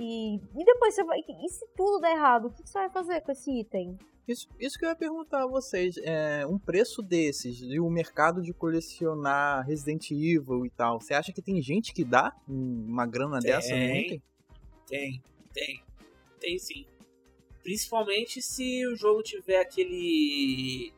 [0.00, 1.18] E, e depois você vai.
[1.18, 3.98] E se tudo der errado, o que você vai fazer com esse item?
[4.28, 5.96] Isso, isso que eu ia perguntar a vocês.
[5.98, 11.32] É, um preço desses, e o mercado de colecionar Resident Evil e tal, você acha
[11.32, 14.00] que tem gente que dá um- uma grana dessa no Tem.
[14.04, 14.22] item?
[14.86, 15.22] Tem,
[15.52, 15.82] tem.
[16.38, 16.84] Tem sim.
[17.62, 20.92] Principalmente se o jogo tiver aquele.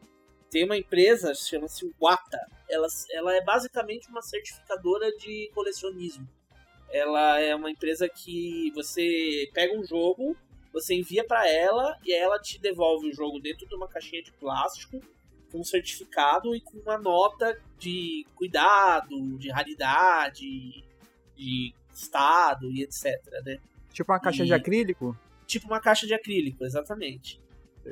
[0.51, 2.39] Tem uma empresa, chama-se Wata.
[2.69, 6.29] Ela, ela é basicamente uma certificadora de colecionismo.
[6.93, 10.37] Ela é uma empresa que você pega um jogo,
[10.73, 14.33] você envia pra ela e ela te devolve o jogo dentro de uma caixinha de
[14.33, 15.01] plástico
[15.51, 20.85] com um certificado e com uma nota de cuidado, de raridade,
[21.37, 23.05] de estado e etc,
[23.45, 23.59] né?
[23.93, 25.17] Tipo uma caixa E- de acrílico?
[25.47, 27.41] Tipo uma caixa de acrílico, exatamente.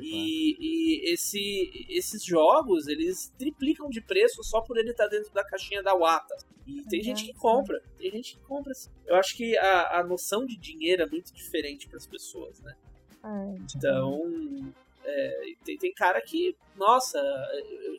[0.01, 5.43] E, e esse, esses jogos, eles triplicam de preço só por ele estar dentro da
[5.43, 6.35] caixinha da Wata.
[6.67, 8.73] E tem gente que compra, tem gente que compra.
[8.73, 8.89] sim.
[9.07, 12.75] Eu acho que a, a noção de dinheiro é muito diferente para as pessoas, né?
[13.75, 14.71] Então,
[15.03, 17.19] é, tem, tem cara que, nossa,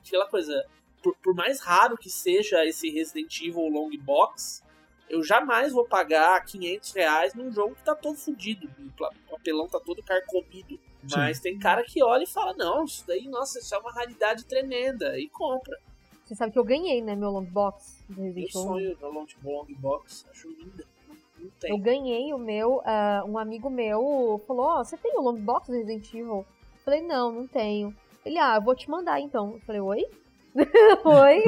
[0.00, 0.64] aquela coisa,
[1.02, 4.62] por, por mais raro que seja esse Resident Evil Long Box,
[5.08, 9.30] eu jamais vou pagar 500 reais num jogo que tá todo fudido, o pla- o
[9.32, 10.78] papelão tá todo carcomido.
[11.10, 14.44] Mas tem cara que olha e fala, não, isso daí, nossa, isso é uma raridade
[14.44, 15.76] tremenda, e compra.
[16.24, 18.64] Você sabe que eu ganhei, né, meu long box do Resident Evil 1.
[18.64, 20.84] sonho no Long, long Box, acho linda.
[21.64, 25.68] Eu ganhei o meu, ah, um amigo meu falou, ó, você tem o long box
[25.68, 26.36] do Resident Evil?
[26.36, 26.46] Eu
[26.84, 27.94] falei, não, não tenho.
[28.24, 29.54] Ele, ah, eu vou te mandar então.
[29.54, 30.06] Eu falei, oi?
[31.04, 31.42] oi?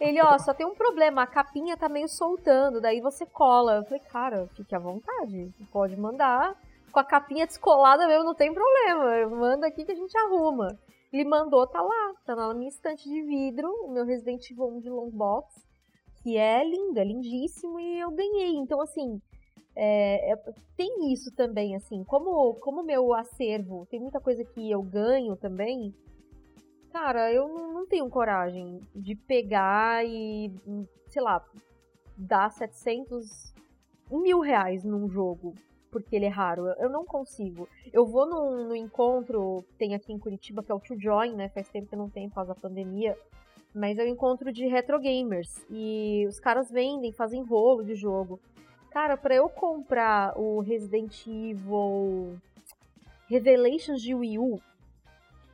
[0.00, 3.76] Ele, ó, só tem um problema, a capinha tá meio soltando, daí você cola.
[3.76, 6.54] Eu falei, cara, fique à vontade, pode mandar.
[6.96, 9.28] Com a capinha descolada mesmo, não tem problema.
[9.28, 10.78] Manda aqui que a gente arruma.
[11.12, 14.80] Ele mandou, tá lá, tá na minha estante de vidro, o meu Resident Evil 1
[14.80, 15.62] de long box,
[16.22, 18.56] que é lindo, é lindíssimo e eu ganhei.
[18.56, 19.20] Então, assim,
[19.74, 24.80] é, é- tem isso também, assim, como como meu acervo tem muita coisa que eu
[24.82, 25.94] ganho também,
[26.90, 30.50] cara, eu não, não tenho coragem de pegar e,
[31.10, 31.44] sei lá,
[32.16, 33.52] dar 700
[34.10, 35.52] mil reais num jogo
[36.02, 36.68] porque ele é raro.
[36.78, 37.68] Eu- não consigo.
[37.92, 41.34] Eu vou num, no encontro que tem aqui em Curitiba, que é o To Join,
[41.34, 41.48] né?
[41.48, 43.16] Faz tempo que não tem por causa da pandemia.
[43.74, 45.64] Mas é um encontro de retro gamers.
[45.70, 48.40] E os caras vendem, fazem rolo de jogo.
[48.90, 52.38] Cara, pra eu comprar o Resident Evil
[53.28, 54.60] Revelations de Wii U,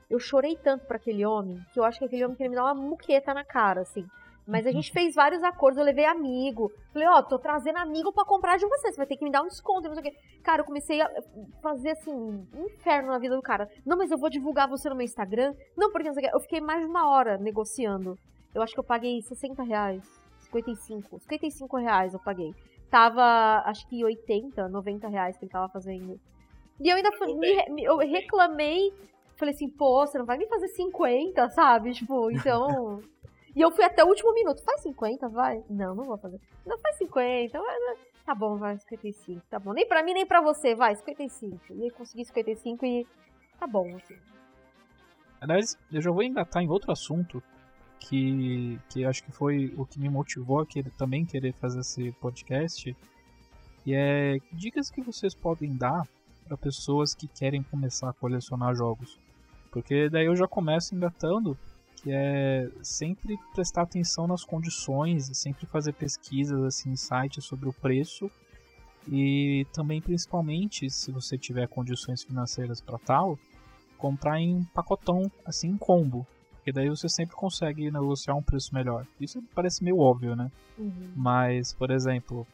[0.09, 2.65] eu chorei tanto pra aquele homem que eu acho que aquele homem queria me dar
[2.65, 4.07] uma muqueta na cara, assim.
[4.47, 6.71] Mas a gente fez vários acordos, eu levei amigo.
[6.93, 9.43] Falei, ó, tô trazendo amigo pra comprar de você, você vai ter que me dar
[9.43, 10.19] um desconto, não sei o quê.
[10.43, 11.09] Cara, eu comecei a
[11.63, 13.69] fazer, assim, um inferno na vida do cara.
[13.87, 15.55] Não, mas eu vou divulgar você no meu Instagram.
[15.77, 16.35] Não, porque não sei o quê.
[16.35, 18.19] Eu fiquei mais de uma hora negociando.
[18.55, 20.03] Eu acho que eu paguei 60 reais.
[20.41, 21.21] 55.
[21.21, 22.53] 55 reais eu paguei.
[22.91, 26.21] Tava, acho que 80, 90 reais que ele tava fazendo.
[26.81, 27.11] E eu ainda
[27.71, 28.93] me- eu reclamei.
[29.37, 31.93] Falei assim, pô, você não vai me fazer 50, sabe?
[31.93, 33.01] Tipo, então.
[33.55, 34.63] E eu fui até o último minuto.
[34.63, 35.63] Faz 50, vai?
[35.69, 36.41] Não, não vou fazer.
[36.65, 37.59] Não, faz 50.
[37.59, 37.97] vai, vai.
[38.25, 39.43] Tá bom, vai, 55.
[39.51, 39.73] Tá bom.
[39.73, 41.75] Nem pra mim, nem pra você, vai, 55.
[41.75, 43.07] E aí consegui 55 e.
[43.59, 44.17] Tá bom, assim.
[45.41, 47.43] Aliás, eu já vou engatar em outro assunto
[47.99, 52.13] que, que acho que foi o que me motivou a querer, também querer fazer esse
[52.13, 52.97] podcast.
[53.85, 56.07] E é dicas que vocês podem dar
[56.47, 59.19] para pessoas que querem começar a colecionar jogos.
[59.73, 61.59] Porque daí eu já começo engatando,
[62.03, 67.73] que é sempre prestar atenção nas condições sempre fazer pesquisas assim, em sites sobre o
[67.73, 68.31] preço.
[69.09, 73.39] E também, principalmente, se você tiver condições financeiras para tal,
[73.99, 76.27] comprar em pacotão, assim, em combo.
[76.57, 79.05] Porque daí você sempre consegue negociar um preço melhor.
[79.21, 80.51] Isso parece meio óbvio, né?
[80.79, 81.13] Uhum.
[81.17, 82.47] Mas, por exemplo,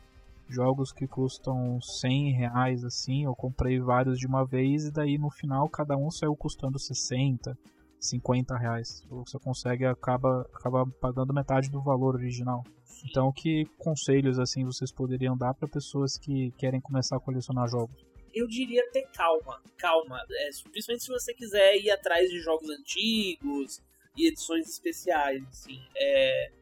[0.48, 5.28] jogos que custam 100 reais, assim, eu comprei vários de uma vez e daí no
[5.28, 7.56] final cada um saiu custando 60,
[8.00, 9.02] 50 reais.
[9.08, 12.62] Você consegue, acaba, acaba pagando metade do valor original.
[13.08, 18.08] Então, que conselhos, assim, vocês poderiam dar para pessoas que querem começar a colecionar jogos?
[18.34, 20.20] eu diria ter calma, calma.
[20.30, 23.80] É, principalmente se você quiser ir atrás de jogos antigos
[24.16, 25.80] e edições especiais, assim.
[25.96, 26.52] É,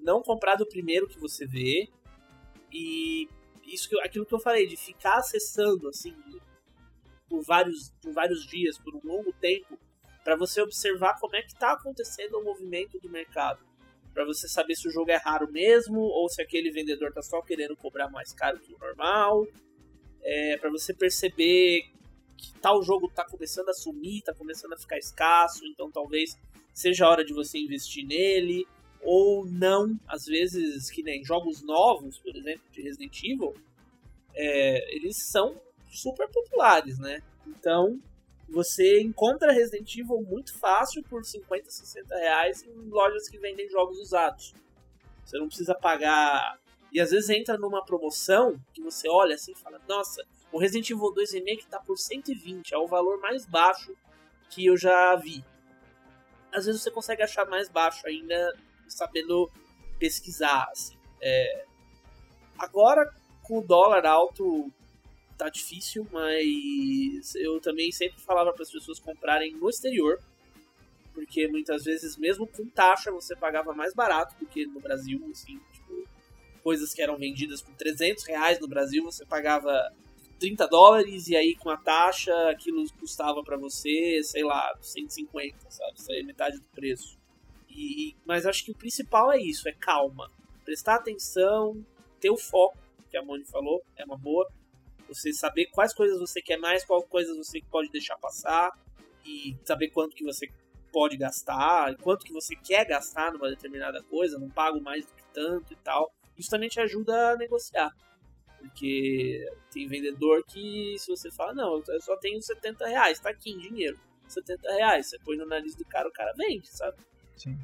[0.00, 1.88] não comprar do primeiro que você vê
[2.72, 3.28] e
[3.64, 6.14] isso que, aquilo que eu falei de ficar acessando assim
[7.28, 9.78] por vários por vários dias, por um longo tempo,
[10.24, 13.60] para você observar como é que está acontecendo o movimento do mercado,
[14.12, 17.40] para você saber se o jogo é raro mesmo ou se aquele vendedor está só
[17.40, 19.46] querendo cobrar mais caro que o normal,
[20.22, 21.90] é, para você perceber
[22.36, 26.36] que tal jogo está começando a sumir, está começando a ficar escasso, então talvez
[26.72, 28.66] seja a hora de você investir nele
[29.02, 29.98] ou não.
[30.06, 33.54] Às vezes, que nem jogos novos, por exemplo, de Resident Evil,
[34.34, 37.20] é, eles são super populares, né?
[37.46, 38.00] Então,
[38.48, 43.98] você encontra Resident Evil muito fácil por 50, 60 reais em lojas que vendem jogos
[43.98, 44.54] usados.
[45.24, 46.58] Você não precisa pagar.
[46.90, 50.88] E às vezes entra numa promoção que você olha assim e fala: Nossa, o Resident
[50.88, 53.94] Evil 2 Remake tá por 120, é o valor mais baixo
[54.48, 55.44] que eu já vi.
[56.50, 58.56] Às vezes você consegue achar mais baixo ainda
[58.88, 59.50] sabendo
[59.98, 60.66] pesquisar.
[60.70, 60.96] Assim.
[61.20, 61.66] É...
[62.58, 63.12] Agora,
[63.42, 64.72] com o dólar alto,
[65.38, 70.20] tá difícil, mas eu também sempre falava para as pessoas comprarem no exterior,
[71.14, 75.58] porque muitas vezes, mesmo com taxa, você pagava mais barato do que no Brasil, assim,
[75.72, 76.06] tipo,
[76.62, 79.92] coisas que eram vendidas por 300 reais no Brasil, você pagava
[80.38, 85.98] 30 dólares e aí com a taxa aquilo custava para você, sei lá, 150, sabe?
[85.98, 87.18] Isso aí é metade do preço.
[87.68, 90.30] E, mas acho que o principal é isso, é calma.
[90.64, 91.84] Prestar atenção,
[92.20, 92.78] ter o foco,
[93.10, 94.48] que a Moni falou, é uma boa.
[95.08, 98.70] Você saber quais coisas você quer mais, quais coisas você pode deixar passar
[99.24, 100.48] e saber quanto que você
[100.92, 105.24] pode gastar, quanto que você quer gastar numa determinada coisa, não pago mais do que
[105.32, 106.12] tanto e tal.
[106.36, 107.90] Isso também te ajuda a negociar.
[108.58, 113.50] Porque tem vendedor que se você fala, não, eu só tenho 70 reais, tá aqui
[113.50, 113.98] em dinheiro.
[114.26, 116.98] 70 reais, você põe no nariz do cara, o cara vende, sabe?
[117.36, 117.56] Sim.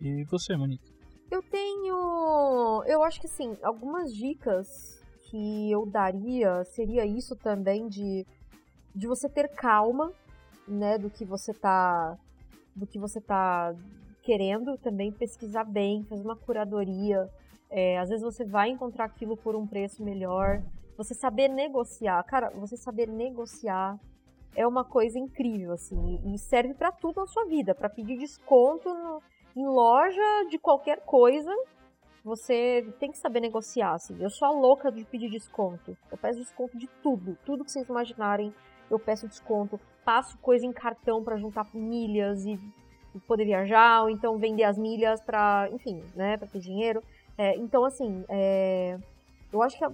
[0.00, 0.92] E você, Monique?
[1.30, 2.84] Eu tenho.
[2.86, 5.01] Eu acho que sim, algumas dicas
[5.32, 8.26] que eu daria seria isso também de,
[8.94, 10.12] de você ter calma,
[10.68, 12.18] né, do que você tá.
[12.76, 13.74] Do que você tá
[14.22, 17.28] querendo também pesquisar bem, fazer uma curadoria.
[17.70, 20.62] É, às vezes você vai encontrar aquilo por um preço melhor.
[20.96, 22.22] Você saber negociar.
[22.24, 23.98] Cara, você saber negociar
[24.54, 28.92] é uma coisa incrível, assim, e serve para tudo na sua vida, para pedir desconto
[28.92, 29.22] no,
[29.56, 31.50] em loja de qualquer coisa.
[32.24, 34.16] Você tem que saber negociar, assim.
[34.20, 35.96] Eu sou a louca de pedir desconto.
[36.10, 38.54] Eu peço desconto de tudo, tudo que vocês imaginarem.
[38.90, 42.58] Eu peço desconto, passo coisa em cartão para juntar milhas e,
[43.26, 47.02] poder viajar, ou então vender as milhas para, enfim, né, para ter dinheiro.
[47.36, 48.98] É, então, assim, é,
[49.52, 49.92] eu acho que a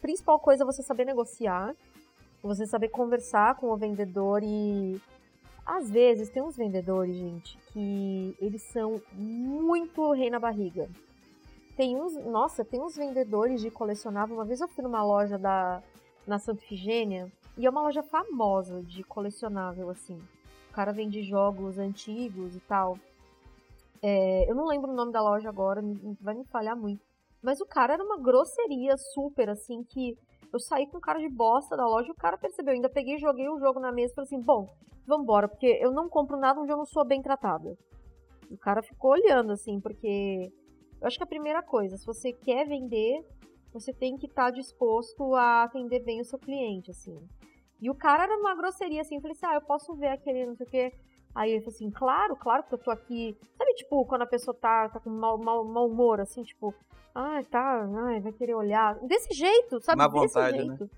[0.00, 1.74] principal coisa é você saber negociar
[2.48, 5.00] você saber conversar com o vendedor e
[5.64, 10.88] às vezes tem uns vendedores, gente, que eles são muito rei na barriga.
[11.76, 14.36] Tem uns, nossa, tem uns vendedores de colecionável.
[14.36, 15.82] Uma vez eu fui numa loja da
[16.26, 20.16] na Santa Ifigênia e é uma loja famosa de colecionável assim.
[20.70, 22.98] O cara vende jogos antigos e tal.
[24.02, 25.82] É, eu não lembro o nome da loja agora,
[26.20, 27.02] vai me falhar muito.
[27.42, 30.16] Mas o cara era uma grosseria super assim que
[30.52, 32.72] eu saí com cara de bosta da loja e o cara percebeu.
[32.72, 34.68] Eu ainda peguei, joguei o jogo na mesa e falei assim: bom,
[35.06, 37.76] vambora, porque eu não compro nada onde eu não sou bem tratada.
[38.50, 40.52] O cara ficou olhando, assim, porque
[41.04, 43.22] eu acho que a primeira coisa, se você quer vender,
[43.70, 47.20] você tem que estar tá disposto a atender bem o seu cliente, assim.
[47.78, 50.46] E o cara era uma grosseria, assim, eu falei assim, ah, eu posso ver aquele,
[50.46, 50.92] não sei o quê.
[51.34, 53.36] Aí ele falou assim, claro, claro que eu tô aqui.
[53.58, 56.74] Sabe, tipo, quando a pessoa tá, tá com mau, mau, mau humor, assim, tipo,
[57.14, 58.98] ai, tá, ai, vai querer olhar.
[59.00, 59.98] Desse jeito, sabe?
[59.98, 60.76] Má Desse vontade, né?
[60.78, 60.90] jeito.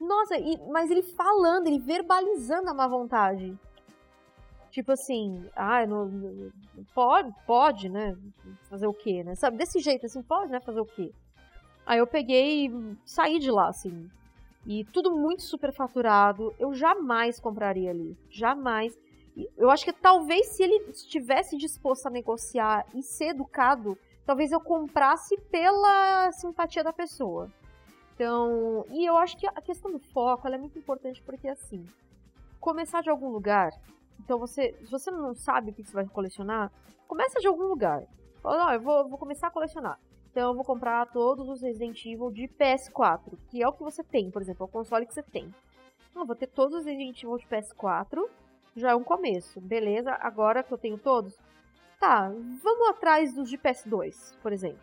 [0.00, 3.58] Nossa, e, mas ele falando, ele verbalizando a má vontade.
[4.70, 6.08] Tipo assim, ai, não,
[6.94, 8.16] pode, pode, né?
[8.68, 9.34] Fazer o quê, né?
[9.34, 10.60] Sabe, desse jeito, assim, pode, né?
[10.60, 11.12] Fazer o quê?
[11.84, 14.08] Aí eu peguei e saí de lá, assim.
[14.66, 16.54] E tudo muito superfaturado.
[16.58, 18.16] Eu jamais compraria ali.
[18.28, 18.96] Jamais.
[19.56, 24.60] Eu acho que talvez se ele estivesse disposto a negociar e ser educado, talvez eu
[24.60, 27.50] comprasse pela simpatia da pessoa.
[28.14, 31.86] Então, e eu acho que a questão do foco é muito importante porque assim,
[32.60, 33.72] começar de algum lugar.
[34.24, 36.70] Então você, se você não sabe o que você vai colecionar,
[37.06, 38.04] começa de algum lugar.
[38.42, 39.98] Fala, não, eu vou, vou começar a colecionar.
[40.30, 44.04] Então eu vou comprar todos os Resident Evil de PS4, que é o que você
[44.04, 45.52] tem, por exemplo, é o console que você tem.
[46.14, 48.28] Não, vou ter todos os Resident Evil de PS4,
[48.76, 49.60] já é um começo.
[49.60, 51.36] Beleza, agora que eu tenho todos,
[51.98, 52.28] tá,
[52.62, 54.80] vamos atrás dos de PS2, por exemplo.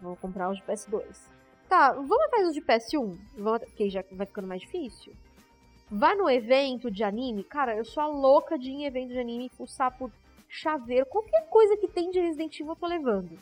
[0.00, 1.28] Vou comprar os de PS2.
[1.68, 5.12] Tá, vamos atrás dos de PS1, vamos, porque já vai ficando mais difícil.
[5.90, 9.18] Vai no evento de anime, cara, eu sou a louca de ir em evento de
[9.18, 10.08] anime fuçar por
[10.48, 13.36] chaveiro, qualquer coisa que tem de Resident Evil eu tô levando.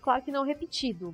[0.00, 1.12] Claro que não repetido,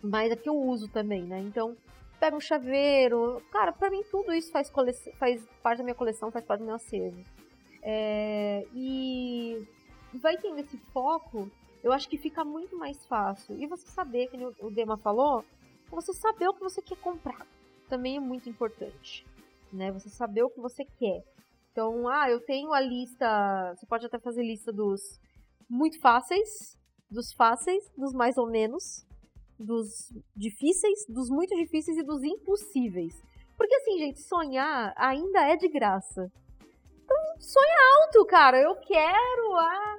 [0.00, 1.40] mas é que eu uso também, né?
[1.40, 1.76] Então,
[2.20, 3.42] pega um chaveiro.
[3.50, 4.92] Cara, pra mim tudo isso faz, cole...
[5.18, 7.24] faz parte da minha coleção, faz parte do meu acervo.
[7.82, 9.66] É, e
[10.14, 11.50] vai tendo esse foco,
[11.82, 13.60] eu acho que fica muito mais fácil.
[13.60, 15.44] E você saber, que o Dema falou,
[15.90, 17.44] você saber o que você quer comprar
[17.88, 19.26] também é muito importante.
[19.72, 19.92] Né?
[19.92, 21.22] Você saber o que você quer.
[21.72, 23.74] Então, ah, eu tenho a lista.
[23.74, 25.00] Você pode até fazer lista dos
[25.68, 26.76] muito fáceis,
[27.08, 29.06] dos fáceis, dos mais ou menos,
[29.58, 33.14] dos difíceis, dos muito difíceis e dos impossíveis.
[33.56, 36.32] Porque assim, gente, sonhar ainda é de graça.
[37.04, 38.60] Então, sonha alto, cara.
[38.60, 39.98] Eu quero a.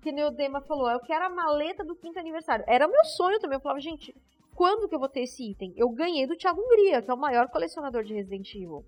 [0.00, 2.64] Que nem o Dema falou, eu quero a maleta do quinto aniversário.
[2.66, 3.56] Era meu sonho também.
[3.56, 4.14] Eu falava, gente,
[4.54, 5.72] quando que eu vou ter esse item?
[5.76, 8.84] Eu ganhei do Thiago Hungria, que é o maior colecionador de Resident Evil.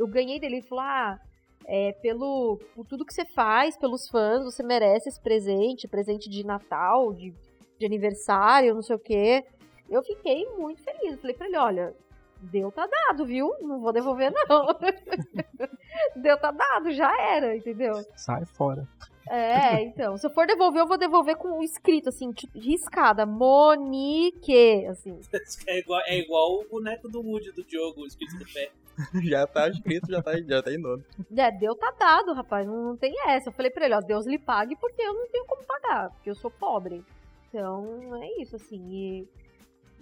[0.00, 0.56] Eu ganhei dele.
[0.56, 1.20] Ele falou, ah,
[1.66, 6.44] é, pelo, por tudo que você faz, pelos fãs, você merece esse presente, presente de
[6.44, 7.34] Natal, de,
[7.78, 9.44] de aniversário, não sei o quê.
[9.88, 11.20] Eu fiquei muito feliz.
[11.20, 11.94] Falei pra ele, olha,
[12.40, 13.52] deu tá dado, viu?
[13.60, 14.66] Não vou devolver, não.
[16.16, 17.94] deu tá dado, já era, entendeu?
[18.16, 18.88] Sai fora.
[19.28, 20.16] É, então.
[20.16, 23.26] Se eu for devolver, eu vou devolver com um escrito, assim, tipo, riscada.
[23.26, 25.20] Monique, assim.
[25.68, 28.70] É igual, é igual o boneco do Woody do Diogo, o escrito do pé.
[29.24, 31.04] já tá escrito, já tá, já tá em nome.
[31.36, 32.66] É, deu tá dado, rapaz.
[32.66, 33.48] Não, não tem essa.
[33.48, 36.30] Eu falei pra ele, ó, Deus lhe pague porque eu não tenho como pagar, porque
[36.30, 37.04] eu sou pobre.
[37.48, 38.80] Então, é isso, assim.
[38.90, 39.28] E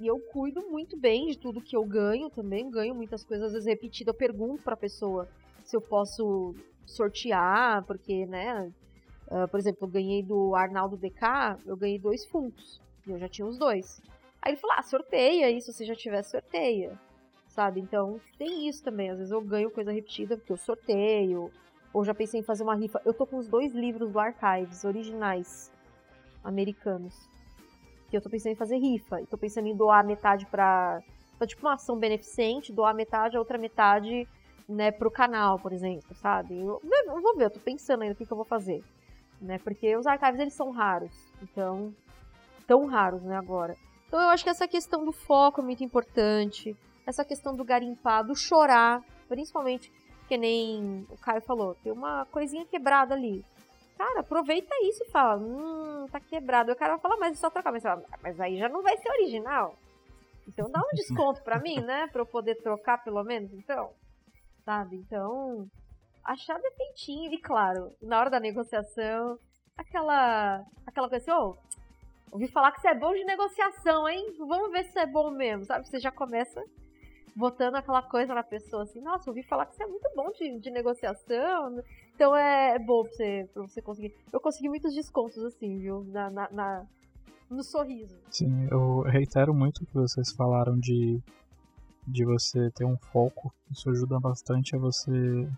[0.00, 2.70] e eu cuido muito bem de tudo que eu ganho também.
[2.70, 4.14] Ganho muitas coisas, às vezes, repetidas.
[4.14, 5.28] Eu pergunto pra pessoa
[5.64, 6.54] se eu posso
[6.86, 8.72] sortear, porque, né?
[9.26, 12.80] Uh, por exemplo, eu ganhei do Arnaldo DK, eu ganhei dois fundos.
[13.06, 14.00] E eu já tinha os dois.
[14.40, 16.98] Aí ele falou: ah, sorteia isso, se já tiver, sorteia.
[17.58, 17.80] Sabe?
[17.80, 19.10] Então, tem isso também.
[19.10, 21.50] Às vezes eu ganho coisa repetida porque eu sorteio.
[21.92, 23.02] Ou já pensei em fazer uma rifa.
[23.04, 25.72] Eu tô com os dois livros do Archives, originais,
[26.44, 27.28] americanos
[28.08, 29.20] que eu tô pensando em fazer rifa.
[29.20, 31.02] E tô pensando em doar metade pra,
[31.36, 34.28] pra tipo uma ação beneficente, doar metade, a outra metade,
[34.68, 36.56] né, pro canal, por exemplo, sabe?
[36.56, 38.84] Eu, eu vou ver, eu tô pensando ainda o que, que eu vou fazer.
[39.40, 39.58] Né?
[39.58, 41.12] Porque os archives, eles são raros.
[41.42, 41.92] Então,
[42.68, 43.76] tão raros, né, agora.
[44.06, 46.76] Então eu acho que essa questão do foco é muito importante.
[47.08, 49.90] Essa questão do garimpar, do chorar, principalmente,
[50.28, 53.42] que nem o Caio falou, tem uma coisinha quebrada ali.
[53.96, 56.70] Cara, aproveita isso e fala, hum, tá quebrado.
[56.70, 57.72] O cara vai falar, mas é só trocar.
[57.72, 59.74] Mas, fala, mas aí já não vai ser original.
[60.46, 62.08] Então dá um desconto pra mim, né?
[62.08, 63.90] Pra eu poder trocar pelo menos, então.
[64.62, 64.96] Sabe?
[64.96, 65.66] Então,
[66.22, 67.32] achar defeitinho.
[67.32, 69.38] E claro, na hora da negociação,
[69.78, 74.36] aquela, aquela coisa assim, ô, oh, ouvi falar que você é bom de negociação, hein?
[74.38, 75.88] Vamos ver se é bom mesmo, sabe?
[75.88, 76.62] Você já começa
[77.34, 80.58] botando aquela coisa na pessoa assim, nossa, ouvi falar que você é muito bom de,
[80.58, 81.82] de negociação.
[82.14, 84.14] Então é, é bom pra você, pra você conseguir.
[84.32, 86.04] Eu consegui muitos descontos, assim, viu?
[86.04, 86.86] Na, na, na,
[87.50, 88.16] no sorriso.
[88.30, 91.20] Sim, eu reitero muito o que vocês falaram de,
[92.06, 93.52] de você ter um foco.
[93.70, 95.48] Isso ajuda bastante a você.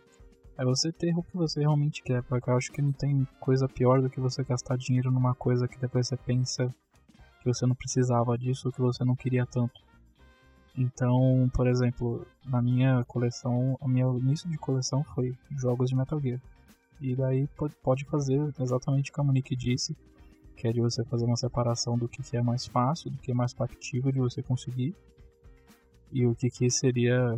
[0.58, 3.66] É você ter o que você realmente quer, porque eu acho que não tem coisa
[3.66, 6.74] pior do que você gastar dinheiro numa coisa que depois você pensa
[7.40, 9.80] que você não precisava disso, que você não queria tanto.
[10.76, 16.20] Então, por exemplo, na minha coleção, o meu início de coleção foi jogos de Metal
[16.20, 16.40] Gear.
[17.00, 17.48] E daí
[17.82, 19.96] pode fazer exatamente o que a Monique disse,
[20.56, 23.34] que é de você fazer uma separação do que é mais fácil, do que é
[23.34, 24.94] mais factível de você conseguir,
[26.12, 27.36] e o que, que seria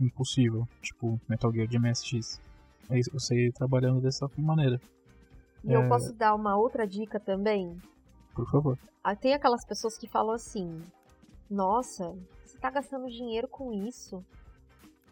[0.00, 2.40] impossível, tipo Metal Gear de MSX.
[2.90, 4.80] É isso, você ir trabalhando dessa maneira.
[5.62, 5.76] E é...
[5.76, 7.76] eu posso dar uma outra dica também?
[8.34, 8.78] Por favor.
[9.02, 10.82] Ah, tem aquelas pessoas que falam assim:
[11.48, 12.14] Nossa,
[12.64, 14.24] tá gastando dinheiro com isso,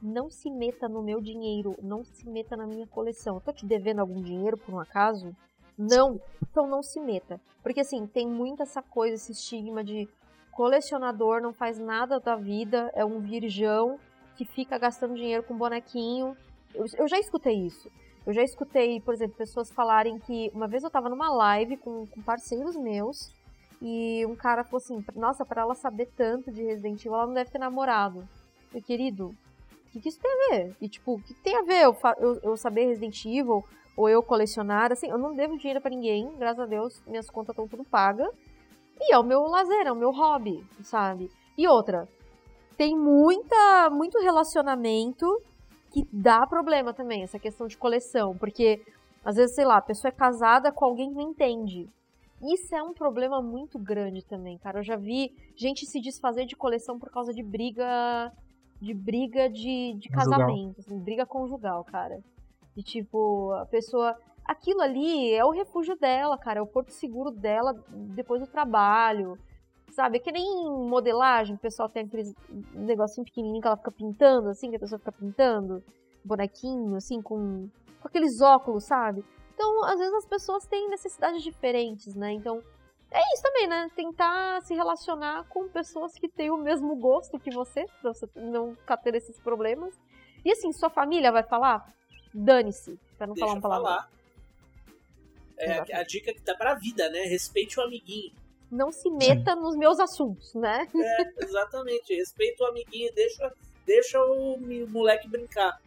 [0.00, 3.34] não se meta no meu dinheiro, não se meta na minha coleção.
[3.34, 5.36] Eu tô te devendo algum dinheiro por um acaso?
[5.76, 7.38] Não, então não se meta.
[7.62, 10.08] Porque assim, tem muita essa coisa, esse estigma de
[10.50, 13.98] colecionador não faz nada da vida, é um virgão
[14.34, 16.34] que fica gastando dinheiro com bonequinho.
[16.74, 17.90] Eu, eu já escutei isso.
[18.26, 22.06] Eu já escutei, por exemplo, pessoas falarem que uma vez eu tava numa live com,
[22.06, 23.30] com parceiros meus
[23.84, 27.34] e um cara falou assim: Nossa, para ela saber tanto de Resident Evil, ela não
[27.34, 28.26] deve ter namorado.
[28.72, 29.34] Meu querido,
[29.86, 30.76] o que, que isso tem a ver?
[30.80, 33.64] E tipo, o que, que tem a ver eu, eu, eu, saber Resident Evil
[33.96, 34.92] ou eu colecionar?
[34.92, 38.30] Assim, eu não devo dinheiro para ninguém, graças a Deus, minhas contas estão tudo pagas.
[39.00, 41.28] E é o meu lazer, é o meu hobby, sabe?
[41.58, 42.08] E outra,
[42.76, 45.26] tem muita, muito relacionamento
[45.90, 48.80] que dá problema também, essa questão de coleção, porque
[49.24, 51.90] às vezes, sei lá, a pessoa é casada com alguém que não entende.
[52.42, 54.80] Isso é um problema muito grande também, cara.
[54.80, 58.32] Eu já vi gente se desfazer de coleção por causa de briga.
[58.80, 62.18] De briga de, de casamento, assim, briga conjugal, cara.
[62.76, 64.16] De tipo, a pessoa.
[64.44, 66.58] Aquilo ali é o refúgio dela, cara.
[66.58, 69.38] É o porto seguro dela depois do trabalho.
[69.90, 70.16] Sabe?
[70.16, 72.34] É que nem modelagem, o pessoal tem aqueles
[72.74, 75.80] negocinho pequenininho que ela fica pintando, assim, que a pessoa fica pintando.
[76.24, 77.68] Bonequinho, assim, com
[78.02, 79.24] com aqueles óculos, sabe?
[79.54, 82.32] Então, às vezes as pessoas têm necessidades diferentes, né?
[82.32, 82.62] Então,
[83.10, 83.90] é isso também, né?
[83.94, 88.76] Tentar se relacionar com pessoas que têm o mesmo gosto que você, pra você não
[89.02, 89.94] ter esses problemas.
[90.44, 91.94] E assim, sua família vai falar?
[92.32, 93.88] Dane-se, pra não Deixa falar uma palavra.
[93.90, 94.12] falar.
[95.58, 97.20] É a, a dica que dá pra vida, né?
[97.24, 98.32] Respeite o amiguinho.
[98.70, 100.88] Não se meta nos meus assuntos, né?
[100.96, 102.14] É, exatamente.
[102.14, 103.52] Respeita o amiguinho, deixa,
[103.84, 104.58] deixa o
[104.88, 105.78] moleque brincar.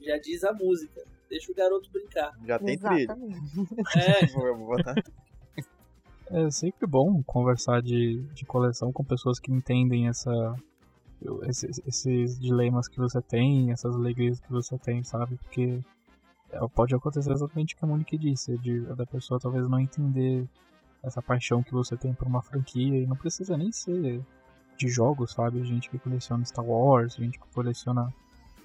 [0.00, 1.04] Já diz a música.
[1.32, 2.30] Deixa o garoto brincar.
[2.44, 3.16] Já tem trilha.
[3.96, 4.94] É, Vou, vou botar.
[6.26, 10.54] É sempre bom conversar de, de coleção com pessoas que entendem essa
[11.44, 15.36] esses, esses dilemas que você tem, essas alegrias que você tem, sabe?
[15.36, 15.80] Porque
[16.50, 20.46] é, pode acontecer exatamente o que a Monique disse, de, da pessoa talvez não entender
[21.02, 24.22] essa paixão que você tem por uma franquia e não precisa nem ser
[24.76, 25.64] de jogos, sabe?
[25.64, 28.12] Gente que coleciona Star Wars, gente que coleciona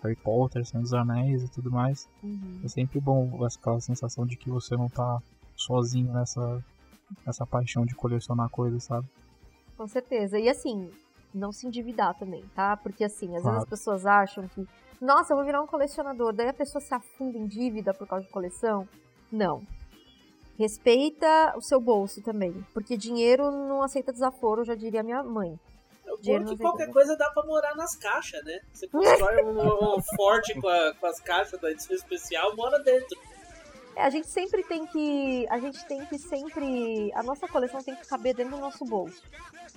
[0.04, 2.08] Harry Potter, Senhor dos Anéis e tudo mais.
[2.24, 2.62] Uhum.
[2.64, 5.22] É sempre bom aquela sensação de que você não tá
[5.56, 6.64] sozinho nessa,
[7.26, 9.08] nessa paixão de colecionar coisas, sabe?
[9.76, 10.40] Com certeza.
[10.40, 10.90] E assim,
[11.34, 12.78] não se endividar também, tá?
[12.78, 13.58] Porque assim, às Claro.
[13.58, 14.68] vezes as pessoas acham que,
[15.02, 18.26] nossa, eu vou virar um colecionador, daí a pessoa se afunda em dívida por causa
[18.26, 18.88] de coleção.
[19.32, 19.62] Não.
[20.58, 25.60] Respeita o seu bolso também, porque dinheiro não aceita desaforo, já diria minha mãe.
[26.22, 26.94] Dinheiro que qualquer aceita.
[26.94, 28.60] coisa dá pra morar nas caixas, né?
[28.74, 33.18] Você constrói um, um forte com, a- com as caixas da edição especial, mora dentro.
[33.96, 35.46] É, a gente sempre tem que.
[35.50, 37.12] A gente tem que sempre.
[37.16, 39.24] A nossa coleção tem que caber dentro do nosso bolso.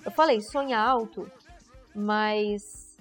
[0.05, 1.29] Eu falei, sonha alto,
[1.95, 2.97] mas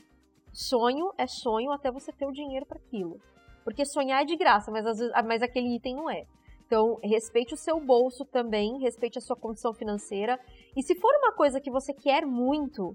[0.53, 3.21] sonho é sonho até você ter o dinheiro para aquilo.
[3.65, 6.25] Porque sonhar é de graça, mas, às vezes, ah, mas aquele item não é.
[6.67, 10.39] Então, respeite o seu bolso também, respeite a sua condição financeira.
[10.77, 12.95] E se for uma coisa que você quer muito,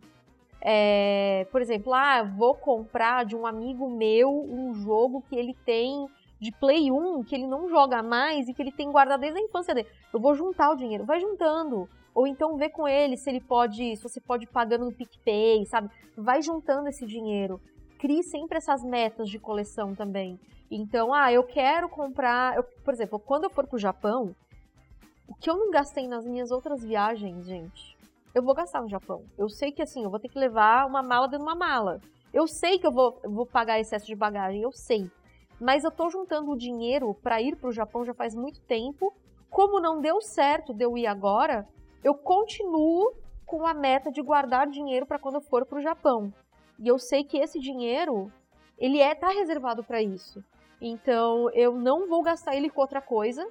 [0.61, 6.07] é, por exemplo, ah, vou comprar de um amigo meu um jogo que ele tem
[6.39, 9.43] de Play 1 que ele não joga mais e que ele tem guardado desde a
[9.43, 9.87] infância dele.
[10.13, 11.87] Eu vou juntar o dinheiro, vai juntando.
[12.13, 15.65] Ou então vê com ele se ele pode, se você pode ir pagando no PicPay,
[15.65, 15.89] sabe?
[16.17, 17.59] Vai juntando esse dinheiro.
[17.99, 20.39] Crie sempre essas metas de coleção também.
[20.71, 22.55] Então, ah, eu quero comprar.
[22.55, 24.33] eu- por exemplo, quando eu for pro Japão,
[25.27, 27.94] o que eu não gastei nas minhas outras viagens, gente,
[28.35, 29.23] eu vou gastar no Japão.
[29.37, 32.01] Eu sei que assim, eu vou ter que levar uma mala dentro de uma mala.
[32.33, 35.09] Eu sei que eu vou, vou pagar excesso de bagagem, eu sei.
[35.57, 39.15] Mas eu tô juntando o dinheiro para ir pro Japão já faz muito tempo.
[39.49, 41.65] Como não deu certo de eu ir agora,
[42.03, 43.13] eu continuo
[43.45, 46.33] com a meta de guardar dinheiro para quando eu for pro Japão.
[46.77, 48.29] E eu sei que esse dinheiro,
[48.77, 50.43] ele é tá reservado para isso.
[50.81, 53.47] Então, eu não vou gastar ele com outra coisa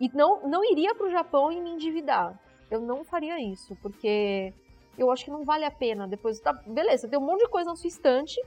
[0.00, 2.36] e não não iria pro Japão e me endividar.
[2.70, 4.52] Eu não faria isso, porque
[4.98, 7.70] eu acho que não vale a pena depois, tá, beleza, tem um monte de coisa
[7.70, 8.40] na sua estante,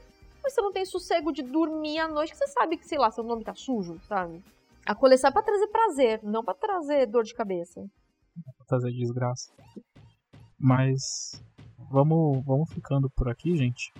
[0.44, 3.12] mas você não tem sossego de dormir à noite, que você sabe que, sei lá,
[3.12, 4.44] seu nome tá sujo, sabe?
[4.86, 7.86] A coleção é pra trazer prazer, não pra trazer dor de cabeça.
[8.68, 9.52] Trazer desgraça.
[10.58, 11.42] Mas
[11.90, 13.94] vamos, vamos ficando por aqui, gente.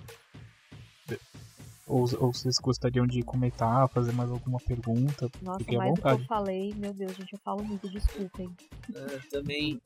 [1.90, 5.28] Ou, ou vocês gostariam de comentar, fazer mais alguma pergunta?
[5.42, 6.22] Nossa, Fiquem à mais do que vontade.
[6.22, 8.54] eu falei, meu Deus, gente, eu falo muito, desculpem.
[8.94, 9.80] Ah, também.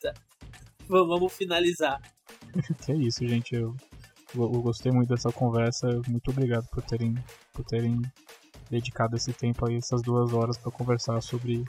[0.00, 0.14] Tá.
[0.88, 2.00] Vamos finalizar.
[2.84, 3.54] Que é isso, gente.
[3.54, 3.76] Eu,
[4.34, 6.00] eu eu gostei muito dessa conversa.
[6.08, 7.14] Muito obrigado por terem,
[7.52, 8.00] por terem
[8.70, 11.64] dedicado esse tempo aí, essas duas horas, para conversar sobre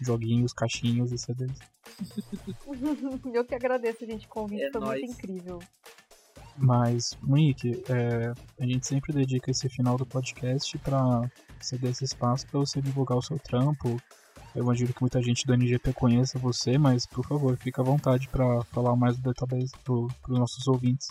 [0.00, 1.58] joguinhos, caixinhas e CDs.
[3.34, 5.10] eu que agradeço, gente, o convite, É foi muito nóis.
[5.10, 5.58] incrível.
[6.60, 11.30] Mas, Monique, é, a gente sempre dedica esse final do podcast para
[11.60, 13.96] ceder esse espaço para você divulgar o seu trampo.
[14.54, 18.28] Eu imagino que muita gente do NGP conheça você, mas por favor, fique à vontade
[18.28, 21.08] para falar mais do database para os nossos ouvintes.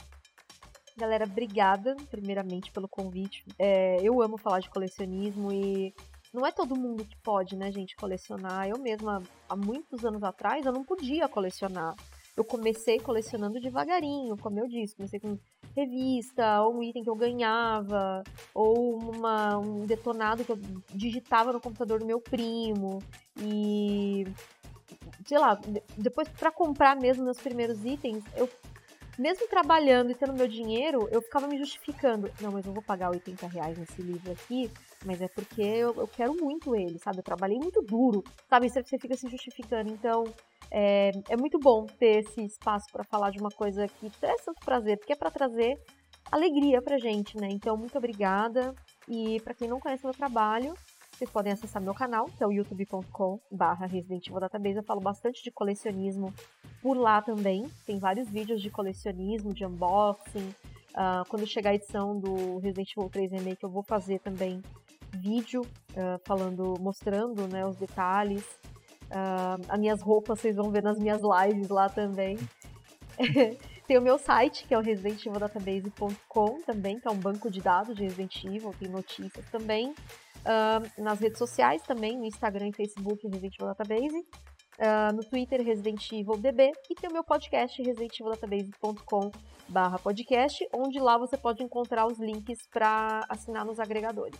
[0.97, 3.45] Galera, obrigada, primeiramente, pelo convite.
[3.57, 5.93] É, eu amo falar de colecionismo e
[6.33, 8.67] não é todo mundo que pode, né, gente, colecionar.
[8.67, 11.95] Eu mesma, há muitos anos atrás, eu não podia colecionar.
[12.37, 14.95] Eu comecei colecionando devagarinho, como eu disse.
[14.95, 15.39] Comecei com
[15.75, 18.23] revista, ou um item que eu ganhava,
[18.53, 20.59] ou uma, um detonado que eu
[20.93, 23.01] digitava no computador do meu primo.
[23.41, 24.25] E.
[25.25, 28.47] Sei lá, de- depois pra comprar mesmo meus primeiros itens, eu
[29.17, 32.31] mesmo trabalhando e tendo meu dinheiro, eu ficava me justificando.
[32.39, 34.71] Não, mas eu vou pagar 80 reais nesse livro aqui,
[35.03, 37.17] mas é porque eu, eu quero muito ele, sabe?
[37.17, 38.69] Eu trabalhei muito duro, sabe?
[38.69, 39.89] Você, você fica se justificando.
[39.91, 40.23] Então,
[40.71, 44.63] é, é muito bom ter esse espaço para falar de uma coisa que traz tanto
[44.63, 45.79] prazer, porque é para trazer
[46.31, 47.47] alegria pra gente, né?
[47.49, 48.75] Então, muito obrigada.
[49.07, 50.73] E para quem não conhece meu trabalho,
[51.11, 54.77] vocês podem acessar meu canal, que é o youtube.com barra Resident Evil Database.
[54.77, 56.33] Eu falo bastante de colecionismo
[56.81, 57.65] por lá também.
[57.85, 60.53] Tem vários vídeos de colecionismo, de unboxing.
[60.93, 64.61] Ah, quando chegar a edição do Resident Evil 3 Remake, eu vou fazer também
[65.13, 68.43] vídeo uh, falando, mostrando né, os detalhes.
[69.09, 72.37] Uh, as minhas roupas vocês vão ver nas minhas lives lá também.
[73.87, 77.95] tem o meu site, que é o residentivildatabase.com também, que é um banco de dados
[77.95, 79.91] de Resident Evil, tem notícias também.
[79.91, 84.25] Uh, nas redes sociais também, no Instagram e Facebook, Resident Evil Database.
[84.77, 86.71] Uh, no Twitter, Resident Evil DB.
[86.89, 89.31] E tem o meu podcast, residentivildatabase.com
[89.67, 94.39] barra podcast, onde lá você pode encontrar os links para assinar nos agregadores.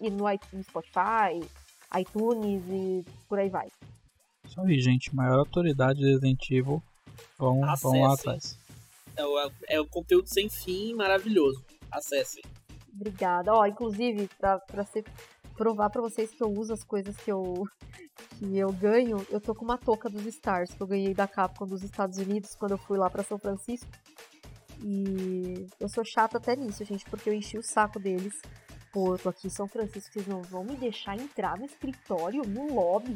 [0.00, 0.24] E no
[0.62, 1.40] Spotify,
[1.98, 3.68] iTunes e por aí vai.
[4.56, 5.14] Isso aí, gente.
[5.14, 6.82] Maior autoridade de Resident Evil.
[7.38, 8.58] Vão, vão lá atrás.
[9.14, 11.62] É o, é o conteúdo sem fim maravilhoso.
[11.90, 12.42] Acessem.
[12.94, 13.52] Obrigada.
[13.52, 15.04] Ó, inclusive, pra, pra ser,
[15.54, 17.64] provar pra vocês que eu uso as coisas que eu,
[18.38, 21.66] que eu ganho, eu tô com uma touca dos Stars, que eu ganhei da Capcom
[21.66, 23.90] dos Estados Unidos quando eu fui lá pra São Francisco.
[24.82, 28.34] E eu sou chata até nisso, gente, porque eu enchi o saco deles.
[28.90, 32.42] Pô, eu tô aqui em São Francisco, vocês não vão me deixar entrar no escritório,
[32.46, 33.14] no lobby,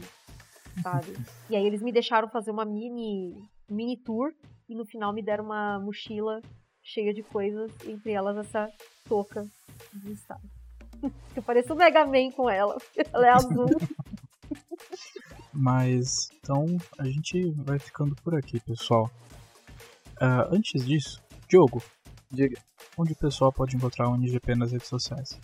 [0.83, 1.17] sabe?
[1.49, 3.35] e aí eles me deixaram fazer uma mini,
[3.69, 4.33] mini tour
[4.69, 6.41] e no final me deram uma mochila
[6.83, 8.71] cheia de coisas, entre elas essa
[9.09, 9.47] touca
[9.93, 10.43] de estado.
[11.35, 12.77] Eu pareço o Mega Man com ela,
[13.13, 13.67] ela é azul.
[15.53, 16.65] Mas então
[16.99, 19.11] a gente vai ficando por aqui, pessoal.
[20.17, 21.83] Uh, antes disso, Diogo,
[22.31, 22.61] diga.
[22.97, 25.39] Onde o pessoal pode encontrar o NGP nas redes sociais?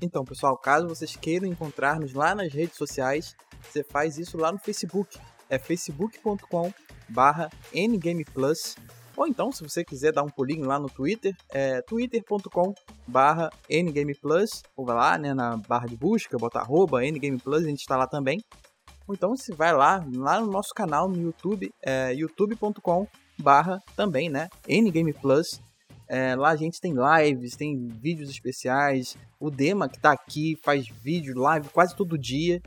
[0.00, 4.58] Então, pessoal, caso vocês queiram encontrar-nos lá nas redes sociais, você faz isso lá no
[4.58, 5.18] Facebook.
[5.48, 6.72] É facebook.com
[7.08, 8.76] barra ngameplus.
[9.16, 12.74] Ou então, se você quiser dar um pulinho lá no Twitter, é twitter.com
[13.06, 14.62] barra ngameplus.
[14.76, 18.06] Ou vai lá né, na barra de busca, bota arroba ngameplus, a gente está lá
[18.06, 18.40] também.
[19.06, 23.06] Ou então, se vai lá, lá no nosso canal no YouTube, é youtube.com
[23.38, 24.48] barra também, né?
[24.68, 25.60] Ngame Plus.
[26.08, 29.16] É, lá a gente tem lives, tem vídeos especiais.
[29.38, 32.62] O Dema que tá aqui faz vídeo, live quase todo dia.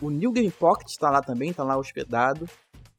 [0.00, 2.48] O New Game Pocket está lá também, tá lá hospedado.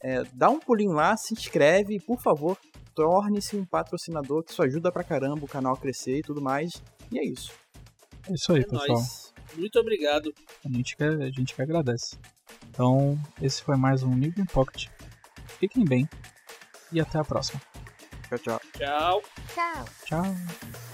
[0.02, 2.58] É, dá um pulinho lá, se inscreve e, por favor,
[2.96, 6.72] torne-se um patrocinador, que isso ajuda pra caramba o canal a crescer e tudo mais.
[7.12, 7.52] E é isso.
[8.28, 8.88] É isso aí, é pessoal.
[8.88, 9.34] Nóis.
[9.56, 10.34] Muito obrigado.
[10.66, 12.18] A gente, que, a gente que agradece.
[12.70, 14.88] Então, esse foi mais um New Game Pocket.
[15.60, 16.08] Fiquem bem
[16.92, 17.62] e até a próxima.
[18.28, 18.62] Tchau, tchau.
[18.78, 19.22] Tchau.
[19.56, 19.86] Tchau.
[20.06, 20.89] Tchau.